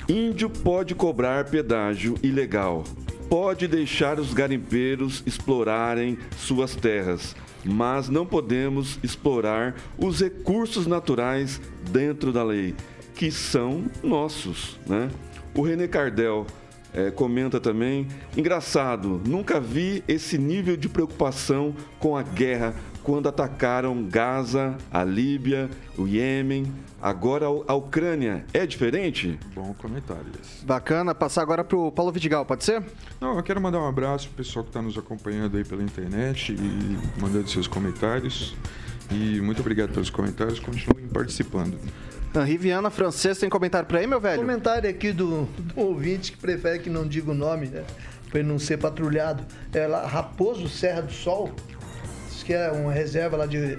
Índio 0.09 0.51
pode 0.51 0.95
cobrar 0.95 1.45
pedágio 1.45 2.17
ilegal, 2.23 2.85
pode 3.29 3.69
deixar 3.69 4.19
os 4.19 4.35
garimpeiros 4.35 5.23
explorarem 5.25 6.19
suas 6.37 6.75
terras, 6.75 7.37
mas 7.65 8.09
não 8.09 8.27
podemos 8.27 8.99
explorar 9.03 9.77
os 9.97 10.21
recursos 10.21 10.87
naturais 10.87 11.61
dentro 11.91 12.33
da 12.33 12.43
lei, 12.43 12.75
que 13.15 13.31
são 13.31 13.85
nossos. 14.03 14.79
Né? 14.87 15.09
O 15.55 15.63
René 15.63 15.87
Cardel 15.87 16.47
é, 16.93 17.11
comenta 17.11 17.61
também: 17.61 18.09
engraçado, 18.37 19.21
nunca 19.27 19.61
vi 19.61 20.03
esse 20.09 20.37
nível 20.37 20.77
de 20.77 20.89
preocupação 20.89 21.75
com 21.99 22.17
a 22.17 22.23
guerra 22.23 22.75
quando 23.03 23.29
atacaram 23.29 24.05
Gaza, 24.05 24.77
a 24.91 25.03
Líbia, 25.03 25.69
o 25.97 26.07
Iêmen, 26.07 26.73
agora 27.03 27.47
a 27.67 27.75
Ucrânia. 27.75 28.45
É 28.55 28.65
diferente? 28.65 29.39
Bom 29.55 29.75
comentário. 29.75 30.25
Bacana. 30.63 31.13
Passar 31.15 31.43
agora 31.43 31.65
para 31.65 31.77
o 31.77 31.91
Paulo 31.91 32.13
Vidigal, 32.13 32.47
pode 32.47 32.65
ser? 32.65 32.83
Não, 33.21 33.37
eu 33.37 33.43
quero 33.43 33.61
mandar 33.61 33.81
um 33.81 33.89
abraço 33.89 34.29
pro 34.29 34.37
pessoal 34.37 34.65
que 34.65 34.71
está 34.71 34.81
nos 34.81 34.97
acompanhando 34.97 35.57
aí 35.57 35.65
pela 35.65 35.83
internet 35.83 36.53
e 36.53 37.21
mandando 37.21 37.51
seus 37.51 37.67
comentários. 37.67 38.55
E 39.11 39.41
muito 39.41 39.61
obrigado 39.61 39.93
pelos 39.93 40.09
comentários, 40.09 40.61
continuem 40.61 41.09
participando. 41.09 41.77
Henri 42.35 42.57
Viana, 42.57 42.89
francês, 42.89 43.37
tem 43.39 43.51
comentário 43.51 43.87
para 43.87 43.99
aí, 43.99 44.07
meu 44.07 44.21
velho? 44.21 44.41
Comentário 44.41 44.89
aqui 44.89 45.13
do, 45.13 45.45
do 45.45 45.81
ouvinte 45.81 46.33
que 46.33 46.39
prefere 46.39 46.79
que 46.79 46.89
não 46.89 47.07
diga 47.07 47.31
o 47.31 47.35
nome, 47.35 47.67
né? 47.67 47.85
Para 48.31 48.41
ele 48.41 48.49
não 48.49 48.59
ser 48.59 48.79
patrulhado. 48.79 49.45
É 49.75 49.87
lá, 49.87 50.07
Raposo 50.07 50.67
Serra 50.69 51.03
do 51.03 51.13
Sol, 51.13 51.53
diz 52.31 52.43
que 52.43 52.55
é 52.55 52.71
uma 52.71 52.91
reserva 52.91 53.37
lá 53.37 53.45
de, 53.45 53.77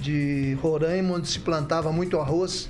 de 0.00 0.56
Roraima, 0.60 1.14
onde 1.14 1.28
se 1.28 1.40
plantava 1.40 1.92
muito 1.92 2.18
arroz 2.18 2.68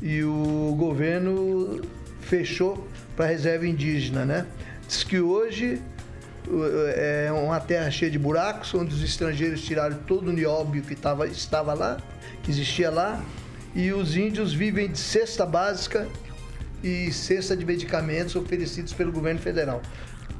e 0.00 0.22
o 0.22 0.74
governo 0.78 1.80
fechou 2.20 2.86
para 3.16 3.26
reserva 3.26 3.66
indígena, 3.66 4.24
né? 4.24 4.46
Diz 4.86 5.04
que 5.04 5.20
hoje 5.20 5.80
é 6.96 7.30
uma 7.32 7.60
terra 7.60 7.90
cheia 7.90 8.10
de 8.10 8.18
buracos, 8.18 8.74
onde 8.74 8.94
os 8.94 9.02
estrangeiros 9.02 9.62
tiraram 9.62 9.96
todo 10.06 10.28
o 10.28 10.32
nióbio 10.32 10.82
que 10.82 10.96
tava, 10.96 11.26
estava 11.28 11.72
lá, 11.72 11.98
que 12.42 12.50
existia 12.50 12.90
lá, 12.90 13.22
e 13.74 13.92
os 13.92 14.16
índios 14.16 14.52
vivem 14.52 14.90
de 14.90 14.98
cesta 14.98 15.46
básica 15.46 16.08
e 16.82 17.12
cesta 17.12 17.56
de 17.56 17.64
medicamentos 17.64 18.34
oferecidos 18.34 18.92
pelo 18.92 19.12
governo 19.12 19.40
federal. 19.40 19.80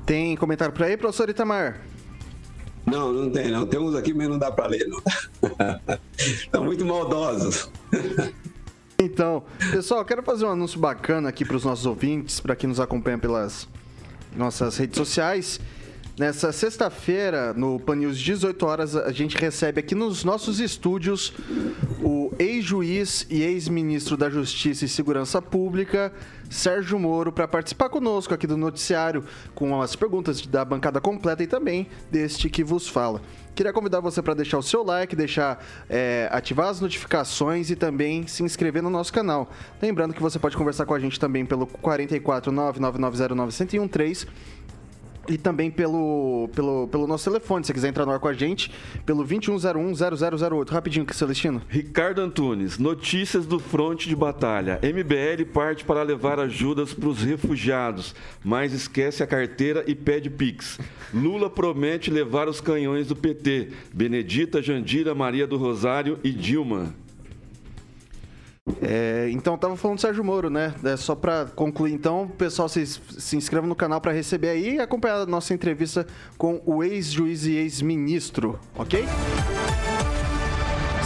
Tem 0.05 0.37
comentário 0.37 0.75
por 0.75 0.85
aí, 0.85 0.97
professor 0.97 1.31
Itamar? 1.31 1.81
Não, 2.87 3.13
não 3.13 3.31
tem, 3.31 3.51
não. 3.51 3.67
Temos 3.67 3.95
aqui, 3.95 4.13
mas 4.13 4.29
não 4.29 4.39
dá 4.39 4.51
para 4.51 4.67
ler, 4.67 4.87
não. 4.89 5.01
Estão 6.19 6.65
muito 6.65 6.85
maldosos. 6.85 7.71
Então, 8.99 9.43
pessoal, 9.71 10.05
quero 10.05 10.23
fazer 10.23 10.45
um 10.45 10.51
anúncio 10.51 10.79
bacana 10.79 11.29
aqui 11.29 11.45
para 11.45 11.57
os 11.57 11.65
nossos 11.65 11.87
ouvintes, 11.87 12.41
para 12.41 12.55
quem 12.55 12.69
nos 12.69 12.81
acompanha 12.81 13.19
pelas 13.19 13.69
nossas 14.37 14.77
redes 14.77 14.97
sociais. 14.97 15.61
Nessa 16.19 16.53
sexta-feira, 16.53 17.55
no 17.55 17.81
Pan 17.81 17.97
News 17.97 18.19
18 18.19 18.67
horas, 18.67 18.95
a 18.95 19.11
gente 19.13 19.35
recebe 19.35 19.81
aqui 19.81 19.95
nos 19.95 20.25
nossos 20.25 20.61
estúdios 20.61 21.33
o 22.03 22.31
ex-juiz 22.39 23.27
e 23.31 23.43
ex-ministro 23.43 24.15
da 24.15 24.29
Justiça 24.29 24.85
e 24.85 24.89
Segurança 24.89 25.41
Pública, 25.41 26.13
Sérgio 26.51 26.99
Moro, 26.99 27.33
para 27.33 27.49
participar 27.49 27.89
conosco 27.89 28.35
aqui 28.35 28.47
do 28.47 28.59
noticiário 28.59 29.25
com 29.55 29.81
as 29.81 29.97
perguntas 29.97 30.47
da 30.47 30.63
bancada 30.67 31.01
completa 31.01 31.43
e 31.45 31.47
também 31.47 31.87
deste 32.11 32.51
que 32.51 32.63
vos 32.63 32.87
fala. 32.87 33.23
Queria 33.55 33.73
convidar 33.73 34.01
você 34.01 34.21
para 34.21 34.35
deixar 34.35 34.59
o 34.59 34.63
seu 34.63 34.83
like, 34.83 35.17
deixar 35.17 35.65
é, 35.89 36.29
ativar 36.31 36.69
as 36.69 36.81
notificações 36.81 37.71
e 37.71 37.77
também 37.77 38.27
se 38.27 38.43
inscrever 38.43 38.83
no 38.83 38.91
nosso 38.91 39.13
canal. 39.13 39.51
Lembrando 39.81 40.13
que 40.13 40.21
você 40.21 40.39
pode 40.39 40.59
conversar 40.59 40.85
com 40.85 40.93
a 40.93 41.01
gente 41.01 41.19
também 41.19 41.47
pelo 41.47 41.67
44 41.67 42.53
99909 42.53 44.27
e 45.29 45.39
também 45.39 45.71
pelo, 45.71 46.49
pelo, 46.55 46.89
pelo 46.89 47.07
nosso 47.07 47.31
telefone, 47.31 47.65
se 47.65 47.69
você 47.69 47.75
quiser 47.75 47.89
entrar 47.89 48.05
no 48.07 48.13
ar 48.13 48.19
com 48.19 48.29
a 48.29 48.33
gente, 48.33 48.71
pelo 49.05 49.25
2101-0008. 49.25 50.71
Rapidinho, 50.71 51.07
Celestino. 51.13 51.63
Ricardo 51.69 52.21
Antunes, 52.21 52.79
notícias 52.79 53.47
do 53.47 53.59
fronte 53.59 54.09
de 54.09 54.17
batalha. 54.17 54.81
MBL 54.83 55.45
parte 55.53 55.85
para 55.85 56.03
levar 56.03 56.39
ajudas 56.41 56.93
para 56.93 57.09
os 57.09 57.23
refugiados, 57.23 58.15
mas 58.45 58.73
esquece 58.73 59.23
a 59.23 59.27
carteira 59.27 59.85
e 59.87 59.95
pede 59.95 60.31
Pix. 60.31 60.79
Lula 61.13 61.51
promete 61.51 62.11
levar 62.11 62.49
os 62.49 62.61
canhões 62.61 63.09
do 63.09 63.17
PT. 63.17 63.69
Benedita, 63.93 64.63
Jandira, 64.63 65.15
Maria 65.15 65.47
do 65.47 65.57
Rosário 65.57 66.19
e 66.25 66.31
Dilma. 66.31 66.95
É, 68.81 69.29
então, 69.31 69.59
tava 69.59 69.77
falando 69.77 69.99
do 69.99 70.01
Sérgio 70.01 70.23
Moro, 70.23 70.49
né? 70.49 70.75
É, 70.85 70.97
só 70.97 71.15
para 71.15 71.47
concluir, 71.47 71.93
então, 71.93 72.29
pessoal, 72.39 72.69
vocês 72.69 73.01
se 73.19 73.37
inscrevam 73.37 73.69
no 73.69 73.75
canal 73.75 74.01
para 74.01 74.13
receber 74.13 74.51
aí 74.51 74.75
e 74.77 74.81
acompanhar 74.81 75.21
a 75.21 75.27
nossa 75.27 75.53
entrevista 75.53 76.07
com 76.39 76.63
o 76.65 76.83
ex-juiz 76.85 77.45
e 77.45 77.57
ex-ministro, 77.57 78.59
ok? 78.77 79.05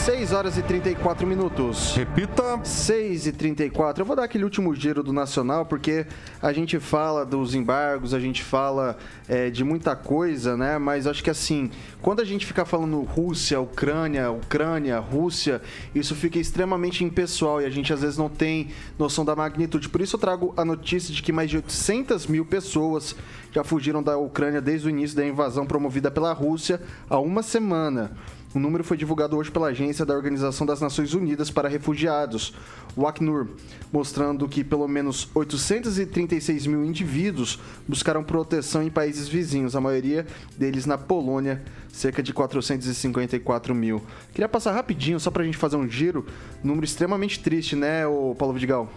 6 0.07 0.31
horas 0.31 0.57
e 0.57 0.63
34 0.63 1.27
minutos. 1.27 1.97
Repita. 1.97 2.61
6 2.63 3.27
e 3.27 3.33
34. 3.33 4.03
Eu 4.03 4.07
vou 4.07 4.15
dar 4.15 4.23
aquele 4.23 4.45
último 4.45 4.73
giro 4.73 5.03
do 5.03 5.13
Nacional, 5.13 5.67
porque 5.67 6.07
a 6.41 6.53
gente 6.53 6.79
fala 6.79 7.27
dos 7.27 7.57
embargos, 7.57 8.15
a 8.15 8.21
gente 8.21 8.41
fala 8.45 8.97
é, 9.29 9.51
de 9.51 9.65
muita 9.65 9.97
coisa, 9.97 10.57
né? 10.57 10.79
Mas 10.79 11.09
acho 11.09 11.25
que 11.25 11.29
assim, 11.31 11.73
quando 12.01 12.21
a 12.21 12.25
gente 12.25 12.47
fica 12.47 12.65
falando 12.65 13.03
Rússia, 13.03 13.59
Ucrânia, 13.59 14.31
Ucrânia, 14.31 15.01
Rússia, 15.01 15.61
isso 15.93 16.15
fica 16.15 16.39
extremamente 16.39 17.03
impessoal 17.03 17.61
e 17.61 17.65
a 17.65 17.71
gente 17.71 17.93
às 17.93 18.03
vezes 18.03 18.17
não 18.17 18.29
tem 18.29 18.69
noção 18.97 19.25
da 19.25 19.35
magnitude. 19.35 19.89
Por 19.89 20.01
isso 20.01 20.15
eu 20.15 20.21
trago 20.21 20.55
a 20.57 20.65
notícia 20.65 21.13
de 21.13 21.21
que 21.21 21.33
mais 21.33 21.51
de 21.51 21.57
800 21.57 22.29
mil 22.29 22.47
pessoas 22.47 23.17
já 23.51 23.65
fugiram 23.65 24.05
da 24.05 24.17
Ucrânia 24.17 24.61
desde 24.61 24.87
o 24.87 24.91
início 24.91 25.17
da 25.17 25.27
invasão 25.27 25.67
promovida 25.67 26.13
pela 26.13 26.33
Rússia 26.33 26.81
há 27.11 27.19
uma 27.19 27.43
semana. 27.43 28.13
O 28.57 28.59
número 28.59 28.83
foi 28.83 28.97
divulgado 28.97 29.37
hoje 29.37 29.51
pela 29.51 29.67
Agência 29.67 30.07
da 30.07 30.15
Organização 30.15 30.67
das 30.67 30.81
Nações 30.81 31.13
Unidas 31.13 31.51
para 31.51 31.69
Refugiados, 31.69 32.55
o 32.97 33.07
Acnur, 33.07 33.49
mostrando 33.93 34.49
que 34.49 34.65
pelo 34.65 34.89
menos 34.89 35.29
836 35.35 36.67
mil 36.67 36.83
indivíduos 36.83 37.61
buscaram 37.87 38.25
proteção 38.25 38.83
em 38.83 38.89
países 38.89 39.29
vizinhos, 39.29 39.77
a 39.77 39.81
maioria 39.83 40.27
deles 40.57 40.87
na 40.87 40.97
Polônia, 40.97 41.63
cerca 41.93 42.23
de 42.23 42.33
454 42.33 43.75
mil. 43.75 44.03
Queria 44.33 44.49
passar 44.49 44.73
rapidinho, 44.73 45.21
só 45.21 45.31
para 45.31 45.43
a 45.43 45.45
gente 45.45 45.59
fazer 45.59 45.77
um 45.77 45.87
giro, 45.87 46.25
número 46.65 46.87
extremamente 46.87 47.39
triste, 47.41 47.77
né, 47.77 48.07
o 48.07 48.35
Paulo 48.35 48.55
Vidigal? 48.55 48.91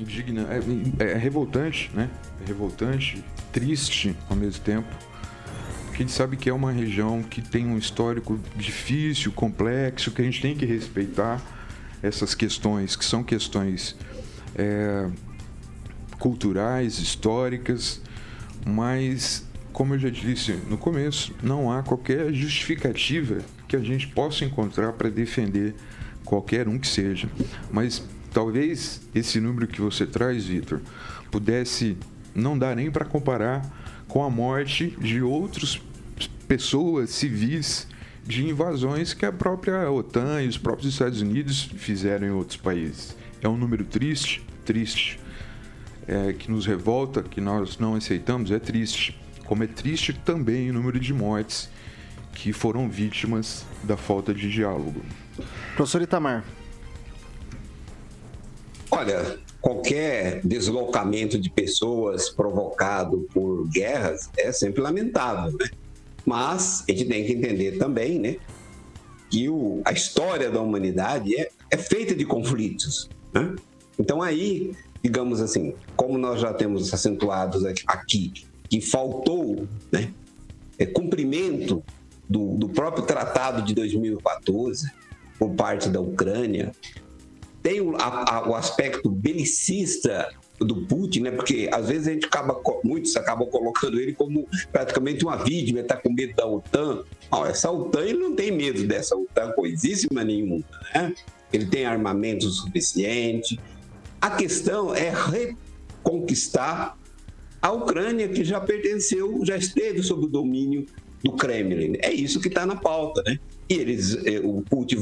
Indigna, 0.00 0.48
é, 0.98 1.12
é 1.12 1.14
revoltante, 1.14 1.92
né? 1.94 2.10
É 2.42 2.48
revoltante, 2.48 3.24
triste 3.52 4.16
ao 4.28 4.34
mesmo 4.34 4.64
tempo 4.64 5.13
porque 5.94 6.02
a 6.02 6.06
gente 6.06 6.16
sabe 6.16 6.36
que 6.36 6.50
é 6.50 6.52
uma 6.52 6.72
região 6.72 7.22
que 7.22 7.40
tem 7.40 7.64
um 7.66 7.78
histórico 7.78 8.36
difícil, 8.56 9.30
complexo, 9.30 10.10
que 10.10 10.20
a 10.20 10.24
gente 10.24 10.42
tem 10.42 10.56
que 10.56 10.66
respeitar 10.66 11.40
essas 12.02 12.34
questões, 12.34 12.96
que 12.96 13.04
são 13.04 13.22
questões 13.22 13.94
é, 14.56 15.08
culturais, 16.18 16.98
históricas, 16.98 18.02
mas, 18.66 19.46
como 19.72 19.94
eu 19.94 20.00
já 20.00 20.08
disse 20.10 20.54
no 20.68 20.76
começo, 20.76 21.32
não 21.40 21.70
há 21.70 21.80
qualquer 21.80 22.32
justificativa 22.32 23.38
que 23.68 23.76
a 23.76 23.80
gente 23.80 24.08
possa 24.08 24.44
encontrar 24.44 24.94
para 24.94 25.08
defender 25.08 25.76
qualquer 26.24 26.66
um 26.66 26.76
que 26.76 26.88
seja. 26.88 27.28
Mas 27.70 28.02
talvez 28.32 29.00
esse 29.14 29.38
número 29.38 29.68
que 29.68 29.80
você 29.80 30.04
traz, 30.04 30.44
Vitor, 30.44 30.80
pudesse 31.30 31.96
não 32.34 32.58
dar 32.58 32.74
nem 32.74 32.90
para 32.90 33.04
comparar 33.04 33.83
com 34.14 34.22
a 34.22 34.30
morte 34.30 34.90
de 35.00 35.20
outras 35.20 35.82
pessoas 36.46 37.10
civis 37.10 37.88
de 38.22 38.46
invasões 38.46 39.12
que 39.12 39.26
a 39.26 39.32
própria 39.32 39.90
OTAN 39.90 40.40
e 40.40 40.46
os 40.46 40.56
próprios 40.56 40.92
Estados 40.92 41.20
Unidos 41.20 41.68
fizeram 41.78 42.28
em 42.28 42.30
outros 42.30 42.56
países. 42.56 43.16
É 43.42 43.48
um 43.48 43.56
número 43.56 43.84
triste, 43.84 44.40
triste, 44.64 45.18
é, 46.06 46.32
que 46.32 46.48
nos 46.48 46.64
revolta, 46.64 47.24
que 47.24 47.40
nós 47.40 47.76
não 47.78 47.96
aceitamos, 47.96 48.52
é 48.52 48.60
triste. 48.60 49.20
Como 49.46 49.64
é 49.64 49.66
triste 49.66 50.12
também 50.12 50.70
o 50.70 50.72
número 50.72 51.00
de 51.00 51.12
mortes 51.12 51.68
que 52.34 52.52
foram 52.52 52.88
vítimas 52.88 53.66
da 53.82 53.96
falta 53.96 54.32
de 54.32 54.48
diálogo. 54.48 55.04
Professor 55.74 56.00
Itamar. 56.00 56.44
Olha, 58.92 59.40
qualquer 59.64 60.42
deslocamento 60.44 61.38
de 61.40 61.48
pessoas 61.48 62.28
provocado 62.28 63.26
por 63.32 63.66
guerras 63.68 64.28
é 64.36 64.52
sempre 64.52 64.82
lamentável, 64.82 65.56
né? 65.58 65.70
Mas 66.26 66.84
a 66.86 66.92
gente 66.92 67.06
tem 67.06 67.24
que 67.24 67.32
entender 67.32 67.78
também, 67.78 68.18
né? 68.18 68.36
Que 69.30 69.48
o, 69.48 69.80
a 69.82 69.92
história 69.92 70.50
da 70.50 70.60
humanidade 70.60 71.34
é, 71.34 71.48
é 71.70 71.78
feita 71.78 72.14
de 72.14 72.26
conflitos, 72.26 73.08
né? 73.32 73.56
Então 73.98 74.20
aí, 74.20 74.74
digamos 75.02 75.40
assim, 75.40 75.72
como 75.96 76.18
nós 76.18 76.42
já 76.42 76.52
temos 76.52 76.92
acentuados 76.92 77.64
aqui, 77.64 78.34
que 78.68 78.82
faltou, 78.82 79.66
né? 79.90 80.12
É, 80.78 80.84
cumprimento 80.84 81.82
do, 82.28 82.54
do 82.58 82.68
próprio 82.68 83.06
tratado 83.06 83.62
de 83.62 83.74
2014 83.74 84.90
por 85.38 85.52
parte 85.52 85.88
da 85.88 86.02
Ucrânia, 86.02 86.70
tem 87.64 87.80
o, 87.80 87.96
a, 87.96 88.36
a, 88.36 88.48
o 88.48 88.54
aspecto 88.54 89.08
belicista 89.08 90.30
do 90.60 90.82
Putin, 90.82 91.20
né? 91.20 91.30
Porque 91.30 91.68
às 91.72 91.88
vezes 91.88 92.06
a 92.06 92.12
gente 92.12 92.26
acaba, 92.26 92.60
muitos 92.84 93.16
acabam 93.16 93.48
colocando 93.48 93.98
ele 93.98 94.12
como 94.12 94.46
praticamente 94.70 95.24
uma 95.24 95.42
vítima, 95.42 95.80
está 95.80 95.96
com 95.96 96.12
medo 96.12 96.36
da 96.36 96.46
OTAN. 96.46 97.02
Não, 97.32 97.46
essa 97.46 97.70
OTAN 97.70 98.02
ele 98.02 98.18
não 98.18 98.36
tem 98.36 98.52
medo 98.52 98.86
dessa 98.86 99.16
OTAN 99.16 99.52
coisíssima 99.52 100.22
nenhuma, 100.22 100.62
né? 100.94 101.14
Ele 101.50 101.64
tem 101.64 101.86
armamento 101.86 102.50
suficiente. 102.50 103.58
A 104.20 104.30
questão 104.30 104.94
é 104.94 105.10
reconquistar 105.10 106.98
a 107.62 107.72
Ucrânia, 107.72 108.28
que 108.28 108.44
já 108.44 108.60
pertenceu, 108.60 109.40
já 109.42 109.56
esteve 109.56 110.02
sob 110.02 110.26
o 110.26 110.28
domínio 110.28 110.84
do 111.24 111.32
Kremlin. 111.32 111.96
É 112.02 112.12
isso 112.12 112.40
que 112.42 112.48
está 112.48 112.66
na 112.66 112.76
pauta, 112.76 113.22
né? 113.26 113.38
E 113.70 113.74
eles, 113.74 114.18
eh, 114.26 114.40
o 114.44 114.60
Putin 114.60 114.98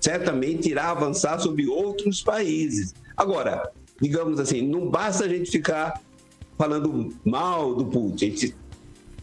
certamente 0.00 0.70
irá 0.70 0.90
avançar 0.90 1.38
sobre 1.38 1.68
outros 1.68 2.22
países. 2.22 2.94
Agora, 3.16 3.70
digamos 4.00 4.40
assim, 4.40 4.62
não 4.62 4.88
basta 4.88 5.24
a 5.24 5.28
gente 5.28 5.50
ficar 5.50 6.00
falando 6.56 7.14
mal 7.24 7.74
do 7.74 7.84
Putin. 7.84 8.26
A 8.26 8.28
gente 8.30 8.56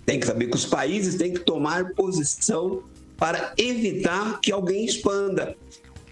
tem 0.06 0.20
que 0.20 0.28
saber 0.28 0.48
que 0.48 0.56
os 0.56 0.66
países 0.66 1.16
têm 1.16 1.34
que 1.34 1.40
tomar 1.40 1.94
posição 1.94 2.84
para 3.18 3.54
evitar 3.58 4.40
que 4.40 4.52
alguém 4.52 4.86
expanda. 4.86 5.56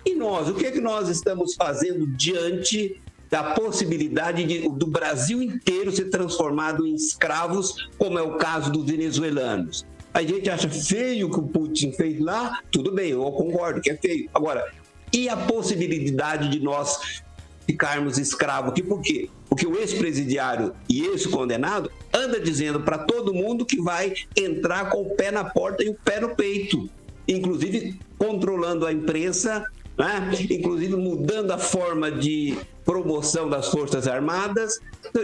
E 0.05 0.15
nós, 0.15 0.49
o 0.49 0.53
que 0.53 0.65
é 0.65 0.71
que 0.71 0.81
nós 0.81 1.07
estamos 1.09 1.55
fazendo 1.55 2.05
diante 2.07 3.01
da 3.29 3.53
possibilidade 3.53 4.43
de, 4.43 4.69
do 4.69 4.87
Brasil 4.87 5.41
inteiro 5.41 5.91
ser 5.91 6.09
transformado 6.09 6.85
em 6.85 6.93
escravos, 6.93 7.89
como 7.97 8.19
é 8.19 8.21
o 8.21 8.37
caso 8.37 8.71
dos 8.71 8.85
venezuelanos? 8.85 9.85
A 10.15 10.23
gente 10.23 10.49
acha 10.49 10.69
feio 10.69 11.27
o 11.27 11.29
que 11.29 11.39
o 11.39 11.43
Putin 11.43 11.91
fez 11.91 12.21
lá, 12.21 12.61
tudo 12.71 12.89
bem, 12.89 13.09
eu 13.09 13.21
concordo 13.33 13.81
que 13.81 13.89
é 13.89 13.97
feio. 13.97 14.29
Agora, 14.33 14.65
e 15.11 15.27
a 15.27 15.35
possibilidade 15.35 16.47
de 16.47 16.61
nós 16.61 17.21
ficarmos 17.67 18.17
escravos 18.17 18.71
aqui? 18.71 18.81
Por 18.81 19.01
quê? 19.01 19.29
Porque 19.49 19.67
o 19.67 19.77
ex-presidiário 19.77 20.73
e 20.87 21.03
ex-condenado 21.03 21.91
anda 22.13 22.39
dizendo 22.39 22.79
para 22.79 22.99
todo 22.99 23.33
mundo 23.33 23.65
que 23.65 23.81
vai 23.81 24.13
entrar 24.37 24.89
com 24.89 25.01
o 25.01 25.09
pé 25.17 25.31
na 25.31 25.43
porta 25.43 25.83
e 25.83 25.89
o 25.89 25.95
pé 25.95 26.21
no 26.21 26.33
peito, 26.33 26.89
inclusive 27.27 27.99
controlando 28.17 28.85
a 28.85 28.93
imprensa, 28.93 29.65
né? 29.97 30.31
inclusive 30.49 30.95
mudando 30.95 31.51
a 31.51 31.57
forma 31.57 32.09
de 32.09 32.57
promoção 32.85 33.49
das 33.49 33.67
Forças 33.67 34.07
Armadas. 34.07 34.79
Então, 35.05 35.23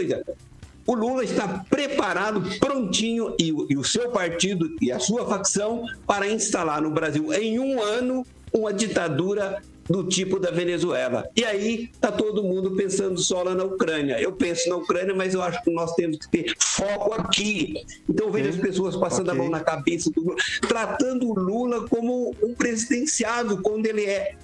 o 0.86 0.94
Lula 0.94 1.24
está 1.24 1.64
preparado, 1.68 2.42
prontinho, 2.58 3.34
e, 3.38 3.48
e 3.48 3.76
o 3.76 3.84
seu 3.84 4.10
partido 4.10 4.74
e 4.80 4.90
a 4.90 4.98
sua 4.98 5.26
facção, 5.26 5.84
para 6.06 6.28
instalar 6.28 6.80
no 6.80 6.90
Brasil, 6.90 7.32
em 7.32 7.58
um 7.58 7.80
ano, 7.82 8.26
uma 8.52 8.72
ditadura 8.72 9.62
do 9.88 10.04
tipo 10.04 10.38
da 10.38 10.50
Venezuela. 10.50 11.28
E 11.36 11.44
aí 11.44 11.90
está 11.92 12.10
todo 12.10 12.42
mundo 12.42 12.72
pensando 12.76 13.18
só 13.18 13.42
lá 13.42 13.54
na 13.54 13.64
Ucrânia. 13.64 14.20
Eu 14.20 14.32
penso 14.32 14.68
na 14.68 14.76
Ucrânia, 14.76 15.14
mas 15.14 15.34
eu 15.34 15.42
acho 15.42 15.62
que 15.62 15.70
nós 15.70 15.92
temos 15.94 16.18
que 16.18 16.28
ter 16.30 16.54
foco 16.58 17.14
aqui. 17.14 17.82
Então 18.08 18.26
eu 18.26 18.32
vejo 18.32 18.50
as 18.50 18.56
pessoas 18.56 18.96
passando 18.96 19.28
okay. 19.28 19.40
a 19.40 19.42
mão 19.42 19.50
na 19.50 19.60
cabeça 19.60 20.10
do 20.10 20.20
Lula, 20.20 20.36
tratando 20.68 21.28
o 21.28 21.34
Lula 21.34 21.88
como 21.88 22.34
um 22.42 22.54
presidenciado, 22.54 23.60
quando 23.60 23.86
ele 23.86 24.04
é 24.04 24.34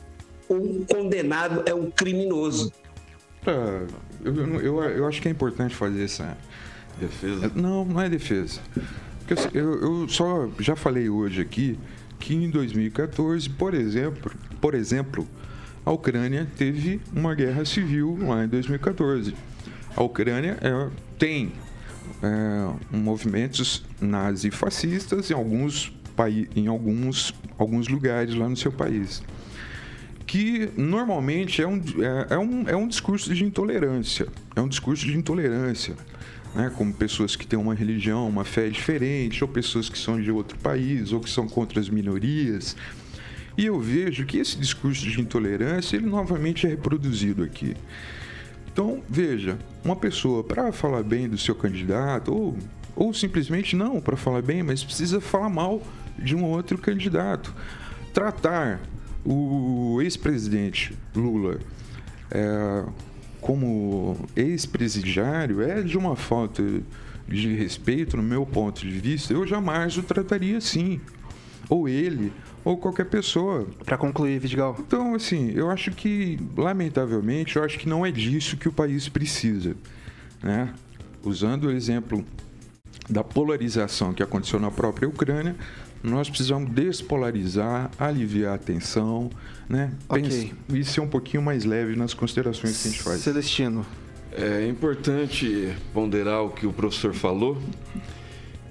um 0.50 0.84
condenado, 0.84 1.62
é 1.66 1.74
um 1.74 1.90
criminoso. 1.90 2.72
É, 3.46 4.07
eu, 4.24 4.60
eu, 4.60 4.82
eu 4.82 5.06
acho 5.06 5.20
que 5.20 5.28
é 5.28 5.30
importante 5.30 5.74
fazer 5.74 6.04
essa 6.04 6.36
defesa. 6.98 7.50
Não, 7.54 7.84
não 7.84 8.00
é 8.00 8.08
defesa. 8.08 8.60
Porque 9.26 9.58
eu, 9.58 9.80
eu 9.80 10.08
só 10.08 10.48
já 10.58 10.74
falei 10.74 11.08
hoje 11.08 11.40
aqui 11.40 11.78
que 12.18 12.34
em 12.34 12.50
2014, 12.50 13.48
por 13.50 13.74
exemplo, 13.74 14.32
por 14.60 14.74
exemplo, 14.74 15.26
a 15.84 15.92
Ucrânia 15.92 16.46
teve 16.56 17.00
uma 17.14 17.34
guerra 17.34 17.64
civil 17.64 18.18
lá 18.20 18.44
em 18.44 18.48
2014. 18.48 19.34
A 19.94 20.02
Ucrânia 20.02 20.58
é, 20.60 20.90
tem 21.18 21.52
é, 22.22 22.96
movimentos 22.96 23.84
nazifascistas 24.00 25.30
em 25.30 25.34
alguns, 25.34 25.92
em 26.56 26.66
alguns, 26.66 27.34
alguns 27.56 27.88
lugares 27.88 28.34
lá 28.34 28.48
no 28.48 28.56
seu 28.56 28.72
país 28.72 29.22
que 30.28 30.70
normalmente 30.76 31.62
é 31.62 31.66
um, 31.66 31.82
é, 31.98 32.34
é, 32.34 32.38
um, 32.38 32.68
é 32.68 32.76
um 32.76 32.86
discurso 32.86 33.34
de 33.34 33.42
intolerância. 33.44 34.28
É 34.54 34.60
um 34.60 34.68
discurso 34.68 35.06
de 35.06 35.16
intolerância. 35.16 35.96
Né, 36.54 36.70
como 36.76 36.92
pessoas 36.92 37.34
que 37.34 37.46
têm 37.46 37.58
uma 37.58 37.74
religião, 37.74 38.28
uma 38.28 38.44
fé 38.44 38.68
diferente, 38.68 39.42
ou 39.42 39.48
pessoas 39.48 39.88
que 39.88 39.98
são 39.98 40.20
de 40.20 40.30
outro 40.30 40.58
país, 40.58 41.12
ou 41.12 41.20
que 41.20 41.30
são 41.30 41.48
contra 41.48 41.80
as 41.80 41.88
minorias. 41.88 42.76
E 43.56 43.66
eu 43.66 43.80
vejo 43.80 44.24
que 44.26 44.38
esse 44.38 44.56
discurso 44.58 45.08
de 45.08 45.20
intolerância, 45.20 45.96
ele 45.96 46.06
novamente 46.06 46.66
é 46.66 46.70
reproduzido 46.70 47.42
aqui. 47.42 47.74
Então, 48.70 49.02
veja, 49.08 49.58
uma 49.82 49.96
pessoa 49.96 50.44
para 50.44 50.72
falar 50.72 51.02
bem 51.02 51.28
do 51.28 51.38
seu 51.38 51.54
candidato, 51.54 52.34
ou, 52.34 52.58
ou 52.94 53.14
simplesmente 53.14 53.74
não 53.74 54.00
para 54.00 54.16
falar 54.16 54.42
bem, 54.42 54.62
mas 54.62 54.84
precisa 54.84 55.20
falar 55.20 55.48
mal 55.48 55.82
de 56.18 56.36
um 56.36 56.44
outro 56.44 56.76
candidato. 56.78 57.54
Tratar 58.12 58.80
o 59.24 60.00
ex-presidente 60.00 60.96
Lula 61.14 61.58
é, 62.30 62.84
como 63.40 64.16
ex-presidiário 64.36 65.62
é 65.62 65.82
de 65.82 65.96
uma 65.96 66.16
falta 66.16 66.62
de 67.26 67.54
respeito, 67.54 68.16
no 68.16 68.22
meu 68.22 68.46
ponto 68.46 68.80
de 68.80 68.98
vista. 68.98 69.32
Eu 69.32 69.46
jamais 69.46 69.96
o 69.96 70.02
trataria 70.02 70.58
assim. 70.58 71.00
Ou 71.68 71.86
ele, 71.86 72.32
ou 72.64 72.78
qualquer 72.78 73.04
pessoa. 73.04 73.66
Para 73.84 73.98
concluir, 73.98 74.38
Vidigal. 74.38 74.76
Então, 74.78 75.14
assim, 75.14 75.52
eu 75.54 75.70
acho 75.70 75.90
que, 75.90 76.38
lamentavelmente, 76.56 77.56
eu 77.56 77.64
acho 77.64 77.78
que 77.78 77.88
não 77.88 78.04
é 78.04 78.10
disso 78.10 78.56
que 78.56 78.68
o 78.68 78.72
país 78.72 79.08
precisa. 79.08 79.76
Né? 80.42 80.72
Usando 81.22 81.64
o 81.64 81.70
exemplo 81.70 82.24
da 83.08 83.22
polarização 83.22 84.12
que 84.12 84.22
aconteceu 84.22 84.58
na 84.58 84.70
própria 84.70 85.08
Ucrânia, 85.08 85.56
nós 86.02 86.28
precisamos 86.28 86.70
despolarizar, 86.70 87.90
aliviar 87.98 88.54
a 88.54 88.58
tensão, 88.58 89.30
né? 89.68 89.92
Okay. 90.08 90.52
e 90.72 90.84
ser 90.84 91.00
um 91.00 91.08
pouquinho 91.08 91.42
mais 91.42 91.64
leve 91.64 91.96
nas 91.96 92.14
considerações 92.14 92.80
que 92.80 92.88
a 92.88 92.90
gente 92.90 93.02
faz. 93.02 93.20
Celestino. 93.20 93.84
É 94.32 94.66
importante 94.68 95.74
ponderar 95.92 96.42
o 96.44 96.50
que 96.50 96.66
o 96.66 96.72
professor 96.72 97.14
falou. 97.14 97.58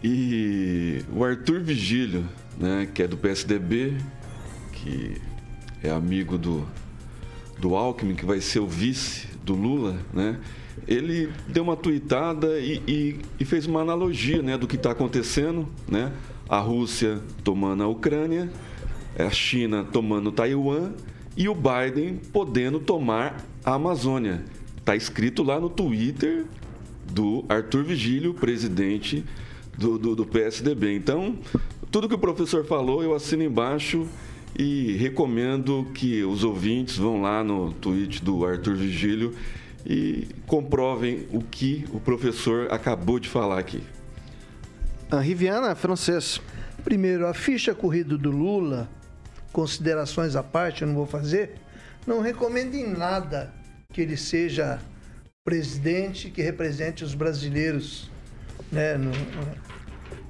E 0.04 1.04
o 1.12 1.24
Arthur 1.24 1.62
Vigílio, 1.62 2.24
né, 2.58 2.88
que 2.94 3.04
é 3.04 3.08
do 3.08 3.18
PSDB, 3.18 3.98
que 4.72 5.20
é 5.84 5.90
amigo 5.90 6.38
do, 6.38 6.66
do 7.60 7.76
Alckmin, 7.76 8.16
que 8.16 8.26
vai 8.26 8.40
ser 8.40 8.60
o 8.60 8.68
vice 8.68 9.28
do 9.44 9.56
Lula, 9.56 9.98
né? 10.14 10.38
Ele 10.88 11.30
deu 11.48 11.64
uma 11.64 11.76
tuitada 11.76 12.60
e, 12.60 12.82
e, 12.88 13.20
e 13.40 13.46
fez 13.46 13.66
uma 13.66 13.82
analogia 13.82 14.42
né, 14.42 14.58
do 14.58 14.68
que 14.68 14.76
está 14.76 14.92
acontecendo, 14.92 15.68
né? 15.88 16.12
A 16.48 16.60
Rússia 16.60 17.22
tomando 17.44 17.84
a 17.84 17.88
Ucrânia, 17.88 18.50
a 19.18 19.30
China 19.30 19.84
tomando 19.84 20.32
Taiwan 20.32 20.92
e 21.36 21.50
o 21.50 21.56
Biden 21.56 22.20
podendo 22.32 22.80
tomar 22.80 23.46
a 23.64 23.74
Amazônia. 23.74 24.44
Está 24.78 24.96
escrito 24.96 25.44
lá 25.44 25.60
no 25.60 25.70
Twitter 25.70 26.46
do 27.12 27.46
Arthur 27.50 27.84
Vigílio, 27.84 28.34
presidente 28.34 29.24
do, 29.78 29.98
do, 29.98 30.16
do, 30.16 30.26
PSDB. 30.26 30.96
Então, 30.96 31.38
tudo 31.92 32.08
que 32.08 32.16
o 32.16 32.20
professor 32.20 32.66
falou, 32.66 33.04
eu 33.04 33.14
assino 33.14 33.44
embaixo 33.44 34.08
e 34.58 34.94
recomendo 34.94 35.88
que 35.94 36.24
os 36.24 36.44
ouvintes 36.44 36.98
vão 36.98 37.22
lá 37.22 37.44
no 37.44 37.72
tweet 37.74 38.24
do 38.24 38.46
Arthur 38.46 38.76
Vigílio 38.76 39.36
e 39.86 40.28
comprovem 40.46 41.28
o 41.32 41.42
que 41.42 41.86
o 41.94 42.00
professor 42.00 42.68
acabou 42.72 43.20
de 43.20 43.30
falar 43.30 43.60
aqui. 43.60 43.82
Riviana, 45.16 45.74
francês. 45.74 46.42
Primeiro, 46.84 47.28
a 47.28 47.34
ficha 47.34 47.74
corrida 47.74 48.18
do 48.18 48.30
Lula, 48.30 48.90
considerações 49.54 50.36
à 50.36 50.44
parte, 50.44 50.82
eu 50.82 50.88
não 50.88 50.96
vou 50.96 51.06
fazer, 51.06 51.56
não 52.06 52.22
recomendo 52.22 52.76
em 52.76 52.88
nada 52.88 53.54
que 53.94 54.02
ele 54.02 54.18
seja 54.18 54.80
presidente 55.46 56.30
que 56.30 56.42
represente 56.42 57.06
os 57.06 57.16
brasileiros 57.16 58.12
né, 58.70 58.98
no, 58.98 59.12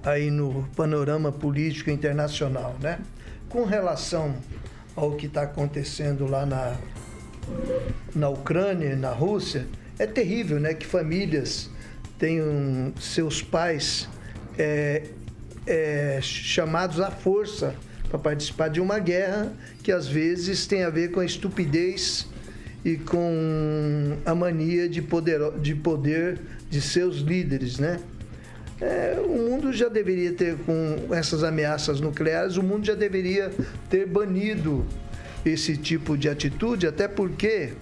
aí 0.03 0.29
no 0.29 0.69
panorama 0.75 1.31
político 1.31 1.89
internacional. 1.89 2.75
Né? 2.79 2.99
Com 3.49 3.65
relação 3.65 4.35
ao 4.95 5.15
que 5.15 5.25
está 5.25 5.41
acontecendo 5.41 6.27
lá 6.27 6.45
na, 6.45 6.77
na 8.13 8.29
Ucrânia 8.29 8.95
na 8.95 9.11
Rússia, 9.11 9.67
é 9.97 10.05
terrível 10.05 10.59
né, 10.59 10.75
que 10.75 10.85
famílias 10.85 11.67
tenham 12.19 12.93
seus 12.99 13.41
pais 13.41 14.07
é, 14.57 15.03
é, 15.65 16.19
chamados 16.21 16.99
à 16.99 17.11
força 17.11 17.75
para 18.09 18.17
participar 18.17 18.69
de 18.69 18.79
uma 18.79 18.99
guerra 18.99 19.51
que 19.83 19.91
às 19.91 20.07
vezes 20.07 20.65
tem 20.65 20.83
a 20.83 20.89
ver 20.89 21.11
com 21.11 21.19
a 21.19 21.25
estupidez 21.25 22.27
e 22.83 22.95
com 22.95 24.17
a 24.25 24.33
mania 24.33 24.87
de 24.87 25.01
poder 25.01 25.51
de, 25.59 25.75
poder 25.75 26.39
de 26.69 26.81
seus 26.81 27.17
líderes, 27.17 27.79
né? 27.79 27.99
É, 28.79 29.19
o 29.19 29.49
mundo 29.49 29.73
já 29.73 29.89
deveria 29.89 30.31
ter, 30.33 30.55
com 30.57 31.13
essas 31.13 31.43
ameaças 31.43 31.99
nucleares, 31.99 32.57
o 32.57 32.63
mundo 32.63 32.85
já 32.85 32.93
deveria 32.93 33.51
ter 33.89 34.05
banido 34.05 34.85
esse 35.43 35.75
tipo 35.75 36.15
de 36.15 36.29
atitude, 36.29 36.85
até 36.85 37.07
porque, 37.07 37.73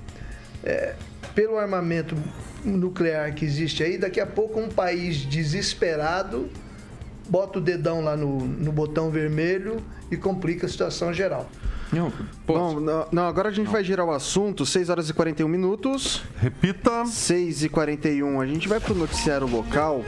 é, 0.63 0.93
pelo 1.34 1.57
armamento 1.57 2.15
nuclear 2.63 3.36
que 3.36 3.43
existe 3.43 3.84
aí, 3.84 3.97
daqui 3.97 4.21
a 4.21 4.26
pouco 4.26 4.59
um 4.59 4.69
país 4.69 5.17
desesperado 5.17 6.49
bota 7.28 7.59
o 7.59 7.61
dedão 7.61 8.03
lá 8.03 8.15
no, 8.15 8.39
no 8.39 8.71
botão 8.71 9.09
vermelho 9.09 9.78
e 10.11 10.17
complica 10.17 10.65
a 10.65 10.69
situação 10.69 11.13
geral. 11.13 11.49
Não, 11.91 12.11
Bom, 12.45 12.80
não, 12.80 13.07
não, 13.11 13.28
agora 13.28 13.49
a 13.49 13.51
gente 13.51 13.69
vai 13.69 13.84
girar 13.84 14.05
o 14.05 14.11
assunto, 14.11 14.65
6 14.65 14.89
horas 14.89 15.09
e 15.09 15.13
41 15.13 15.47
minutos. 15.47 16.23
Repita. 16.38 17.05
6 17.05 17.63
e 17.63 17.69
41, 17.69 18.41
a 18.41 18.45
gente 18.45 18.67
vai 18.67 18.80
pro 18.80 18.95
noticiário 18.95 19.47
local. 19.47 20.03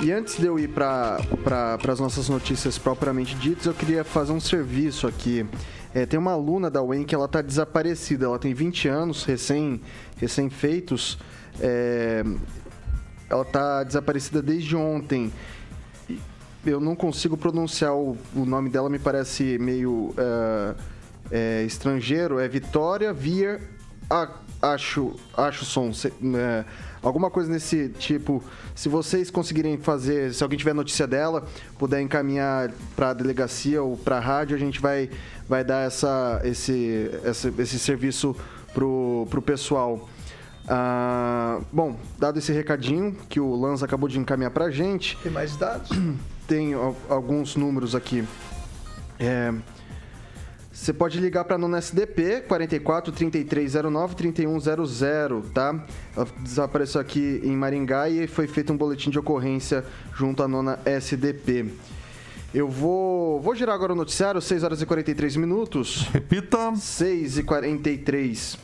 E 0.00 0.12
antes 0.12 0.36
de 0.36 0.46
eu 0.46 0.58
ir 0.58 0.68
para 0.68 1.18
pra, 1.42 1.78
as 1.92 1.98
nossas 1.98 2.28
notícias 2.28 2.76
propriamente 2.78 3.34
ditas, 3.36 3.66
eu 3.66 3.74
queria 3.74 4.04
fazer 4.04 4.32
um 4.32 4.40
serviço 4.40 5.06
aqui. 5.06 5.46
É, 5.94 6.04
tem 6.04 6.18
uma 6.18 6.32
aluna 6.32 6.70
da 6.70 6.82
UEM 6.82 7.04
que 7.04 7.14
ela 7.14 7.26
tá 7.26 7.40
desaparecida, 7.40 8.26
ela 8.26 8.38
tem 8.38 8.52
20 8.52 8.86
anos, 8.86 9.24
recém, 9.24 9.80
recém-feitos. 10.18 11.18
É, 11.58 12.22
ela 13.28 13.44
tá 13.44 13.82
desaparecida 13.82 14.42
desde 14.42 14.76
ontem. 14.76 15.32
Eu 16.66 16.80
não 16.80 16.96
consigo 16.96 17.36
pronunciar 17.36 17.94
o, 17.94 18.16
o 18.34 18.44
nome 18.44 18.68
dela, 18.68 18.90
me 18.90 18.98
parece 18.98 19.58
meio 19.58 20.14
uh, 20.16 20.76
é, 21.30 21.62
estrangeiro. 21.62 22.38
É 22.38 22.48
Vitória 22.48 23.12
Via 23.12 23.60
Acho, 24.62 25.14
Acho 25.36 25.64
Som. 25.64 25.90
É, 26.36 26.64
alguma 27.02 27.30
coisa 27.30 27.50
nesse 27.50 27.88
tipo. 27.90 28.42
Se 28.74 28.88
vocês 28.88 29.30
conseguirem 29.30 29.78
fazer, 29.78 30.32
se 30.32 30.42
alguém 30.42 30.58
tiver 30.58 30.74
notícia 30.74 31.06
dela, 31.06 31.44
puder 31.78 32.00
encaminhar 32.00 32.72
para 32.94 33.10
a 33.10 33.14
delegacia 33.14 33.82
ou 33.82 33.96
para 33.96 34.16
a 34.16 34.20
rádio, 34.20 34.56
a 34.56 34.58
gente 34.58 34.80
vai, 34.80 35.10
vai 35.48 35.64
dar 35.64 35.86
essa, 35.86 36.40
esse, 36.44 37.10
esse, 37.24 37.52
esse 37.58 37.78
serviço 37.78 38.36
pro, 38.72 39.26
pro 39.30 39.42
pessoal. 39.42 40.08
Ah, 40.68 41.60
bom, 41.72 41.96
dado 42.18 42.38
esse 42.38 42.52
recadinho 42.52 43.16
que 43.28 43.38
o 43.38 43.54
Lanza 43.54 43.86
acabou 43.86 44.08
de 44.08 44.18
encaminhar 44.18 44.50
para 44.50 44.66
a 44.66 44.70
gente. 44.70 45.16
Tem 45.22 45.30
mais 45.30 45.56
dados? 45.56 45.90
Tem 46.46 46.72
alguns 47.08 47.56
números 47.56 47.94
aqui. 47.94 48.24
É, 49.18 49.52
você 50.76 50.92
pode 50.92 51.18
ligar 51.18 51.44
para 51.44 51.56
a 51.56 51.58
nona 51.58 51.78
SDP 51.78 52.42
44 52.42 53.10
3309 53.10 54.14
3100, 54.14 55.50
tá? 55.52 55.84
Ela 56.14 56.26
desapareceu 56.40 57.00
aqui 57.00 57.40
em 57.42 57.56
Maringá 57.56 58.10
e 58.10 58.26
foi 58.26 58.46
feito 58.46 58.72
um 58.72 58.76
boletim 58.76 59.08
de 59.08 59.18
ocorrência 59.18 59.84
junto 60.14 60.42
à 60.42 60.48
nona 60.48 60.78
SDP. 60.84 61.72
Eu 62.54 62.68
vou, 62.68 63.40
vou 63.40 63.54
girar 63.54 63.74
agora 63.74 63.94
o 63.94 63.96
noticiário, 63.96 64.40
6 64.40 64.62
horas 64.62 64.82
e 64.82 64.86
43 64.86 65.36
minutos. 65.36 66.02
Repita. 66.12 66.76
6 66.76 67.38
e 67.38 67.42
43. 67.42 68.58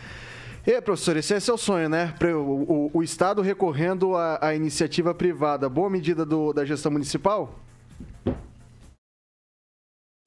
E 0.66 0.80
professor, 0.80 1.16
esse 1.16 1.32
é 1.32 1.38
seu 1.38 1.56
sonho, 1.56 1.88
né? 1.88 2.12
O, 2.34 2.88
o, 2.88 2.90
o 2.94 3.02
Estado 3.04 3.40
recorrendo 3.40 4.16
à, 4.16 4.48
à, 4.48 4.52
iniciativa 4.52 5.14
privada. 5.14 5.68
Boa 5.68 5.88
medida 5.88 6.26
do, 6.26 6.52
da 6.52 6.64
gestão 6.64 6.90
municipal? 6.90 7.56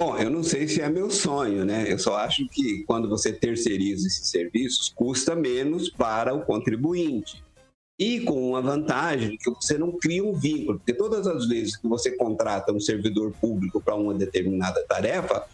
Bom, 0.01 0.17
eu 0.17 0.29
não 0.29 0.41
sei 0.41 0.65
se 0.65 0.79
é 0.79 0.89
meu 0.89 1.11
sonho, 1.11 1.65
né? 1.65 1.91
Eu 1.91 1.99
só 1.99 2.15
acho 2.15 2.47
que 2.47 2.85
quando 2.85 3.09
você 3.09 3.33
terceiriza 3.33 4.07
esses 4.07 4.29
serviços, 4.29 4.87
custa 4.87 5.35
menos 5.35 5.89
para 5.89 6.33
o 6.33 6.45
contribuinte. 6.45 7.43
E 7.99 8.21
com 8.21 8.51
uma 8.51 8.61
vantagem 8.61 9.35
que 9.35 9.49
você 9.49 9.77
não 9.77 9.91
cria 9.91 10.23
um 10.23 10.31
vínculo, 10.31 10.77
porque 10.77 10.93
todas 10.93 11.27
as 11.27 11.49
vezes 11.49 11.75
que 11.75 11.85
você 11.85 12.11
contrata 12.11 12.71
um 12.71 12.79
servidor 12.79 13.33
público 13.41 13.81
para 13.81 13.95
uma 13.95 14.13
determinada 14.13 14.81
tarefa, 14.87 15.45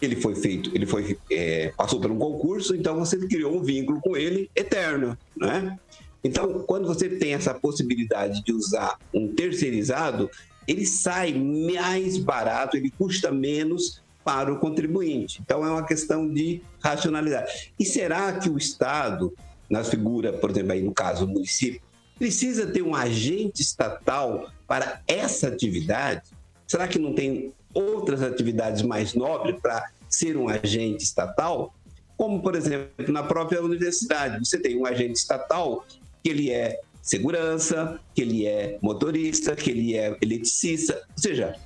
ele 0.00 0.16
foi 0.16 0.34
feito, 0.34 0.70
ele 0.74 0.86
foi 0.86 1.18
é, 1.30 1.72
passou 1.76 2.00
por 2.00 2.10
um 2.10 2.18
concurso, 2.18 2.74
então 2.74 2.98
você 2.98 3.18
criou 3.26 3.56
um 3.56 3.62
vínculo 3.62 4.00
com 4.00 4.16
ele 4.16 4.50
eterno, 4.54 5.16
né? 5.36 5.78
Então, 6.22 6.64
quando 6.66 6.86
você 6.86 7.08
tem 7.08 7.34
essa 7.34 7.54
possibilidade 7.54 8.42
de 8.42 8.52
usar 8.52 8.98
um 9.14 9.28
terceirizado, 9.28 10.28
ele 10.66 10.84
sai 10.84 11.32
mais 11.32 12.18
barato, 12.18 12.76
ele 12.76 12.90
custa 12.90 13.30
menos 13.30 14.02
para 14.24 14.52
o 14.52 14.58
contribuinte. 14.58 15.40
Então, 15.40 15.64
é 15.64 15.70
uma 15.70 15.86
questão 15.86 16.28
de 16.28 16.60
racionalidade. 16.80 17.72
E 17.78 17.84
será 17.84 18.32
que 18.32 18.50
o 18.50 18.58
Estado 18.58 19.32
na 19.70 19.84
figura, 19.84 20.32
por 20.32 20.50
exemplo, 20.50 20.72
aí 20.72 20.82
no 20.82 20.92
caso 20.92 21.26
do 21.26 21.32
município, 21.32 21.80
precisa 22.18 22.66
ter 22.66 22.82
um 22.82 22.94
agente 22.94 23.62
estatal 23.62 24.50
para 24.66 25.00
essa 25.06 25.48
atividade? 25.48 26.22
Será 26.66 26.88
que 26.88 26.98
não 26.98 27.14
tem 27.14 27.52
outras 27.72 28.22
atividades 28.22 28.82
mais 28.82 29.14
nobres 29.14 29.56
para 29.60 29.90
ser 30.08 30.36
um 30.36 30.48
agente 30.48 31.04
estatal? 31.04 31.74
Como, 32.16 32.42
por 32.42 32.54
exemplo, 32.54 33.12
na 33.12 33.22
própria 33.22 33.62
universidade, 33.62 34.44
você 34.44 34.58
tem 34.58 34.76
um 34.76 34.86
agente 34.86 35.18
estatal 35.18 35.84
que 36.22 36.30
ele 36.30 36.50
é 36.50 36.80
segurança, 37.00 38.00
que 38.14 38.22
ele 38.22 38.46
é 38.46 38.78
motorista, 38.82 39.54
que 39.54 39.70
ele 39.70 39.96
é 39.96 40.16
eletricista, 40.20 40.94
ou 40.94 41.22
seja, 41.22 41.56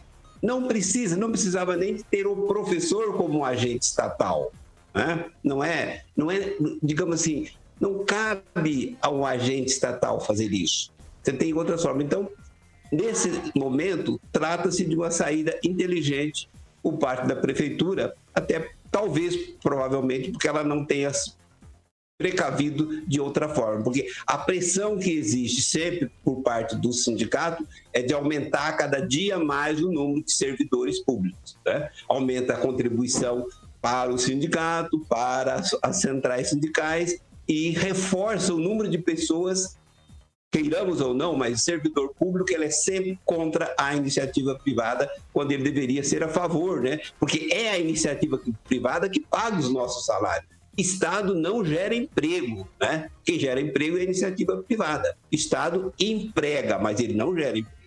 não 0.42 0.68
precisa, 0.68 1.16
não 1.16 1.30
precisava 1.30 1.76
nem 1.76 1.96
ter 1.96 2.26
o 2.26 2.36
professor 2.46 3.16
como 3.16 3.38
um 3.40 3.44
agente 3.44 3.84
estatal. 3.84 4.52
Né? 4.94 5.24
Não 5.42 5.64
é, 5.64 6.04
não 6.16 6.30
é, 6.30 6.54
digamos 6.82 7.20
assim, 7.20 7.48
não 7.80 8.04
cabe 8.04 8.96
ao 9.00 9.24
agente 9.24 9.72
estatal 9.72 10.20
fazer 10.20 10.52
isso. 10.52 10.92
Você 11.22 11.32
tem 11.32 11.54
outras 11.54 11.82
formas. 11.82 12.04
Então, 12.04 12.28
nesse 12.92 13.30
momento, 13.56 14.20
trata-se 14.30 14.84
de 14.84 14.94
uma 14.94 15.10
saída 15.10 15.58
inteligente 15.64 16.48
por 16.82 16.98
parte 16.98 17.26
da 17.26 17.34
prefeitura, 17.34 18.14
até 18.34 18.72
talvez, 18.90 19.34
provavelmente, 19.62 20.30
porque 20.30 20.46
ela 20.46 20.62
não 20.62 20.84
tenha 20.84 21.10
precavido 22.18 23.00
de 23.06 23.20
outra 23.20 23.48
forma, 23.48 23.82
porque 23.82 24.06
a 24.26 24.38
pressão 24.38 24.96
que 24.96 25.10
existe 25.10 25.62
sempre 25.62 26.08
por 26.22 26.42
parte 26.42 26.76
do 26.76 26.92
sindicato 26.92 27.66
é 27.92 28.00
de 28.00 28.14
aumentar 28.14 28.76
cada 28.76 29.00
dia 29.00 29.38
mais 29.38 29.80
o 29.82 29.90
número 29.90 30.24
de 30.24 30.32
servidores 30.32 31.00
públicos. 31.00 31.58
Né? 31.66 31.90
Aumenta 32.08 32.52
a 32.52 32.58
contribuição 32.58 33.46
para 33.80 34.12
o 34.12 34.18
sindicato, 34.18 35.00
para 35.08 35.60
as 35.82 35.96
centrais 35.96 36.50
sindicais 36.50 37.18
e 37.48 37.70
reforça 37.70 38.54
o 38.54 38.58
número 38.58 38.88
de 38.88 38.98
pessoas, 38.98 39.76
queiramos 40.52 41.00
ou 41.00 41.14
não, 41.14 41.34
mas 41.34 41.60
o 41.60 41.64
servidor 41.64 42.14
público 42.14 42.52
ele 42.52 42.66
é 42.66 42.70
sempre 42.70 43.18
contra 43.24 43.74
a 43.78 43.96
iniciativa 43.96 44.54
privada, 44.54 45.10
quando 45.32 45.50
ele 45.50 45.62
deveria 45.62 46.04
ser 46.04 46.22
a 46.22 46.28
favor, 46.28 46.82
né? 46.82 47.00
Porque 47.18 47.48
é 47.50 47.70
a 47.70 47.78
iniciativa 47.78 48.38
privada 48.62 49.08
que 49.08 49.18
paga 49.18 49.58
os 49.58 49.72
nossos 49.72 50.04
salários. 50.04 50.52
Estado 50.76 51.34
não 51.34 51.64
gera 51.64 51.94
emprego, 51.94 52.68
né? 52.78 53.10
Quem 53.24 53.38
gera 53.38 53.60
emprego 53.60 53.96
é 53.96 54.00
a 54.02 54.04
iniciativa 54.04 54.62
privada. 54.62 55.16
Estado 55.30 55.92
emprega, 55.98 56.78
mas 56.78 57.00
ele 57.00 57.14
não 57.14 57.34
gera 57.34 57.58
emprego. 57.58 57.82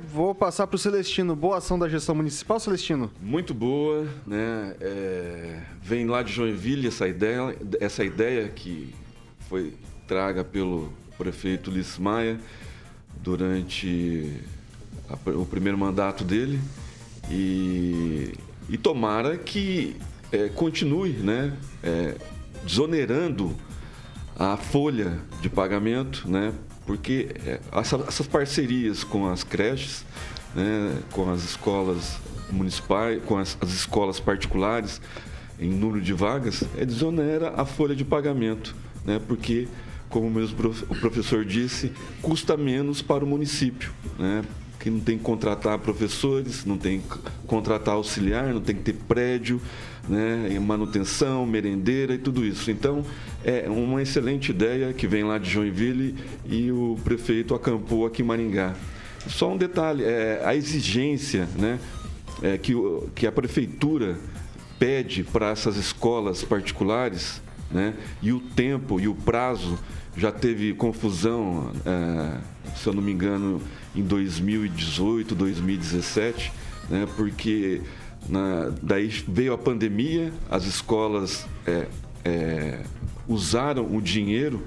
Vou 0.00 0.34
passar 0.34 0.66
para 0.66 0.76
o 0.76 0.78
Celestino. 0.78 1.36
Boa 1.36 1.58
ação 1.58 1.78
da 1.78 1.88
gestão 1.88 2.14
municipal, 2.14 2.58
Celestino? 2.58 3.10
Muito 3.20 3.52
boa, 3.52 4.08
né? 4.26 4.74
É, 4.80 5.62
vem 5.82 6.06
lá 6.06 6.22
de 6.22 6.32
Joinville 6.32 6.88
essa 6.88 7.06
ideia, 7.06 7.54
essa 7.80 8.02
ideia 8.02 8.48
que 8.48 8.94
foi 9.40 9.74
traga 10.06 10.44
pelo 10.44 10.92
prefeito 11.16 11.70
Ulisses 11.70 11.98
Maia 11.98 12.38
durante 13.16 14.40
a, 15.08 15.30
o 15.30 15.46
primeiro 15.46 15.78
mandato 15.78 16.24
dele 16.24 16.60
e, 17.30 18.32
e 18.68 18.76
tomara 18.76 19.36
que 19.36 19.96
é, 20.32 20.48
continue, 20.48 21.12
né? 21.12 21.56
É, 21.82 22.16
desonerando 22.64 23.54
a 24.36 24.56
folha 24.56 25.18
de 25.40 25.48
pagamento, 25.48 26.28
né? 26.28 26.52
porque 26.86 27.28
é, 27.46 27.60
essas 27.72 28.26
parcerias 28.26 29.04
com 29.04 29.28
as 29.28 29.42
creches, 29.42 30.04
né, 30.54 30.98
com 31.10 31.30
as 31.30 31.42
escolas 31.42 32.18
municipais, 32.50 33.22
com 33.24 33.38
as, 33.38 33.56
as, 33.60 33.72
escolas 33.72 34.20
particulares, 34.20 35.00
em 35.58 35.70
número 35.70 36.00
de 36.00 36.12
vagas, 36.12 36.64
é 36.76 36.84
desonera 36.84 37.54
a 37.56 37.64
folha 37.64 37.94
de 37.94 38.04
pagamento, 38.04 38.74
né, 39.04 39.20
porque, 39.26 39.68
como 40.14 40.30
mesmo 40.30 40.56
o 40.88 40.94
professor 40.94 41.44
disse, 41.44 41.90
custa 42.22 42.56
menos 42.56 43.02
para 43.02 43.24
o 43.24 43.26
município. 43.26 43.90
Né, 44.16 44.44
que 44.78 44.88
não 44.88 45.00
tem 45.00 45.18
que 45.18 45.24
contratar 45.24 45.76
professores, 45.78 46.64
não 46.64 46.78
tem 46.78 47.00
que 47.00 47.18
contratar 47.48 47.94
auxiliar, 47.94 48.54
não 48.54 48.60
tem 48.60 48.76
que 48.76 48.82
ter 48.82 48.92
prédio, 49.08 49.60
né, 50.08 50.56
manutenção, 50.60 51.44
merendeira 51.44 52.14
e 52.14 52.18
tudo 52.18 52.44
isso. 52.44 52.70
Então, 52.70 53.04
é 53.42 53.68
uma 53.68 54.02
excelente 54.02 54.50
ideia 54.50 54.92
que 54.92 55.08
vem 55.08 55.24
lá 55.24 55.36
de 55.36 55.50
Joinville 55.50 56.14
e 56.46 56.70
o 56.70 56.96
prefeito 57.02 57.52
acampou 57.52 58.06
aqui 58.06 58.22
em 58.22 58.24
Maringá. 58.24 58.76
Só 59.26 59.52
um 59.52 59.56
detalhe, 59.56 60.04
é, 60.04 60.42
a 60.44 60.54
exigência 60.54 61.48
né, 61.58 61.80
é, 62.40 62.56
que, 62.56 62.72
que 63.16 63.26
a 63.26 63.32
prefeitura 63.32 64.16
pede 64.78 65.24
para 65.24 65.48
essas 65.48 65.76
escolas 65.76 66.44
particulares, 66.44 67.42
né, 67.74 67.94
e 68.22 68.32
o 68.32 68.40
tempo 68.40 69.00
e 69.00 69.08
o 69.08 69.14
prazo, 69.14 69.78
já 70.16 70.30
teve 70.30 70.72
confusão, 70.74 71.72
é, 71.84 72.38
se 72.76 72.86
eu 72.86 72.92
não 72.92 73.02
me 73.02 73.10
engano, 73.10 73.60
em 73.96 74.02
2018, 74.02 75.34
2017, 75.34 76.52
né, 76.88 77.06
porque 77.16 77.82
na, 78.28 78.72
daí 78.80 79.08
veio 79.26 79.52
a 79.52 79.58
pandemia, 79.58 80.32
as 80.48 80.64
escolas 80.66 81.46
é, 81.66 81.88
é, 82.24 82.82
usaram 83.26 83.94
o 83.94 84.00
dinheiro 84.00 84.62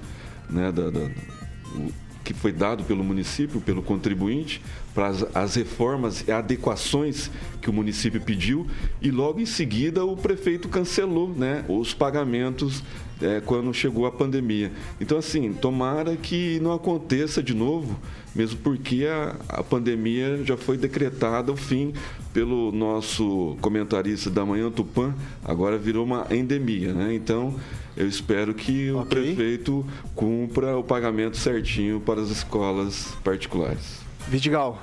né, 0.50 0.70
da, 0.70 0.90
da, 0.90 1.00
o, 1.00 1.92
que 2.28 2.34
foi 2.34 2.52
dado 2.52 2.84
pelo 2.84 3.02
município, 3.02 3.58
pelo 3.58 3.82
contribuinte, 3.82 4.60
para 4.94 5.06
as, 5.06 5.24
as, 5.34 5.54
reformas 5.54 6.28
e 6.28 6.30
adequações 6.30 7.30
que 7.62 7.70
o 7.70 7.72
município 7.72 8.20
pediu 8.20 8.66
e 9.00 9.10
logo 9.10 9.40
em 9.40 9.46
seguida 9.46 10.04
o 10.04 10.14
prefeito 10.14 10.68
cancelou 10.68 11.30
né, 11.30 11.64
os 11.66 11.94
pagamentos 11.94 12.82
é, 13.22 13.40
quando 13.40 13.72
chegou 13.72 14.04
a 14.04 14.12
pandemia. 14.12 14.70
Então, 15.00 15.16
assim, 15.16 15.54
tomara 15.54 16.16
que 16.16 16.60
não 16.60 16.74
aconteça 16.74 17.42
de 17.42 17.54
novo, 17.54 17.98
mesmo 18.38 18.60
porque 18.60 19.04
a, 19.04 19.34
a 19.48 19.62
pandemia 19.64 20.44
já 20.44 20.56
foi 20.56 20.78
decretada 20.78 21.50
o 21.50 21.56
fim 21.56 21.92
pelo 22.32 22.70
nosso 22.70 23.58
comentarista 23.60 24.30
da 24.30 24.46
Manhã 24.46 24.70
Tupã, 24.70 25.12
agora 25.44 25.76
virou 25.76 26.04
uma 26.04 26.24
endemia, 26.30 26.94
né? 26.94 27.12
Então, 27.12 27.58
eu 27.96 28.06
espero 28.06 28.54
que 28.54 28.92
o 28.92 29.04
prefeito 29.04 29.84
cumpra 30.14 30.78
o 30.78 30.84
pagamento 30.84 31.36
certinho 31.36 31.98
para 32.00 32.20
as 32.20 32.30
escolas 32.30 33.08
particulares. 33.24 33.98
Vidigal. 34.28 34.80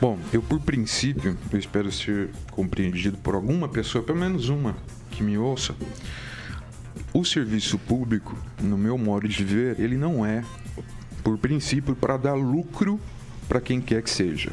Bom, 0.00 0.18
eu 0.32 0.40
por 0.40 0.58
princípio, 0.60 1.36
eu 1.52 1.58
espero 1.58 1.92
ser 1.92 2.30
compreendido 2.50 3.18
por 3.18 3.34
alguma 3.34 3.68
pessoa, 3.68 4.02
pelo 4.02 4.18
menos 4.18 4.48
uma, 4.48 4.74
que 5.10 5.22
me 5.22 5.36
ouça. 5.36 5.74
O 7.12 7.26
serviço 7.26 7.78
público, 7.78 8.34
no 8.62 8.78
meu 8.78 8.96
modo 8.96 9.28
de 9.28 9.44
ver, 9.44 9.78
ele 9.78 9.98
não 9.98 10.24
é, 10.24 10.42
por 11.22 11.38
princípio, 11.38 11.94
para 11.94 12.16
dar 12.16 12.34
lucro 12.34 13.00
para 13.48 13.60
quem 13.60 13.80
quer 13.80 14.02
que 14.02 14.10
seja, 14.10 14.52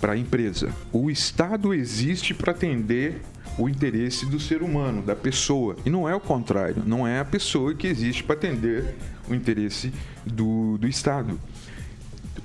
para 0.00 0.14
a 0.14 0.16
empresa. 0.16 0.72
O 0.92 1.10
Estado 1.10 1.74
existe 1.74 2.32
para 2.32 2.52
atender 2.52 3.20
o 3.58 3.68
interesse 3.68 4.24
do 4.26 4.40
ser 4.40 4.62
humano, 4.62 5.02
da 5.02 5.14
pessoa. 5.14 5.76
E 5.84 5.90
não 5.90 6.08
é 6.08 6.14
o 6.14 6.20
contrário, 6.20 6.82
não 6.86 7.06
é 7.06 7.20
a 7.20 7.24
pessoa 7.24 7.74
que 7.74 7.86
existe 7.86 8.22
para 8.24 8.36
atender 8.36 8.94
o 9.28 9.34
interesse 9.34 9.92
do, 10.24 10.78
do 10.78 10.88
Estado. 10.88 11.38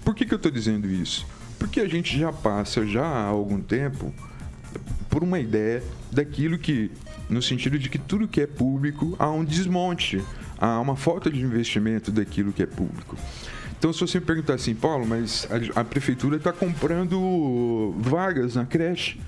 Por 0.04 0.14
que, 0.14 0.26
que 0.26 0.34
eu 0.34 0.38
estou 0.38 0.52
dizendo 0.52 0.88
isso? 0.88 1.26
Porque 1.58 1.80
a 1.80 1.88
gente 1.88 2.18
já 2.20 2.32
passa, 2.34 2.86
já 2.86 3.06
há 3.06 3.24
algum 3.24 3.62
tempo, 3.62 4.14
por 5.10 5.24
uma 5.24 5.40
ideia 5.40 5.82
daquilo 6.12 6.58
que, 6.58 6.92
no 7.30 7.42
sentido 7.42 7.78
de 7.80 7.90
que 7.90 7.98
tudo 7.98 8.28
que 8.28 8.42
é 8.42 8.48
público 8.48 9.16
há 9.18 9.30
um 9.30 9.44
desmonte, 9.44 10.24
há 10.58 10.80
uma 10.80 10.96
falta 10.96 11.30
de 11.30 11.42
investimento 11.42 12.12
daquilo 12.12 12.54
que 12.54 12.64
é 12.64 12.66
público. 12.66 13.18
Então, 13.78 13.92
se 13.92 14.00
você 14.00 14.20
me 14.20 14.26
perguntar 14.26 14.54
assim, 14.56 14.74
Paulo, 14.74 15.06
mas 15.06 15.48
a, 15.76 15.82
a 15.82 15.84
prefeitura 15.84 16.38
está 16.38 16.52
comprando 16.52 17.94
vagas 18.00 18.56
na 18.56 18.66
creche 18.66 19.20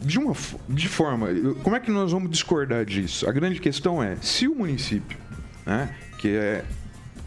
de 0.00 0.18
uma 0.18 0.34
de 0.68 0.88
forma, 0.88 1.28
como 1.62 1.76
é 1.76 1.80
que 1.80 1.90
nós 1.90 2.12
vamos 2.12 2.30
discordar 2.30 2.84
disso? 2.84 3.28
A 3.28 3.32
grande 3.32 3.60
questão 3.60 4.02
é, 4.02 4.16
se 4.20 4.48
o 4.48 4.54
município, 4.54 5.16
né, 5.64 5.94
que 6.18 6.28
é 6.28 6.64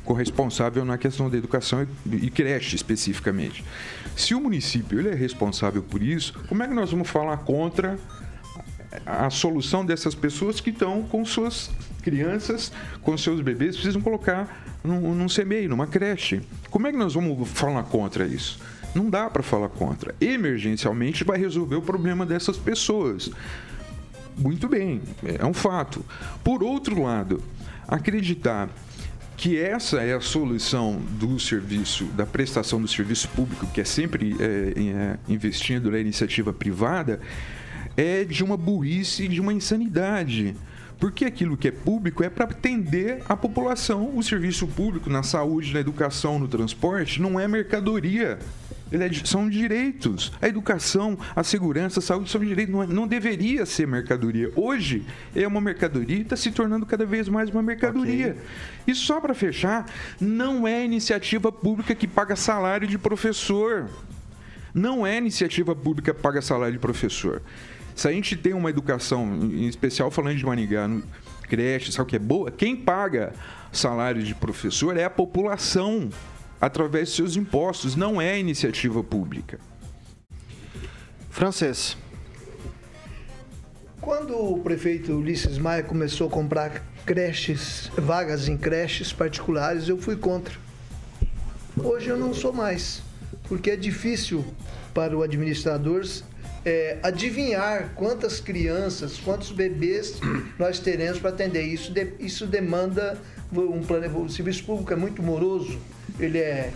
corresponsável 0.04 0.86
na 0.86 0.98
questão 0.98 1.30
da 1.30 1.38
educação 1.38 1.88
e 2.12 2.30
creche 2.30 2.76
especificamente, 2.76 3.64
se 4.16 4.36
o 4.36 4.42
município 4.42 5.00
ele 5.00 5.10
é 5.10 5.16
responsável 5.16 5.82
por 5.82 6.02
isso, 6.04 6.34
como 6.48 6.64
é 6.64 6.68
que 6.68 6.74
nós 6.74 6.92
vamos 6.92 7.10
falar 7.10 7.38
contra 7.38 7.98
a 9.06 9.30
solução 9.30 9.86
dessas 9.86 10.16
pessoas 10.16 10.60
que 10.60 10.70
estão 10.70 11.04
com 11.04 11.24
suas 11.26 11.70
crianças, 12.02 12.72
com 13.02 13.18
seus 13.18 13.42
bebês, 13.42 13.76
precisam 13.76 14.02
colocar 14.02 14.80
num, 14.84 15.14
num 15.14 15.28
CMEI, 15.28 15.68
numa 15.68 15.88
creche? 15.88 16.42
Como 16.70 16.88
é 16.88 16.92
que 16.92 16.98
nós 16.98 17.14
vamos 17.14 17.50
falar 17.50 17.84
contra 17.84 18.26
isso? 18.26 18.60
Não 18.94 19.10
dá 19.10 19.30
para 19.30 19.44
falar 19.44 19.70
contra. 19.70 20.16
Emergencialmente 20.22 21.24
vai 21.24 21.38
resolver 21.38 21.76
o 21.76 21.82
problema 21.82 22.26
dessas 22.26 22.58
pessoas. 22.58 23.30
Muito 24.38 24.68
bem, 24.68 25.02
é 25.40 25.46
um 25.46 25.54
fato. 25.54 26.04
Por 26.44 26.64
outro 26.64 27.02
lado, 27.02 27.42
acreditar 27.88 28.70
que 29.38 29.60
essa 29.60 30.02
é 30.02 30.14
a 30.14 30.22
solução 30.22 31.02
do 31.20 31.40
serviço, 31.40 32.06
da 32.06 32.26
prestação 32.26 32.82
do 32.82 32.88
serviço 32.88 33.28
público, 33.30 33.68
que 33.68 33.82
é 33.82 33.84
sempre 33.84 34.36
é, 34.40 34.74
é, 34.78 35.18
investindo 35.28 35.92
na 35.92 36.00
iniciativa 36.00 36.54
privada, 36.54 37.20
é 37.98 38.24
de 38.24 38.44
uma 38.44 38.58
burrice, 38.58 39.28
de 39.28 39.40
uma 39.40 39.54
insanidade. 39.54 40.56
Porque 41.00 41.26
aquilo 41.26 41.58
que 41.58 41.68
é 41.68 41.72
público 41.72 42.24
é 42.24 42.30
para 42.30 42.46
atender 42.46 43.22
a 43.28 43.36
população. 43.36 44.16
O 44.16 44.24
serviço 44.24 44.66
público 44.68 45.10
na 45.10 45.24
saúde, 45.24 45.74
na 45.74 45.80
educação, 45.80 46.40
no 46.40 46.48
transporte 46.48 47.22
não 47.22 47.40
é 47.40 47.48
mercadoria. 47.48 48.40
É, 48.92 49.26
são 49.26 49.50
direitos. 49.50 50.32
A 50.42 50.48
educação, 50.48 51.18
a 51.36 51.44
segurança, 51.44 52.00
a 52.00 52.02
saúde 52.02 52.30
são 52.30 52.40
direitos. 52.40 52.74
Não, 52.74 52.84
é, 52.84 52.88
não 52.88 53.08
deveria 53.08 53.66
ser 53.66 53.88
mercadoria. 53.88 54.52
Hoje 54.56 55.04
é 55.36 55.46
uma 55.48 55.60
mercadoria 55.60 56.18
e 56.18 56.22
está 56.22 56.36
se 56.36 56.52
tornando 56.52 56.86
cada 56.86 57.06
vez 57.06 57.28
mais 57.28 57.50
uma 57.50 57.62
mercadoria. 57.62 58.32
Okay. 58.32 58.94
E 58.94 58.96
só 58.96 59.20
para 59.20 59.34
fechar, 59.34 59.86
não 60.20 60.68
é 60.68 60.86
iniciativa 60.86 61.52
pública 61.52 61.94
que 61.94 62.08
paga 62.08 62.36
salário 62.36 62.88
de 62.88 62.98
professor. 62.98 63.90
Não 64.74 65.06
é 65.06 65.18
iniciativa 65.18 65.76
pública 65.76 66.14
que 66.14 66.22
paga 66.22 66.42
salário 66.42 66.74
de 66.74 66.80
professor. 66.80 67.42
Se 67.96 68.10
a 68.10 68.12
gente 68.12 68.36
tem 68.36 68.54
uma 68.54 68.70
educação, 68.70 69.26
em 69.42 69.68
especial 69.68 70.12
falando 70.12 70.36
de 70.36 70.46
Maningá, 70.46 70.86
no 70.86 71.02
creche, 71.44 71.94
sabe 71.94 72.04
o 72.04 72.10
que 72.10 72.18
é 72.18 72.20
boa? 72.20 72.52
Quem 72.52 72.76
paga 72.76 73.34
salário 73.72 74.22
de 74.22 74.36
professor 74.36 74.98
é 74.98 75.06
a 75.06 75.10
população 75.10 76.10
através 76.60 77.10
de 77.10 77.16
seus 77.16 77.36
impostos, 77.38 77.96
não 77.96 78.22
é 78.22 78.38
iniciativa 78.38 79.02
pública. 79.02 79.60
Francês. 81.30 81.98
Quando 84.02 84.38
o 84.38 84.60
prefeito 84.60 85.14
Ulisses 85.14 85.58
Maia 85.58 85.84
começou 85.84 86.28
a 86.28 86.30
comprar 86.30 86.84
creches, 87.06 87.90
vagas 87.98 88.50
em 88.50 88.58
creches 88.58 89.14
particulares, 89.14 89.88
eu 89.88 89.98
fui 89.98 90.16
contra. 90.16 90.54
Hoje 91.78 92.10
eu 92.10 92.18
não 92.18 92.34
sou 92.34 92.52
mais, 92.52 93.02
porque 93.48 93.72
é 93.72 93.76
difícil 93.76 94.46
para 94.94 95.16
o 95.16 95.24
administrador 95.24 96.06
é, 96.66 96.98
adivinhar 97.04 97.92
quantas 97.96 98.40
crianças, 98.40 99.18
quantos 99.20 99.52
bebês 99.52 100.20
nós 100.58 100.80
teremos 100.80 101.20
para 101.20 101.30
atender. 101.30 101.62
Isso, 101.62 101.92
de, 101.92 102.14
isso 102.20 102.48
demanda 102.48 103.18
um 103.54 103.82
plano. 103.84 104.24
O 104.24 104.30
serviço 104.30 104.64
público 104.66 104.92
é 104.92 104.96
muito 104.96 105.22
moroso, 105.22 105.80
ele 106.20 106.40
é 106.40 106.72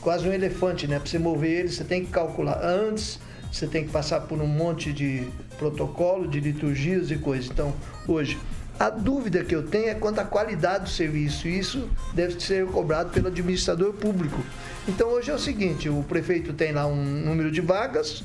quase 0.00 0.28
um 0.28 0.32
elefante, 0.32 0.86
né? 0.86 0.98
Para 0.98 1.08
você 1.08 1.18
mover 1.18 1.60
ele, 1.60 1.68
você 1.70 1.84
tem 1.84 2.04
que 2.04 2.10
calcular 2.10 2.60
antes, 2.62 3.18
você 3.50 3.66
tem 3.66 3.84
que 3.84 3.90
passar 3.90 4.20
por 4.20 4.40
um 4.40 4.46
monte 4.46 4.92
de 4.92 5.26
protocolo, 5.58 6.28
de 6.28 6.38
liturgias 6.40 7.10
e 7.10 7.16
coisas. 7.16 7.50
Então, 7.50 7.72
hoje, 8.06 8.38
a 8.78 8.90
dúvida 8.90 9.44
que 9.44 9.54
eu 9.54 9.62
tenho 9.62 9.88
é 9.88 9.94
quanto 9.94 10.18
à 10.18 10.24
qualidade 10.24 10.84
do 10.84 10.90
serviço. 10.90 11.46
Isso 11.48 11.88
deve 12.14 12.40
ser 12.40 12.66
cobrado 12.66 13.10
pelo 13.10 13.28
administrador 13.28 13.92
público. 13.92 14.40
Então, 14.88 15.08
hoje 15.10 15.30
é 15.30 15.34
o 15.34 15.38
seguinte: 15.38 15.88
o 15.88 16.02
prefeito 16.02 16.52
tem 16.52 16.72
lá 16.72 16.86
um 16.86 16.96
número 16.96 17.50
de 17.50 17.60
vagas, 17.60 18.24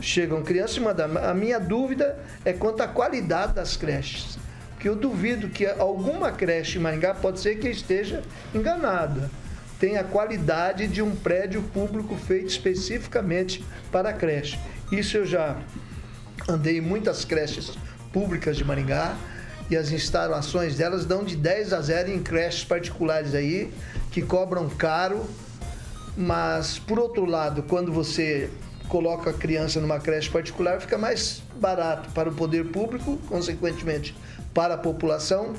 chegam 0.00 0.42
crianças 0.42 0.76
e 0.76 0.80
mandam. 0.80 1.18
A 1.18 1.34
minha 1.34 1.58
dúvida 1.58 2.18
é 2.44 2.52
quanto 2.52 2.82
à 2.82 2.88
qualidade 2.88 3.54
das 3.54 3.76
creches. 3.76 4.38
Porque 4.70 4.88
eu 4.88 4.96
duvido 4.96 5.48
que 5.48 5.66
alguma 5.66 6.32
creche 6.32 6.78
em 6.78 6.80
Maringá 6.80 7.14
pode 7.14 7.40
ser 7.40 7.58
que 7.58 7.68
esteja 7.68 8.22
enganada. 8.54 9.30
Tem 9.78 9.96
a 9.96 10.04
qualidade 10.04 10.86
de 10.86 11.02
um 11.02 11.14
prédio 11.14 11.62
público 11.62 12.16
feito 12.16 12.48
especificamente 12.48 13.64
para 13.90 14.10
a 14.10 14.12
creche. 14.12 14.58
Isso 14.90 15.16
eu 15.16 15.26
já 15.26 15.56
andei 16.48 16.78
em 16.78 16.80
muitas 16.80 17.24
creches 17.24 17.76
públicas 18.12 18.56
de 18.56 18.64
Maringá 18.64 19.16
e 19.70 19.76
as 19.76 19.92
instalações 19.92 20.76
delas 20.76 21.04
dão 21.04 21.22
de 21.24 21.36
10 21.36 21.72
a 21.72 21.80
0 21.80 22.10
em 22.10 22.22
creches 22.22 22.64
particulares 22.64 23.34
aí, 23.34 23.72
que 24.10 24.20
cobram 24.20 24.68
caro, 24.68 25.24
mas 26.16 26.78
por 26.78 26.98
outro 26.98 27.24
lado, 27.24 27.62
quando 27.62 27.92
você 27.92 28.50
coloca 28.90 29.30
a 29.30 29.32
criança 29.32 29.80
numa 29.80 30.00
creche 30.00 30.28
particular, 30.28 30.80
fica 30.80 30.98
mais 30.98 31.42
barato 31.58 32.10
para 32.10 32.28
o 32.28 32.34
poder 32.34 32.66
público, 32.66 33.16
consequentemente 33.28 34.14
para 34.52 34.74
a 34.74 34.78
população, 34.78 35.54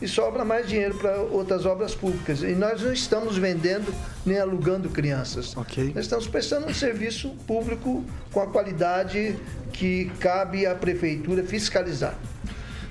e 0.00 0.08
sobra 0.08 0.44
mais 0.44 0.68
dinheiro 0.68 0.96
para 0.96 1.16
outras 1.18 1.64
obras 1.64 1.94
públicas. 1.94 2.42
E 2.42 2.54
nós 2.54 2.82
não 2.82 2.92
estamos 2.92 3.38
vendendo 3.38 3.94
nem 4.26 4.36
alugando 4.38 4.90
crianças. 4.90 5.56
Ok. 5.56 5.92
Nós 5.94 6.04
estamos 6.04 6.26
prestando 6.26 6.66
um 6.66 6.74
serviço 6.74 7.30
público 7.46 8.04
com 8.32 8.40
a 8.40 8.48
qualidade 8.48 9.36
que 9.72 10.10
cabe 10.18 10.66
à 10.66 10.74
prefeitura 10.74 11.44
fiscalizar. 11.44 12.18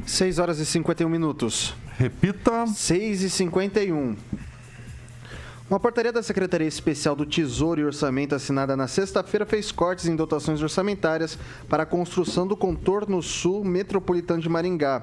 6 0.06 0.40
horas 0.40 0.60
e 0.60 0.66
51 0.66 1.10
minutos. 1.10 1.76
Repita. 1.98 2.66
6 2.66 3.24
e 3.24 3.30
51. 3.30 4.16
Uma 5.72 5.80
portaria 5.80 6.12
da 6.12 6.22
Secretaria 6.22 6.68
Especial 6.68 7.16
do 7.16 7.26
Tesouro 7.26 7.80
e 7.80 7.86
Orçamento 7.86 8.36
assinada 8.36 8.76
na 8.76 8.90
sexta-feira 8.90 9.46
fez 9.46 9.72
cortes 9.72 10.06
em 10.06 10.18
dotações 10.18 10.62
orçamentárias 10.62 11.40
para 11.70 11.84
a 11.84 11.86
construção 11.86 12.46
do 12.46 12.58
contorno 12.58 13.24
sul 13.24 13.64
metropolitano 13.64 14.42
de 14.42 14.50
Maringá. 14.50 15.02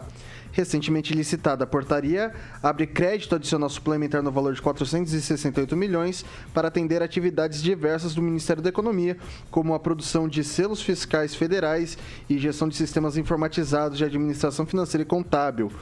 Recentemente 0.53 1.15
licitada 1.15 1.65
a 1.65 1.67
portaria 1.67 2.35
abre 2.63 2.87
crédito 2.87 3.35
adicional 3.35 3.71
suplementar 3.71 4.23
no 4.23 4.31
valor 4.31 4.53
de 4.53 4.61
468 4.61 5.75
milhões 5.75 6.23
para 6.53 6.69
atender 6.69 7.03
atividades 7.03 7.63
diversas 7.63 8.15
do 8.15 8.21
Ministério 8.21 8.63
da 8.63 8.69
Economia, 8.69 9.17
como 9.51 9.73
a 9.73 9.81
produção 9.81 10.29
de 10.29 10.45
selos 10.45 10.83
fiscais 10.83 11.35
federais 11.35 11.97
e 12.29 12.37
gestão 12.37 12.69
de 12.69 12.77
sistemas 12.77 13.17
informatizados 13.17 13.97
de 13.97 14.05
administração 14.05 14.67
financeira 14.67 15.03
e 15.03 15.07
contábil 15.07 15.73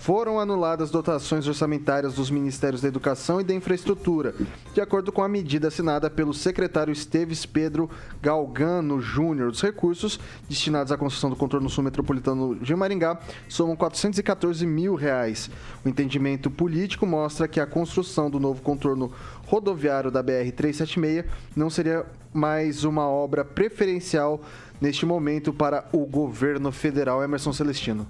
foram 0.00 0.40
anuladas 0.40 0.90
dotações 0.90 1.46
orçamentárias 1.46 2.14
dos 2.14 2.30
Ministérios 2.30 2.80
da 2.80 2.88
Educação 2.88 3.38
e 3.38 3.44
da 3.44 3.52
Infraestrutura, 3.52 4.34
de 4.72 4.80
acordo 4.80 5.12
com 5.12 5.22
a 5.22 5.28
medida 5.28 5.68
assinada 5.68 6.08
pelo 6.08 6.32
secretário 6.32 6.90
Esteves 6.90 7.44
Pedro 7.44 7.90
Galgano 8.22 8.98
Júnior. 8.98 9.50
Os 9.50 9.60
recursos 9.60 10.18
destinados 10.48 10.90
à 10.90 10.96
construção 10.96 11.28
do 11.28 11.36
contorno 11.36 11.68
sul 11.68 11.84
metropolitano 11.84 12.56
de 12.56 12.74
Maringá 12.74 13.20
somam 13.46 13.76
414 13.76 14.66
mil 14.66 14.94
reais. 14.94 15.50
O 15.84 15.88
entendimento 15.88 16.50
político 16.50 17.04
mostra 17.04 17.46
que 17.46 17.60
a 17.60 17.66
construção 17.66 18.30
do 18.30 18.40
novo 18.40 18.62
contorno 18.62 19.12
rodoviário 19.46 20.10
da 20.10 20.24
BR-376 20.24 21.26
não 21.54 21.68
seria 21.68 22.06
mais 22.32 22.84
uma 22.84 23.06
obra 23.06 23.44
preferencial 23.44 24.40
neste 24.80 25.04
momento 25.04 25.52
para 25.52 25.84
o 25.92 26.06
governo 26.06 26.72
federal. 26.72 27.22
Emerson 27.22 27.52
Celestino. 27.52 28.06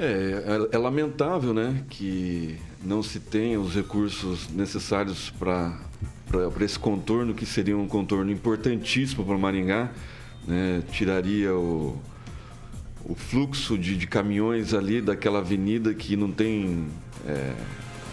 É, 0.00 0.44
é, 0.72 0.76
é 0.76 0.78
lamentável, 0.78 1.52
né, 1.52 1.82
que 1.90 2.56
não 2.84 3.02
se 3.02 3.18
tenha 3.18 3.58
os 3.58 3.74
recursos 3.74 4.48
necessários 4.48 5.28
para 5.36 5.76
esse 6.60 6.78
contorno, 6.78 7.34
que 7.34 7.44
seria 7.44 7.76
um 7.76 7.88
contorno 7.88 8.30
importantíssimo 8.30 9.24
para 9.24 9.36
Maringá, 9.36 9.90
né, 10.46 10.84
tiraria 10.92 11.52
o, 11.52 12.00
o 13.04 13.16
fluxo 13.16 13.76
de, 13.76 13.96
de, 13.96 14.06
caminhões 14.06 14.72
ali 14.72 15.00
daquela 15.00 15.40
avenida 15.40 15.92
que 15.92 16.14
não 16.14 16.30
tem 16.30 16.86
é, 17.26 17.52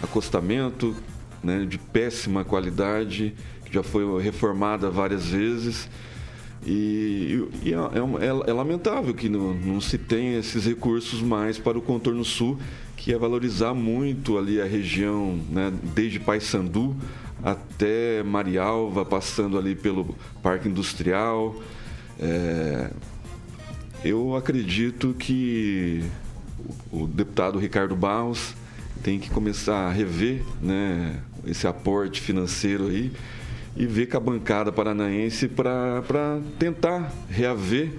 acostamento, 0.02 0.92
né, 1.40 1.64
de 1.64 1.78
péssima 1.78 2.44
qualidade, 2.44 3.32
que 3.64 3.72
já 3.72 3.84
foi 3.84 4.20
reformada 4.20 4.90
várias 4.90 5.26
vezes 5.26 5.88
e, 6.64 7.48
e 7.62 7.72
é, 7.72 7.76
é, 7.76 8.50
é, 8.50 8.52
lamentável 8.52 9.14
que 9.14 9.28
não, 9.28 9.54
não, 9.54 9.80
se 9.80 9.98
tenha 9.98 10.38
esses 10.38 10.64
recursos 10.64 11.20
mais 11.20 11.58
para 11.58 11.78
o 11.78 11.82
contorno 11.82 12.24
sul, 12.24 12.58
que 12.96 13.12
é 13.12 13.18
valorizar 13.18 13.74
muito 13.74 14.38
ali 14.38 14.60
a 14.60 14.64
região, 14.64 15.38
né, 15.50 15.72
desde 15.94 16.18
Paysandu 16.18 16.96
até 17.42 18.22
Marialva, 18.22 19.04
passando 19.04 19.58
ali 19.58 19.74
pelo 19.74 20.16
Parque 20.42 20.68
Industrial. 20.68 21.54
É, 22.18 22.90
eu 24.04 24.34
acredito 24.34 25.14
que 25.18 26.02
o 26.90 27.06
deputado 27.06 27.58
Ricardo 27.58 27.94
Barros 27.94 28.54
tem 29.02 29.20
que 29.20 29.30
começar 29.30 29.86
a 29.86 29.92
rever 29.92 30.42
né, 30.60 31.20
esse 31.46 31.66
aporte 31.66 32.20
financeiro 32.20 32.88
aí 32.88 33.12
e 33.76 33.86
ver 33.86 34.06
com 34.06 34.16
a 34.16 34.20
bancada 34.20 34.72
paranaense 34.72 35.48
para 35.48 36.40
tentar 36.58 37.12
reaver 37.28 37.92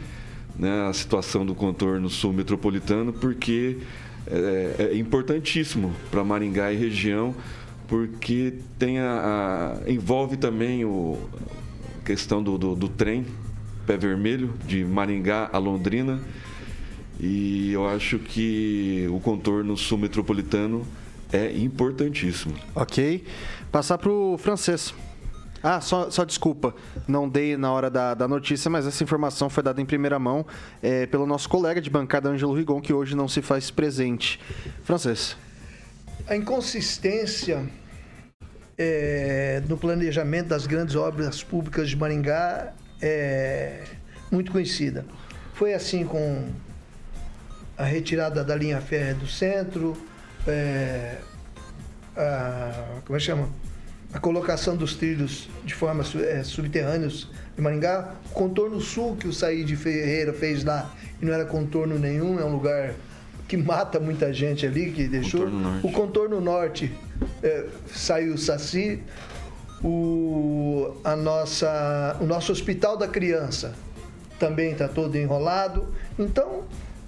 né, 0.57 0.87
a 0.89 0.93
situação 0.93 1.45
do 1.45 1.53
contorno 1.53 2.09
sul 2.09 2.33
metropolitano, 2.33 3.13
porque 3.13 3.77
é, 4.25 4.89
é 4.91 4.97
importantíssimo 4.97 5.93
para 6.09 6.23
Maringá 6.23 6.73
e 6.73 6.75
região, 6.75 7.35
porque 7.87 8.55
tem 8.79 8.99
a, 8.99 9.79
a 9.85 9.91
envolve 9.91 10.35
também 10.35 10.83
o, 10.83 11.17
a 12.01 12.05
questão 12.05 12.41
do, 12.41 12.57
do, 12.57 12.75
do 12.75 12.89
trem 12.89 13.25
pé 13.85 13.95
vermelho 13.95 14.53
de 14.67 14.83
Maringá 14.83 15.49
a 15.51 15.57
Londrina. 15.57 16.19
E 17.19 17.71
eu 17.71 17.87
acho 17.87 18.19
que 18.19 19.07
o 19.09 19.19
contorno 19.19 19.75
sul 19.77 19.97
metropolitano 19.97 20.85
é 21.31 21.57
importantíssimo. 21.57 22.53
Ok. 22.75 23.23
Passar 23.71 23.97
para 23.97 24.11
o 24.11 24.37
francês. 24.37 24.93
Ah, 25.61 25.81
só, 25.81 26.09
só 26.09 26.23
desculpa, 26.23 26.75
não 27.07 27.27
dei 27.27 27.57
na 27.57 27.71
hora 27.71 27.89
da, 27.89 28.13
da 28.13 28.27
notícia, 28.27 28.69
mas 28.69 28.85
essa 28.85 29.03
informação 29.03 29.49
foi 29.49 29.63
dada 29.63 29.81
em 29.81 29.85
primeira 29.85 30.19
mão 30.19 30.45
é, 30.81 31.05
pelo 31.07 31.25
nosso 31.25 31.49
colega 31.49 31.81
de 31.81 31.89
bancada, 31.89 32.29
Ângelo 32.29 32.53
Rigon, 32.53 32.79
que 32.79 32.93
hoje 32.93 33.15
não 33.15 33.27
se 33.27 33.41
faz 33.41 33.71
presente. 33.71 34.39
Francês. 34.83 35.35
A 36.27 36.35
inconsistência 36.35 37.67
é, 38.77 39.61
no 39.67 39.77
planejamento 39.77 40.47
das 40.47 40.67
grandes 40.67 40.95
obras 40.95 41.41
públicas 41.41 41.89
de 41.89 41.95
Maringá 41.95 42.73
é 43.01 43.83
muito 44.31 44.51
conhecida. 44.51 45.05
Foi 45.53 45.73
assim 45.73 46.05
com 46.05 46.49
a 47.77 47.83
retirada 47.83 48.43
da 48.43 48.55
linha 48.55 48.79
férrea 48.81 49.15
do 49.15 49.27
centro, 49.27 49.95
é, 50.47 51.17
a, 52.15 52.99
como 53.05 53.15
é 53.15 53.19
que 53.19 53.25
chama? 53.25 53.49
A 54.13 54.19
colocação 54.19 54.75
dos 54.75 54.95
trilhos 54.95 55.49
de 55.65 55.73
forma 55.73 56.03
é, 56.21 56.43
subterrâneos 56.43 57.29
em 57.57 57.61
Maringá, 57.61 58.15
o 58.31 58.33
contorno 58.33 58.79
sul 58.79 59.15
que 59.15 59.27
o 59.27 59.33
Saí 59.33 59.65
Ferreira 59.75 60.33
fez 60.33 60.63
lá, 60.63 60.93
e 61.21 61.25
não 61.25 61.33
era 61.33 61.45
contorno 61.45 61.97
nenhum, 61.99 62.39
é 62.39 62.45
um 62.45 62.53
lugar 62.53 62.93
que 63.47 63.57
mata 63.57 63.99
muita 63.99 64.33
gente 64.33 64.65
ali, 64.65 64.91
que 64.91 65.07
deixou. 65.07 65.41
Contorno 65.41 65.79
o 65.83 65.91
contorno 65.91 66.41
norte 66.41 66.91
é, 67.41 67.65
saiu 67.87 68.33
o 68.33 68.37
Saci, 68.37 69.01
o, 69.83 70.95
a 71.03 71.15
nossa, 71.15 72.17
o 72.19 72.25
nosso 72.25 72.51
hospital 72.51 72.97
da 72.97 73.07
criança 73.07 73.73
também 74.39 74.71
está 74.71 74.87
todo 74.87 75.15
enrolado. 75.15 75.87
Então, 76.17 76.63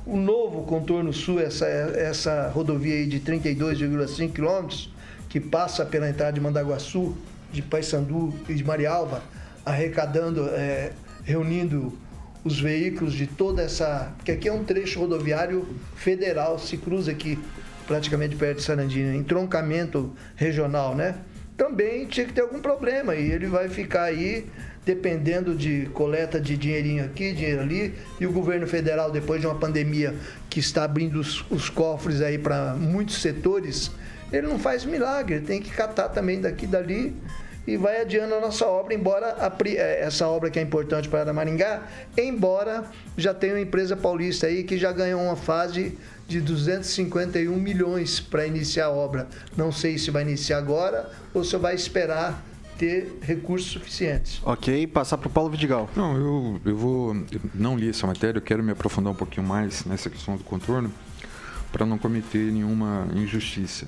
o 0.05 0.17
novo 0.17 0.63
contorno 0.63 1.13
sul, 1.13 1.39
essa, 1.39 1.65
essa 1.67 2.49
rodovia 2.49 2.95
aí 2.95 3.05
de 3.05 3.19
32,5 3.19 4.33
quilômetros, 4.33 4.91
que 5.30 5.39
passa 5.39 5.86
pela 5.86 6.09
entrada 6.09 6.34
de 6.34 6.41
Mandaguaçu, 6.41 7.15
de 7.51 7.61
Paysandu 7.61 8.34
e 8.49 8.53
de 8.53 8.63
Marialva, 8.63 9.23
arrecadando, 9.65 10.49
é, 10.49 10.91
reunindo 11.23 11.97
os 12.43 12.59
veículos 12.59 13.13
de 13.13 13.27
toda 13.27 13.61
essa. 13.61 14.11
Porque 14.17 14.32
aqui 14.32 14.49
é 14.49 14.53
um 14.53 14.63
trecho 14.63 14.99
rodoviário 14.99 15.67
federal, 15.95 16.57
se 16.57 16.77
cruza 16.77 17.11
aqui 17.11 17.38
praticamente 17.88 18.36
perto 18.36 18.57
de 18.57 18.63
Sarandina, 18.63 19.15
entroncamento 19.15 20.13
regional, 20.36 20.95
né? 20.95 21.15
Também 21.57 22.05
tinha 22.05 22.25
que 22.25 22.34
ter 22.34 22.41
algum 22.41 22.61
problema 22.61 23.15
e 23.15 23.32
ele 23.32 23.47
vai 23.47 23.67
ficar 23.67 24.03
aí 24.03 24.47
dependendo 24.86 25.55
de 25.55 25.88
coleta 25.93 26.39
de 26.39 26.57
dinheirinho 26.57 27.03
aqui, 27.03 27.34
dinheiro 27.34 27.61
ali, 27.61 27.93
e 28.19 28.25
o 28.25 28.32
governo 28.32 28.65
federal, 28.65 29.11
depois 29.11 29.41
de 29.41 29.45
uma 29.45 29.55
pandemia 29.55 30.15
que 30.49 30.59
está 30.59 30.84
abrindo 30.84 31.19
os, 31.19 31.45
os 31.51 31.69
cofres 31.69 32.21
aí 32.21 32.38
para 32.38 32.73
muitos 32.73 33.21
setores, 33.21 33.91
ele 34.32 34.47
não 34.47 34.59
faz 34.59 34.86
milagre, 34.86 35.36
ele 35.36 35.45
tem 35.45 35.61
que 35.61 35.71
catar 35.71 36.09
também 36.09 36.39
daqui 36.39 36.65
e 36.65 36.67
dali 36.67 37.15
e 37.67 37.77
vai 37.77 38.01
adiando 38.01 38.34
a 38.34 38.39
nossa 38.39 38.65
obra, 38.65 38.93
embora 38.93 39.36
a, 39.39 39.51
é, 39.67 40.01
essa 40.01 40.27
obra 40.27 40.49
que 40.49 40.57
é 40.57 40.61
importante 40.61 41.07
para 41.07 41.32
Maringá, 41.32 41.84
embora 42.17 42.86
já 43.15 43.34
tenha 43.34 43.53
uma 43.53 43.61
empresa 43.61 43.95
paulista 43.95 44.47
aí 44.47 44.63
que 44.63 44.77
já 44.77 44.91
ganhou 44.91 45.21
uma 45.21 45.36
fase 45.36 45.97
de 46.27 46.41
251 46.41 47.55
milhões 47.55 48.19
para 48.19 48.45
iniciar 48.45 48.86
a 48.86 48.91
obra. 48.91 49.27
Não 49.55 49.71
sei 49.71 49.97
se 49.97 50.09
vai 50.09 50.23
iniciar 50.23 50.57
agora 50.57 51.09
ou 51.34 51.43
se 51.43 51.55
vai 51.57 51.75
esperar 51.75 52.43
ter 52.77 53.19
recursos 53.21 53.71
suficientes. 53.71 54.41
Ok, 54.43 54.88
passar 54.88 55.17
para 55.17 55.27
o 55.27 55.32
Paulo 55.32 55.49
Vidigal. 55.49 55.89
Não, 55.95 56.15
eu, 56.15 56.61
eu 56.65 56.77
vou. 56.77 57.13
Eu 57.13 57.41
não 57.53 57.77
li 57.77 57.89
essa 57.89 58.07
matéria, 58.07 58.38
eu 58.38 58.41
quero 58.41 58.63
me 58.63 58.71
aprofundar 58.71 59.11
um 59.11 59.15
pouquinho 59.15 59.45
mais 59.45 59.84
nessa 59.86 60.09
questão 60.09 60.38
do 60.38 60.43
contorno 60.43 60.91
para 61.71 61.86
não 61.86 61.97
cometer 61.97 62.51
nenhuma 62.51 63.07
injustiça. 63.13 63.86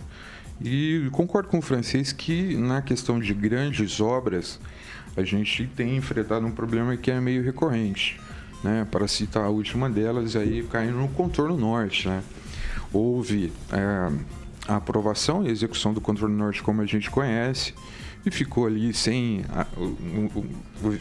E 0.63 1.09
concordo 1.11 1.49
com 1.49 1.59
o 1.59 1.61
francês 1.61 2.11
que 2.11 2.55
na 2.55 2.81
questão 2.81 3.19
de 3.19 3.33
grandes 3.33 3.99
obras 3.99 4.59
a 5.17 5.23
gente 5.23 5.67
tem 5.75 5.97
enfrentado 5.97 6.45
um 6.45 6.51
problema 6.51 6.95
que 6.95 7.09
é 7.09 7.19
meio 7.19 7.43
recorrente. 7.43 8.19
Né? 8.63 8.87
Para 8.89 9.07
citar 9.07 9.43
a 9.43 9.49
última 9.49 9.89
delas, 9.89 10.35
aí 10.35 10.63
caindo 10.71 10.97
no 10.97 11.07
contorno 11.09 11.57
norte. 11.57 12.07
Né? 12.07 12.21
Houve 12.93 13.51
é, 13.71 14.11
a 14.67 14.75
aprovação 14.75 15.45
e 15.45 15.49
execução 15.49 15.93
do 15.93 15.99
contorno 15.99 16.35
norte 16.35 16.61
como 16.61 16.81
a 16.81 16.85
gente 16.85 17.09
conhece 17.09 17.73
e 18.25 18.29
ficou 18.29 18.67
ali 18.67 18.93
sem 18.93 19.43
a, 19.49 19.65
o, 19.75 20.45
o, 20.83 20.97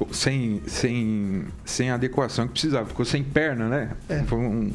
ficou 0.00 0.14
sem, 0.14 0.62
sem, 0.66 1.44
sem 1.64 1.90
a 1.90 1.94
adequação 1.94 2.46
que 2.46 2.52
precisava. 2.52 2.86
Ficou 2.86 3.04
sem 3.04 3.22
perna, 3.22 3.68
né? 3.68 3.90
É. 4.08 4.22
Foi 4.22 4.38
um, 4.38 4.72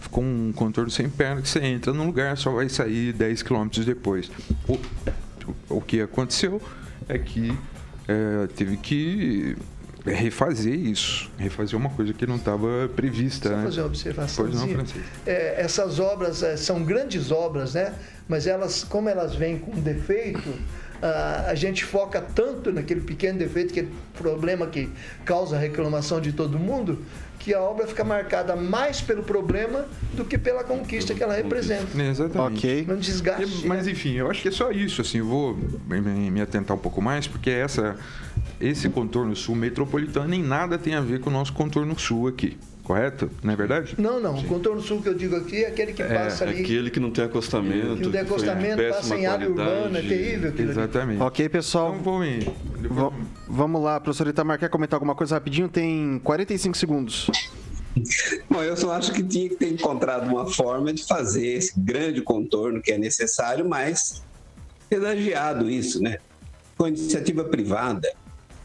ficou 0.00 0.24
um 0.24 0.52
contorno 0.52 0.90
sem 0.90 1.08
perna 1.08 1.40
que 1.40 1.48
você 1.48 1.60
entra 1.60 1.92
num 1.92 2.06
lugar 2.06 2.36
só 2.36 2.50
vai 2.50 2.68
sair 2.68 3.12
10 3.12 3.42
quilômetros 3.42 3.84
depois. 3.86 4.30
O, 4.68 4.78
o 5.68 5.80
que 5.80 6.00
aconteceu 6.00 6.60
é 7.08 7.18
que 7.18 7.56
é, 8.08 8.46
teve 8.56 8.76
que 8.76 9.56
refazer 10.04 10.74
isso, 10.74 11.30
refazer 11.38 11.78
uma 11.78 11.88
coisa 11.88 12.12
que 12.12 12.26
não 12.26 12.36
estava 12.36 12.90
prevista. 12.94 13.48
Só 13.48 13.56
né? 13.56 13.64
fazer 13.64 13.80
uma 13.80 13.86
observação. 13.86 14.44
Pois 14.44 14.60
não, 14.60 14.68
Francisco. 14.68 15.08
É, 15.26 15.60
essas 15.62 15.98
obras 15.98 16.42
é, 16.42 16.56
são 16.56 16.82
grandes 16.82 17.30
obras, 17.30 17.74
né? 17.74 17.94
Mas 18.28 18.46
elas, 18.46 18.84
como 18.84 19.08
elas 19.08 19.34
vêm 19.34 19.58
com 19.58 19.72
defeito, 19.72 20.52
a, 21.02 21.50
a 21.50 21.54
gente 21.54 21.84
foca 21.84 22.20
tanto 22.20 22.72
naquele 22.72 23.00
pequeno 23.00 23.38
defeito, 23.38 23.72
que 23.72 23.80
é 23.80 23.86
problema 24.16 24.66
que 24.66 24.88
causa 25.24 25.58
reclamação 25.58 26.20
de 26.20 26.32
todo 26.32 26.58
mundo, 26.58 27.04
que 27.38 27.52
a 27.52 27.60
obra 27.60 27.86
fica 27.86 28.02
marcada 28.02 28.56
mais 28.56 29.02
pelo 29.02 29.22
problema 29.22 29.86
do 30.14 30.24
que 30.24 30.38
pela 30.38 30.64
conquista 30.64 31.14
que 31.14 31.22
ela 31.22 31.34
representa. 31.34 32.00
Exatamente. 32.00 32.84
Não 32.86 32.96
desgaste. 32.96 33.66
Mas 33.66 33.86
enfim, 33.86 34.14
eu 34.14 34.30
acho 34.30 34.40
que 34.40 34.48
é 34.48 34.50
só 34.52 34.70
isso. 34.70 35.02
Assim, 35.02 35.18
eu 35.18 35.26
vou 35.26 35.58
me, 35.86 36.30
me 36.30 36.40
atentar 36.40 36.76
um 36.76 36.80
pouco 36.80 37.02
mais, 37.02 37.26
porque 37.26 37.50
essa, 37.50 37.96
esse 38.58 38.88
contorno 38.88 39.36
sul 39.36 39.54
metropolitano 39.54 40.32
em 40.32 40.42
nada 40.42 40.78
tem 40.78 40.94
a 40.94 41.00
ver 41.00 41.20
com 41.20 41.28
o 41.28 41.32
nosso 41.32 41.52
contorno 41.52 41.98
sul 41.98 42.28
aqui. 42.28 42.56
Correto? 42.84 43.30
Não 43.42 43.50
é 43.52 43.56
verdade? 43.56 43.94
Não, 43.98 44.20
não. 44.20 44.38
O 44.38 44.44
contorno 44.44 44.80
sul 44.82 45.00
que 45.00 45.08
eu 45.08 45.14
digo 45.14 45.34
aqui 45.34 45.64
é 45.64 45.68
aquele 45.68 45.94
que 45.94 46.04
passa 46.04 46.44
ali. 46.44 46.60
Aquele 46.60 46.90
que 46.90 47.00
não 47.00 47.10
tem 47.10 47.24
acostamento. 47.24 47.96
Que 47.96 48.02
não 48.04 48.10
tem 48.10 48.10
que 48.10 48.18
acostamento, 48.18 48.76
péssima 48.76 48.94
passa 49.00 49.16
em 49.16 49.26
área 49.26 49.48
urbana, 49.48 49.98
é 49.98 50.02
terrível 50.02 50.50
aquilo 50.50 50.70
ali. 50.70 50.78
Exatamente. 50.78 51.22
Ok, 51.22 51.48
pessoal. 51.48 51.92
Então 51.92 52.02
vou 52.02 52.20
me... 52.20 52.40
Va- 52.90 53.12
vamos 53.48 53.82
lá, 53.82 53.98
professor 53.98 54.28
Itamar, 54.28 54.58
quer 54.58 54.68
comentar 54.68 54.98
alguma 54.98 55.14
coisa 55.14 55.34
rapidinho? 55.34 55.66
Tem 55.66 56.20
45 56.22 56.76
segundos. 56.76 57.30
Bom, 58.50 58.62
eu 58.62 58.76
só 58.76 58.92
acho 58.92 59.12
que 59.12 59.22
tinha 59.22 59.48
que 59.48 59.54
ter 59.54 59.72
encontrado 59.72 60.28
uma 60.28 60.46
forma 60.46 60.92
de 60.92 61.04
fazer 61.06 61.46
esse 61.46 61.72
grande 61.80 62.20
contorno 62.20 62.82
que 62.82 62.92
é 62.92 62.98
necessário, 62.98 63.66
mas 63.66 64.22
pedagiado 64.90 65.70
isso, 65.70 66.02
né? 66.02 66.18
Com 66.76 66.88
iniciativa 66.88 67.44
privada. 67.44 68.12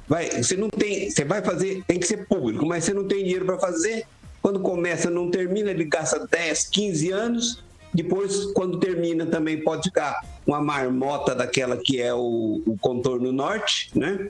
Vai, 0.09 0.27
você 0.41 0.57
não 0.57 0.69
tem, 0.69 1.11
você 1.11 1.23
vai 1.23 1.39
fazer, 1.43 1.83
tem 1.85 1.99
que 1.99 2.07
ser 2.07 2.25
público, 2.27 2.65
mas 2.65 2.83
você 2.83 2.95
não 2.95 3.07
tem 3.07 3.19
dinheiro 3.19 3.45
para 3.45 3.59
fazer. 3.59 4.07
Quando 4.41 4.59
começa, 4.59 5.07
não 5.07 5.29
termina, 5.29 5.69
ele 5.69 5.83
gasta 5.85 6.25
10, 6.25 6.67
15 6.69 7.11
anos. 7.11 7.63
Depois, 7.93 8.45
quando 8.53 8.79
termina, 8.79 9.27
também 9.27 9.63
pode 9.63 9.83
ficar 9.83 10.25
uma 10.47 10.59
marmota 10.59 11.35
daquela 11.35 11.77
que 11.77 12.01
é 12.01 12.11
o, 12.11 12.61
o 12.65 12.75
contorno 12.79 13.31
norte, 13.31 13.91
né? 13.95 14.29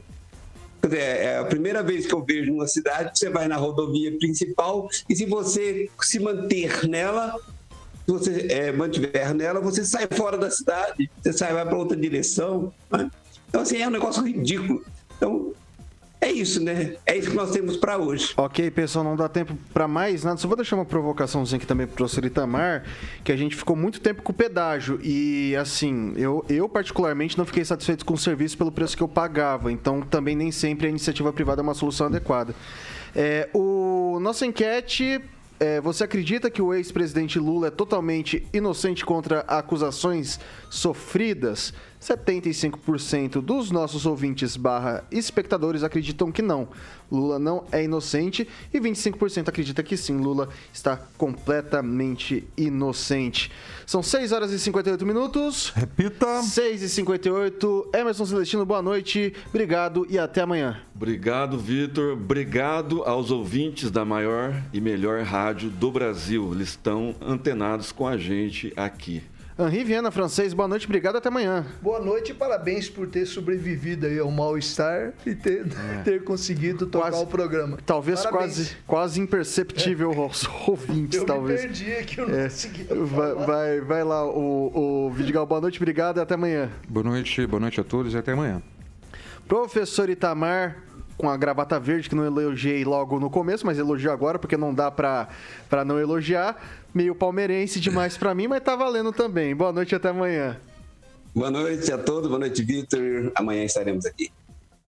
Dizer, 0.83 0.99
é 0.99 1.37
a 1.37 1.45
primeira 1.45 1.81
vez 1.81 2.05
que 2.05 2.13
eu 2.13 2.23
vejo 2.23 2.51
numa 2.51 2.67
cidade 2.67 3.11
que 3.11 3.19
você 3.19 3.29
vai 3.29 3.47
na 3.47 3.55
rodovia 3.55 4.17
principal 4.17 4.89
e 5.09 5.15
se 5.15 5.25
você 5.25 5.89
se 6.01 6.19
manter 6.19 6.87
nela, 6.87 7.35
se 8.05 8.11
você 8.11 8.47
é, 8.49 8.71
mantiver 8.71 9.33
nela, 9.33 9.59
você 9.59 9.85
sai 9.85 10.07
fora 10.11 10.37
da 10.37 10.49
cidade, 10.49 11.09
você 11.21 11.31
sai 11.31 11.53
vai 11.53 11.65
para 11.65 11.77
outra 11.77 11.97
direção. 11.97 12.73
né? 12.91 13.09
Então, 13.47 13.61
assim, 13.61 13.77
é 13.77 13.87
um 13.87 13.91
negócio 13.91 14.23
ridículo. 14.23 14.83
Então, 15.17 15.53
é 16.21 16.31
isso, 16.31 16.61
né? 16.61 16.95
É 17.05 17.17
isso 17.17 17.29
que 17.29 17.35
nós 17.35 17.51
temos 17.51 17.77
para 17.77 17.97
hoje. 17.97 18.33
Ok, 18.35 18.69
pessoal, 18.71 19.05
não 19.05 19.15
dá 19.15 19.29
tempo 19.29 19.57
pra 19.73 19.87
mais 19.87 20.23
nada. 20.23 20.37
Só 20.37 20.47
vou 20.47 20.57
deixar 20.57 20.75
uma 20.75 20.83
provocaçãozinha 20.85 21.57
aqui 21.57 21.65
também 21.65 21.87
pro 21.87 21.95
professor 21.95 22.25
Itamar, 22.25 22.83
que 23.23 23.31
a 23.31 23.37
gente 23.37 23.55
ficou 23.55 23.75
muito 23.75 24.01
tempo 24.01 24.21
com 24.21 24.31
o 24.31 24.35
pedágio. 24.35 24.99
E, 25.01 25.55
assim, 25.55 26.13
eu, 26.17 26.43
eu 26.49 26.67
particularmente 26.67 27.37
não 27.37 27.45
fiquei 27.45 27.63
satisfeito 27.63 28.05
com 28.05 28.15
o 28.15 28.17
serviço 28.17 28.57
pelo 28.57 28.71
preço 28.71 28.97
que 28.97 29.03
eu 29.03 29.07
pagava. 29.07 29.71
Então, 29.71 30.01
também 30.01 30.35
nem 30.35 30.51
sempre 30.51 30.87
a 30.87 30.89
iniciativa 30.89 31.31
privada 31.31 31.61
é 31.61 31.63
uma 31.63 31.73
solução 31.73 32.07
adequada. 32.07 32.53
É, 33.15 33.47
o, 33.53 34.19
nossa 34.21 34.45
enquete. 34.45 35.21
é, 35.59 35.81
você 35.81 36.03
acredita 36.05 36.49
que 36.49 36.61
o 36.61 36.73
ex-presidente 36.73 37.37
Lula 37.37 37.67
é 37.67 37.71
totalmente 37.71 38.47
inocente 38.53 39.05
contra 39.05 39.39
acusações 39.41 40.39
sofridas? 40.69 41.73
75% 42.01 43.41
dos 43.41 43.71
nossos 43.71 44.05
ouvintes 44.05 44.55
barra 44.55 45.03
espectadores 45.11 45.83
acreditam 45.83 46.31
que 46.31 46.41
não. 46.41 46.69
Lula 47.11 47.37
não 47.37 47.65
é 47.71 47.83
inocente 47.83 48.47
e 48.73 48.79
25% 48.79 49.49
acredita 49.49 49.83
que 49.83 49.97
sim, 49.97 50.17
Lula 50.17 50.47
está 50.71 50.95
completamente 51.17 52.47
inocente. 52.55 53.51
São 53.85 54.01
6 54.01 54.31
horas 54.31 54.51
e 54.51 54.59
58 54.59 55.05
minutos. 55.05 55.71
Repita. 55.75 56.41
6 56.41 56.83
e 56.83 56.89
58. 56.89 57.89
Emerson 57.93 58.25
Celestino, 58.25 58.65
boa 58.65 58.81
noite. 58.81 59.33
Obrigado 59.49 60.05
e 60.09 60.17
até 60.17 60.41
amanhã. 60.41 60.79
Obrigado, 60.95 61.57
Vitor. 61.57 62.13
Obrigado 62.13 63.03
aos 63.03 63.31
ouvintes 63.31 63.91
da 63.91 64.05
maior 64.05 64.53
e 64.71 64.79
melhor 64.79 65.23
rádio 65.23 65.69
do 65.69 65.91
Brasil. 65.91 66.53
Eles 66.53 66.69
estão 66.69 67.15
antenados 67.19 67.91
com 67.91 68.07
a 68.07 68.15
gente 68.15 68.71
aqui. 68.77 69.23
Henri 69.59 69.83
Viana, 69.83 70.09
francês, 70.09 70.53
boa 70.53 70.69
noite. 70.69 70.85
Obrigado 70.85 71.17
até 71.17 71.27
amanhã. 71.27 71.65
Boa 71.81 71.99
noite 71.99 72.31
e 72.31 72.33
parabéns 72.33 72.89
por 72.89 73.07
ter 73.07 73.25
sobrevivido 73.25 74.05
aí 74.05 74.17
ao 74.17 74.31
mal-estar 74.31 75.11
e 75.25 75.35
ter, 75.35 75.65
ter 76.05 76.23
conseguido 76.23 76.85
tocar 76.87 77.13
o 77.13 77.27
programa. 77.27 77.77
Talvez 77.85 78.21
Parabéns. 78.23 78.55
quase, 78.55 78.77
quase 78.87 79.19
imperceptível 79.19 80.13
aos 80.13 80.47
ouvintes, 80.65 81.19
Eu 81.19 81.25
talvez. 81.25 81.59
me 81.61 81.67
perdi 81.67 81.91
aqui, 81.91 82.17
eu 82.19 82.27
não 82.29 82.35
É, 82.39 82.43
consegui. 82.43 82.83
vai, 82.85 83.33
vai, 83.45 83.81
vai 83.81 84.03
lá, 84.05 84.25
o, 84.25 85.07
o 85.07 85.11
Vidigal, 85.11 85.45
boa 85.45 85.59
noite, 85.59 85.77
obrigado 85.77 86.17
e 86.17 86.21
até 86.21 86.35
amanhã. 86.35 86.69
Boa 86.87 87.03
noite, 87.03 87.45
boa 87.45 87.59
noite 87.59 87.81
a 87.81 87.83
todos 87.83 88.13
e 88.13 88.17
até 88.17 88.31
amanhã. 88.31 88.63
Professor 89.45 90.09
Itamar, 90.09 90.77
com 91.19 91.29
a 91.29 91.35
gravata 91.35 91.77
verde, 91.77 92.07
que 92.07 92.15
não 92.15 92.25
elogiei 92.25 92.85
logo 92.85 93.19
no 93.19 93.29
começo, 93.29 93.65
mas 93.65 93.77
elogio 93.77 94.09
agora, 94.09 94.39
porque 94.39 94.55
não 94.55 94.73
dá 94.73 94.89
pra, 94.89 95.27
pra 95.69 95.83
não 95.83 95.99
elogiar. 95.99 96.55
Meio 96.93 97.13
palmeirense 97.13 97.77
demais 97.77 98.17
pra 98.17 98.33
mim, 98.33 98.47
mas 98.47 98.63
tá 98.63 98.73
valendo 98.73 99.11
também. 99.11 99.53
Boa 99.53 99.73
noite 99.73 99.91
e 99.91 99.95
até 99.95 100.09
amanhã. 100.09 100.55
Boa 101.35 101.51
noite 101.51 101.91
a 101.91 101.97
todos, 101.97 102.29
boa 102.29 102.39
noite, 102.39 102.63
Vitor. 102.63 103.33
Amanhã 103.35 103.65
estaremos 103.65 104.05
aqui. 104.05 104.31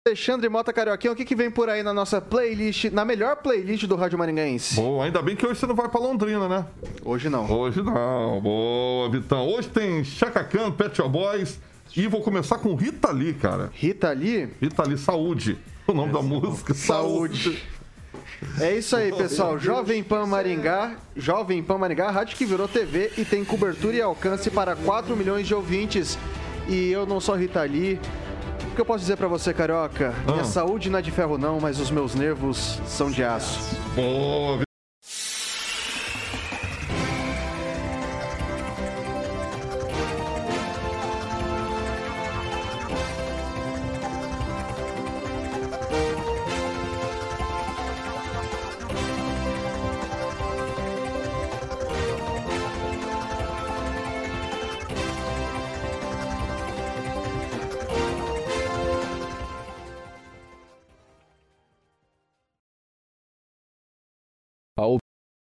Alexandre 0.06 0.50
Mota 0.50 0.74
Carioquinha, 0.74 1.14
o 1.14 1.16
que, 1.16 1.24
que 1.24 1.36
vem 1.36 1.50
por 1.50 1.70
aí 1.70 1.84
na 1.84 1.94
nossa 1.94 2.20
playlist, 2.20 2.86
na 2.92 3.06
melhor 3.06 3.38
playlist 3.38 3.86
do 3.86 3.96
Rádio 3.96 4.20
Maringaense? 4.20 4.76
Boa, 4.76 5.06
ainda 5.06 5.22
bem 5.22 5.38
que 5.38 5.46
hoje 5.46 5.60
você 5.60 5.68
não 5.68 5.76
vai 5.76 5.88
pra 5.88 6.02
Londrina, 6.02 6.50
né? 6.50 6.66
Hoje 7.06 7.30
não. 7.30 7.50
Hoje 7.50 7.82
não. 7.82 8.42
Boa, 8.42 9.10
Vitão. 9.10 9.48
Hoje 9.48 9.70
tem 9.70 10.04
Chaka 10.04 10.44
Khan, 10.44 10.72
Pet 10.72 10.98
Shop 10.98 11.10
Boys. 11.10 11.60
E 11.96 12.08
vou 12.08 12.22
começar 12.22 12.58
com 12.58 12.76
Rita 12.76 13.10
Lee, 13.12 13.34
cara. 13.34 13.72
Rita 13.74 14.12
Lee? 14.12 14.50
Rita 14.62 14.84
Lee, 14.84 14.98
Saúde. 14.98 15.58
O 15.90 15.94
nome 15.94 16.14
da 16.14 16.22
música. 16.22 16.74
Saúde. 16.74 17.64
É 18.60 18.78
isso 18.78 18.96
aí, 18.96 19.12
pessoal. 19.12 19.58
Jovem 19.60 20.04
Pan 20.04 20.26
Maringá, 20.26 20.96
Jovem 21.16 21.62
Pan 21.64 21.78
Maringá, 21.78 22.12
rádio 22.12 22.38
que 22.38 22.46
virou 22.46 22.68
TV 22.68 23.12
e 23.18 23.26
tem 23.26 23.44
cobertura 23.44 23.96
e 23.96 24.02
alcance 24.02 24.50
para 24.52 24.76
4 24.76 25.16
milhões 25.16 25.48
de 25.48 25.54
ouvintes. 25.56 26.18
E 26.68 26.92
eu 26.92 27.06
não 27.06 27.20
sou 27.20 27.36
Rita 27.36 27.62
Lee. 27.64 28.00
O 28.72 28.76
que 28.76 28.82
eu 28.82 28.86
posso 28.86 29.00
dizer 29.00 29.18
pra 29.18 29.28
você, 29.28 29.54
carioca? 29.54 30.14
Minha 30.26 30.42
Ah. 30.42 30.46
saúde 30.46 30.90
não 30.90 31.00
é 31.00 31.02
de 31.02 31.12
ferro 31.12 31.38
não, 31.38 31.60
mas 31.60 31.80
os 31.80 31.90
meus 31.90 32.14
nervos 32.16 32.80
são 32.86 33.10
de 33.10 33.24
aço. 33.24 33.60
Boa, 33.96 34.60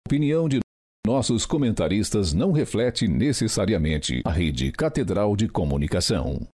opinião 0.07 0.47
de 0.47 0.61
nossos 1.05 1.45
comentaristas 1.45 2.31
não 2.31 2.53
reflete 2.53 3.09
necessariamente 3.09 4.21
a 4.23 4.31
rede 4.31 4.71
Catedral 4.71 5.35
de 5.35 5.49
Comunicação. 5.49 6.47